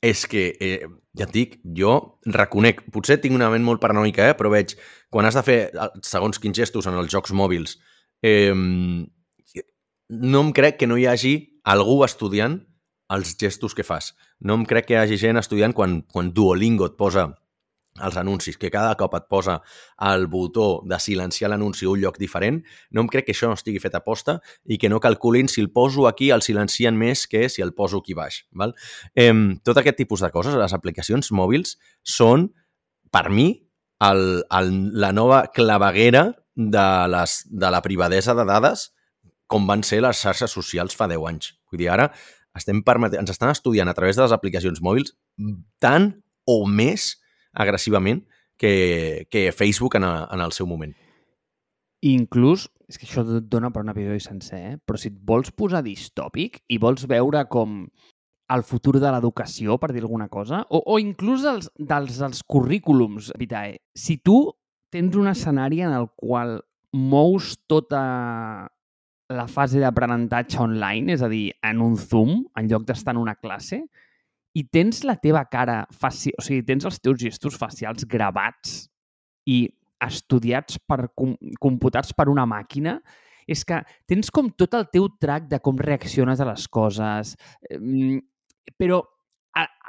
És 0.00 0.26
que, 0.28 0.56
eh, 0.60 0.88
ja 1.16 1.26
et 1.26 1.32
dic, 1.32 1.58
jo 1.76 2.18
reconec, 2.24 2.82
potser 2.92 3.18
tinc 3.20 3.34
una 3.36 3.50
ment 3.52 3.64
molt 3.64 3.80
paranoica, 3.80 4.30
eh, 4.30 4.36
però 4.36 4.50
veig, 4.52 4.76
quan 5.10 5.26
has 5.26 5.36
de 5.36 5.42
fer 5.44 5.58
segons 6.02 6.38
quins 6.38 6.56
gestos 6.56 6.86
en 6.86 6.94
els 6.94 7.12
jocs 7.12 7.32
mòbils, 7.32 7.76
eh, 8.22 8.52
no 8.52 10.40
em 10.40 10.52
crec 10.52 10.78
que 10.78 10.86
no 10.86 10.96
hi 10.96 11.06
hagi 11.06 11.34
algú 11.64 12.02
estudiant 12.04 12.58
els 13.10 13.36
gestos 13.36 13.74
que 13.74 13.84
fas. 13.84 14.14
No 14.40 14.54
em 14.54 14.64
crec 14.64 14.86
que 14.86 14.94
hi 14.94 15.02
hagi 15.02 15.18
gent 15.18 15.36
estudiant 15.36 15.74
quan, 15.74 16.02
quan 16.02 16.32
Duolingo 16.32 16.86
et 16.86 16.96
posa 16.96 17.28
els 17.98 18.16
anuncis, 18.16 18.56
que 18.56 18.70
cada 18.70 18.94
cop 18.96 19.14
et 19.18 19.26
posa 19.28 19.58
el 20.10 20.26
botó 20.30 20.82
de 20.88 20.98
silenciar 21.02 21.50
l'anunci 21.50 21.86
a 21.86 21.90
un 21.90 22.00
lloc 22.00 22.20
diferent, 22.22 22.60
no 22.90 23.04
em 23.04 23.10
crec 23.10 23.26
que 23.26 23.34
això 23.34 23.50
no 23.50 23.58
estigui 23.58 23.82
fet 23.82 23.96
a 23.98 24.02
posta 24.04 24.38
i 24.64 24.78
que 24.78 24.88
no 24.88 25.00
calculin 25.02 25.50
si 25.50 25.60
el 25.60 25.70
poso 25.74 26.06
aquí 26.08 26.30
el 26.30 26.44
silencien 26.46 26.96
més 26.96 27.26
que 27.26 27.48
si 27.48 27.62
el 27.62 27.74
poso 27.74 28.00
aquí 28.00 28.14
baix. 28.14 28.44
Val? 28.52 28.74
Eh, 29.14 29.34
tot 29.66 29.80
aquest 29.80 29.98
tipus 30.00 30.22
de 30.24 30.30
coses, 30.30 30.54
les 30.54 30.76
aplicacions 30.76 31.32
mòbils, 31.34 31.76
són, 32.06 32.48
per 33.10 33.28
mi, 33.28 33.50
el, 34.00 34.44
el, 34.48 34.74
la 34.96 35.12
nova 35.12 35.44
claveguera 35.52 36.30
de, 36.54 36.88
les, 37.12 37.40
de 37.50 37.70
la 37.70 37.82
privadesa 37.82 38.34
de 38.34 38.46
dades 38.48 38.90
com 39.50 39.66
van 39.66 39.82
ser 39.82 40.00
les 40.04 40.20
xarxes 40.22 40.52
socials 40.54 40.94
fa 40.96 41.08
10 41.10 41.26
anys. 41.26 41.54
Vull 41.70 41.82
dir, 41.82 41.90
ara 41.90 42.10
estem 42.56 42.82
ens 42.86 43.30
estan 43.30 43.50
estudiant 43.50 43.88
a 43.88 43.94
través 43.94 44.16
de 44.16 44.22
les 44.22 44.32
aplicacions 44.34 44.80
mòbils 44.82 45.14
tant 45.78 46.12
o 46.46 46.66
més 46.66 47.19
agressivament 47.52 48.24
que, 48.60 49.26
que 49.30 49.50
Facebook 49.52 49.96
en, 49.96 50.04
a, 50.04 50.28
en 50.32 50.40
el 50.44 50.52
seu 50.52 50.68
moment. 50.68 50.94
inclús, 52.00 52.70
és 52.88 52.96
que 52.96 53.04
això 53.04 53.20
et 53.20 53.48
dona 53.52 53.68
per 53.70 53.82
un 53.84 53.92
episodi 53.92 54.22
sencer, 54.24 54.60
eh? 54.70 54.76
però 54.80 54.96
si 54.96 55.10
et 55.10 55.18
vols 55.28 55.50
posar 55.52 55.82
distòpic 55.84 56.62
i 56.72 56.78
vols 56.80 57.04
veure 57.08 57.42
com 57.52 57.82
el 58.50 58.64
futur 58.66 58.96
de 58.98 59.10
l'educació, 59.12 59.76
per 59.78 59.92
dir 59.92 60.02
alguna 60.02 60.30
cosa, 60.32 60.64
o, 60.70 60.80
o 60.80 60.98
inclús 60.98 61.44
dels, 61.46 61.68
dels, 61.76 62.18
dels 62.18 62.42
currículums, 62.42 63.30
Vitae, 63.38 63.76
si 63.94 64.16
tu 64.24 64.42
tens 64.90 65.14
un 65.16 65.30
escenari 65.30 65.84
en 65.86 65.94
el 65.94 66.08
qual 66.16 66.58
mous 66.96 67.52
tota 67.70 68.02
la 69.30 69.46
fase 69.46 69.78
d'aprenentatge 69.78 70.58
online, 70.58 71.14
és 71.14 71.22
a 71.22 71.30
dir, 71.30 71.52
en 71.62 71.84
un 71.84 71.94
Zoom, 72.00 72.40
en 72.58 72.70
lloc 72.70 72.88
d'estar 72.88 73.14
en 73.14 73.22
una 73.22 73.36
classe, 73.38 73.84
i 74.54 74.64
tens 74.66 75.04
la 75.06 75.16
teva 75.20 75.44
cara 75.50 75.84
faci... 75.94 76.32
o 76.38 76.44
sigui, 76.44 76.64
tens 76.66 76.86
els 76.88 76.98
teus 77.02 77.20
gestos 77.20 77.58
facials 77.58 78.06
gravats 78.08 78.84
i 79.46 79.62
estudiats 80.00 80.80
per 80.88 81.10
com, 81.14 81.36
computats 81.60 82.14
per 82.16 82.28
una 82.32 82.46
màquina, 82.48 82.98
és 83.50 83.64
que 83.66 83.80
tens 84.08 84.30
com 84.32 84.50
tot 84.56 84.74
el 84.78 84.86
teu 84.92 85.08
trac 85.20 85.48
de 85.50 85.60
com 85.62 85.78
reacciones 85.78 86.40
a 86.40 86.48
les 86.48 86.66
coses, 86.70 87.34
però 88.78 89.02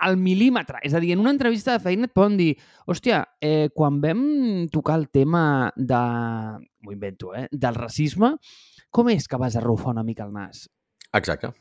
al 0.01 0.17
mil·límetre. 0.17 0.79
És 0.83 0.95
a 0.97 1.01
dir, 1.01 1.13
en 1.13 1.21
una 1.21 1.33
entrevista 1.33 1.75
de 1.75 1.83
feina 1.83 2.07
et 2.09 2.13
poden 2.17 2.37
dir 2.39 2.51
hòstia, 2.89 3.21
eh, 3.41 3.69
quan 3.75 3.99
vam 4.01 4.21
tocar 4.73 4.97
el 4.99 5.09
tema 5.13 5.71
de... 5.75 6.01
m'ho 6.81 6.93
invento, 6.93 7.35
eh? 7.37 7.47
Del 7.51 7.77
racisme, 7.77 8.33
com 8.89 9.11
és 9.13 9.27
que 9.29 9.37
vas 9.37 9.55
arrufar 9.55 9.93
una 9.93 10.03
mica 10.03 10.25
el 10.25 10.33
nas? 10.33 10.65
Exacte. 11.13 11.53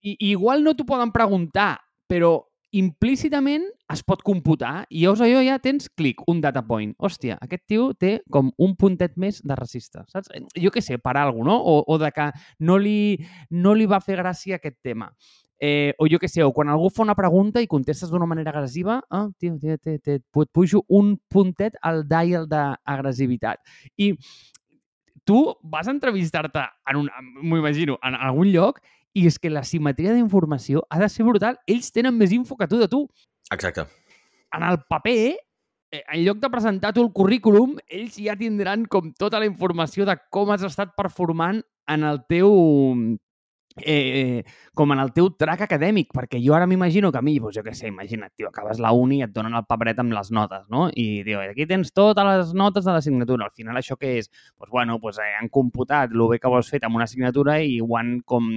I, 0.00 0.16
igual 0.30 0.64
no 0.64 0.76
t'ho 0.76 0.84
poden 0.88 1.12
preguntar 1.12 1.78
però 2.10 2.40
implícitament 2.70 3.64
es 3.90 4.02
pot 4.06 4.20
computar 4.22 4.84
i 4.90 5.02
llavors 5.02 5.24
allò 5.24 5.40
ja 5.42 5.58
tens 5.62 5.88
clic, 5.98 6.22
un 6.30 6.40
data 6.42 6.62
point. 6.66 6.92
Hòstia, 7.02 7.38
aquest 7.42 7.64
tio 7.70 7.90
té 7.98 8.12
com 8.30 8.52
un 8.62 8.76
puntet 8.78 9.16
més 9.18 9.40
de 9.42 9.56
racista, 9.58 10.04
saps? 10.10 10.30
Jo 10.54 10.70
què 10.74 10.82
sé, 10.84 11.00
per 11.02 11.16
alguna 11.18 11.50
no? 11.50 11.56
O, 11.58 11.80
o 11.82 11.98
de 11.98 12.10
que 12.14 12.28
no 12.66 12.76
li, 12.78 13.18
no 13.50 13.74
li 13.74 13.88
va 13.90 14.02
fer 14.04 14.20
gràcia 14.20 14.60
aquest 14.60 14.78
tema. 14.86 15.10
Eh, 15.60 15.92
o 16.00 16.06
jo 16.08 16.16
què 16.22 16.28
sé, 16.30 16.44
o 16.46 16.54
quan 16.56 16.70
algú 16.72 16.88
fa 16.94 17.02
una 17.02 17.16
pregunta 17.18 17.60
i 17.60 17.68
contestes 17.68 18.08
d'una 18.08 18.28
manera 18.28 18.54
agressiva, 18.54 19.00
ah, 19.10 19.26
tio, 19.38 19.58
tio, 19.60 19.76
tio, 19.76 19.98
tio, 19.98 20.20
et 20.20 20.52
pujo 20.54 20.84
un 20.88 21.18
puntet 21.28 21.76
al 21.82 22.06
dial 22.08 22.46
d'agressivitat. 22.48 23.60
I 24.00 24.14
tu 25.28 25.42
vas 25.62 25.90
entrevistar-te 25.90 26.64
en 26.88 27.02
un, 27.02 27.10
m'ho 27.42 27.60
imagino, 27.60 27.98
en 28.02 28.16
algun 28.16 28.48
lloc 28.54 28.80
i 29.14 29.26
és 29.26 29.38
que 29.38 29.50
la 29.50 29.64
simetria 29.66 30.14
d'informació 30.14 30.84
ha 30.90 31.00
de 31.00 31.08
ser 31.08 31.26
brutal. 31.26 31.58
Ells 31.66 31.90
tenen 31.94 32.16
més 32.18 32.32
info 32.32 32.56
que 32.56 32.68
tu 32.70 32.78
de 32.80 32.88
tu. 32.88 33.06
Exacte. 33.50 33.86
En 34.56 34.66
el 34.66 34.80
paper, 34.88 35.36
eh, 35.92 36.04
en 36.04 36.24
lloc 36.24 36.38
de 36.42 36.50
presentar 36.50 36.92
tu 36.94 37.02
el 37.02 37.12
currículum, 37.12 37.78
ells 37.88 38.18
ja 38.18 38.36
tindran 38.38 38.86
com 38.86 39.12
tota 39.18 39.40
la 39.40 39.48
informació 39.50 40.06
de 40.06 40.16
com 40.30 40.50
has 40.54 40.62
estat 40.66 40.94
performant 40.98 41.62
en 41.90 42.06
el 42.06 42.22
teu 42.30 42.54
eh, 43.76 44.44
com 44.74 44.92
en 44.92 44.98
el 44.98 45.12
teu 45.12 45.30
track 45.38 45.64
acadèmic, 45.66 46.10
perquè 46.14 46.40
jo 46.42 46.54
ara 46.56 46.66
m'imagino 46.66 47.10
que 47.12 47.18
a 47.18 47.22
mi, 47.22 47.36
doncs 47.38 47.56
jo 47.56 47.64
què 47.64 47.74
sé, 47.76 47.88
imagina't, 47.90 48.32
tio, 48.36 48.48
acabes 48.50 48.80
la 48.82 48.92
uni 48.96 49.20
i 49.20 49.24
et 49.26 49.32
donen 49.34 49.54
el 49.56 49.66
paperet 49.68 49.98
amb 50.02 50.14
les 50.14 50.30
notes, 50.34 50.64
no? 50.72 50.88
I, 50.90 51.22
tio, 51.26 51.40
aquí 51.44 51.66
tens 51.70 51.92
totes 51.94 52.26
les 52.26 52.54
notes 52.54 52.84
de 52.84 52.94
l'assignatura. 52.94 53.46
Al 53.46 53.56
final 53.56 53.78
això 53.78 53.96
què 54.00 54.16
és? 54.18 54.30
Doncs, 54.30 54.54
pues, 54.58 54.70
bueno, 54.70 54.98
pues, 55.00 55.18
eh, 55.18 55.34
han 55.38 55.48
computat 55.48 56.14
el 56.14 56.26
bé 56.30 56.40
que 56.42 56.52
vols 56.52 56.70
fet 56.70 56.84
amb 56.84 56.98
una 56.98 57.06
assignatura 57.08 57.60
i 57.62 57.80
ho 57.80 57.96
han 57.98 58.18
com 58.26 58.50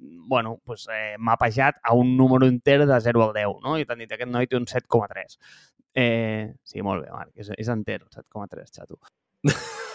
bueno, 0.00 0.60
pues, 0.64 0.86
eh, 0.92 1.16
mapejat 1.18 1.76
a 1.82 1.94
un 1.94 2.16
número 2.16 2.46
enter 2.46 2.86
de 2.86 3.00
0 3.00 3.24
al 3.24 3.34
10, 3.34 3.60
no? 3.62 3.78
I 3.78 3.86
t'han 3.86 4.00
dit, 4.02 4.12
aquest 4.12 4.30
noi 4.30 4.48
té 4.48 4.56
un 4.56 4.66
7,3. 4.66 5.38
Eh, 5.94 6.54
sí, 6.62 6.82
molt 6.86 7.04
bé, 7.04 7.10
Marc, 7.12 7.32
és, 7.36 7.52
és 7.58 7.68
enter, 7.68 8.00
7,3, 8.08 8.70
xato. 8.80 9.00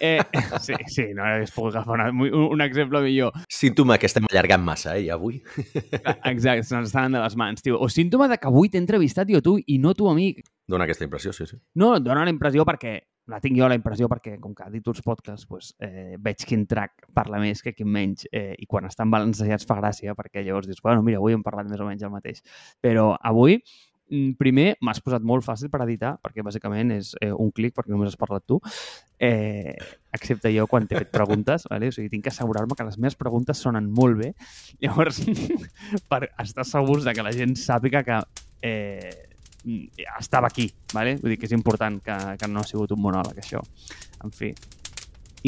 Eh, 0.00 0.20
sí, 0.62 0.74
sí, 0.86 1.06
no 1.14 1.24
hagués 1.24 1.50
pogut 1.50 1.74
agafar 1.74 1.96
una, 1.96 2.10
un, 2.10 2.52
un 2.54 2.60
exemple 2.62 3.00
millor. 3.02 3.32
Símptoma 3.50 3.98
que 3.98 4.06
estem 4.06 4.28
allargant 4.30 4.62
massa, 4.62 4.96
eh, 4.96 5.10
avui. 5.10 5.40
Exacte, 6.30 6.62
se'ns 6.68 6.92
estan 6.92 7.16
de 7.16 7.22
les 7.22 7.34
mans, 7.34 7.64
tio. 7.64 7.80
O 7.82 7.88
símptoma 7.90 8.28
de 8.30 8.38
que 8.38 8.46
avui 8.46 8.70
t'he 8.70 8.78
entrevistat, 8.78 9.26
jo, 9.32 9.42
tu, 9.42 9.56
i 9.58 9.78
no 9.82 9.94
tu, 9.98 10.08
amic. 10.10 10.44
Dona 10.70 10.86
aquesta 10.86 11.06
impressió, 11.08 11.34
sí, 11.34 11.48
sí. 11.50 11.58
No, 11.74 11.96
dona 11.98 12.22
la 12.22 12.34
impressió 12.34 12.62
perquè 12.68 13.00
la 13.28 13.40
tinc 13.44 13.58
jo 13.58 13.68
la 13.68 13.76
impressió 13.76 14.08
perquè, 14.08 14.38
com 14.40 14.54
que 14.56 14.68
dit 14.72 14.86
uns 14.88 15.02
podcasts, 15.04 15.46
pues, 15.48 15.74
eh, 15.84 16.16
veig 16.24 16.44
quin 16.48 16.64
track 16.68 17.10
parla 17.14 17.40
més 17.42 17.60
que 17.62 17.74
quin 17.76 17.90
menys 17.92 18.24
eh, 18.32 18.54
i 18.58 18.66
quan 18.66 18.88
estan 18.88 19.12
balancejats 19.12 19.68
fa 19.68 19.76
gràcia 19.80 20.16
perquè 20.18 20.42
llavors 20.46 20.68
dius, 20.68 20.80
bueno, 20.84 21.04
mira, 21.04 21.20
avui 21.20 21.36
hem 21.36 21.44
parlat 21.44 21.68
més 21.68 21.80
o 21.80 21.88
menys 21.88 22.06
el 22.08 22.14
mateix. 22.14 22.40
Però 22.80 23.10
avui, 23.20 23.58
mm, 24.08 24.32
primer, 24.40 24.66
m'has 24.80 25.02
posat 25.04 25.22
molt 25.28 25.44
fàcil 25.44 25.68
per 25.68 25.82
editar, 25.84 26.16
perquè 26.24 26.42
bàsicament 26.46 26.96
és 26.96 27.12
eh, 27.20 27.30
un 27.32 27.52
clic, 27.52 27.76
perquè 27.76 27.92
només 27.92 28.14
has 28.14 28.20
parlat 28.20 28.48
tu, 28.48 28.60
eh, 29.20 29.76
excepte 30.16 30.54
jo 30.56 30.66
quan 30.66 30.88
t'he 30.88 30.96
fet 30.96 31.12
preguntes, 31.12 31.68
vale? 31.68 31.92
o 31.92 31.92
sigui, 31.92 32.08
tinc 32.08 32.24
que 32.24 32.32
assegurar-me 32.32 32.76
que 32.78 32.88
les 32.88 32.96
meves 32.96 33.20
preguntes 33.20 33.60
sonen 33.60 33.92
molt 33.92 34.16
bé, 34.24 34.32
llavors, 34.80 35.20
per 36.10 36.30
estar 36.40 36.64
segurs 36.64 37.04
de 37.04 37.12
que 37.12 37.28
la 37.28 37.36
gent 37.36 37.58
sàpiga 37.60 38.06
que 38.08 38.22
eh, 38.62 39.27
estava 40.18 40.48
aquí, 40.48 40.68
¿vale? 40.94 41.16
Vull 41.22 41.34
dir 41.34 41.38
que 41.40 41.48
és 41.48 41.54
important 41.56 42.00
que, 42.04 42.16
que 42.40 42.48
no 42.50 42.62
ha 42.62 42.68
sigut 42.68 42.94
un 42.94 43.02
monòleg, 43.04 43.40
això. 43.42 43.62
En 44.24 44.34
fi. 44.34 44.52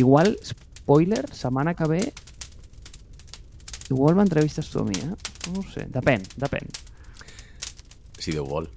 Igual, 0.00 0.36
spoiler, 0.44 1.24
setmana 1.34 1.74
que 1.78 1.88
ve 1.90 2.02
igual 3.90 4.14
m'entrevistes 4.14 4.70
tu 4.70 4.82
a 4.82 4.86
mi, 4.86 4.98
eh? 5.02 5.10
No 5.50 5.60
ho 5.60 5.66
sé, 5.66 5.88
depèn, 5.90 6.22
depèn. 6.38 6.70
Si 8.20 8.36
Déu 8.36 8.46
vol. 8.46 8.68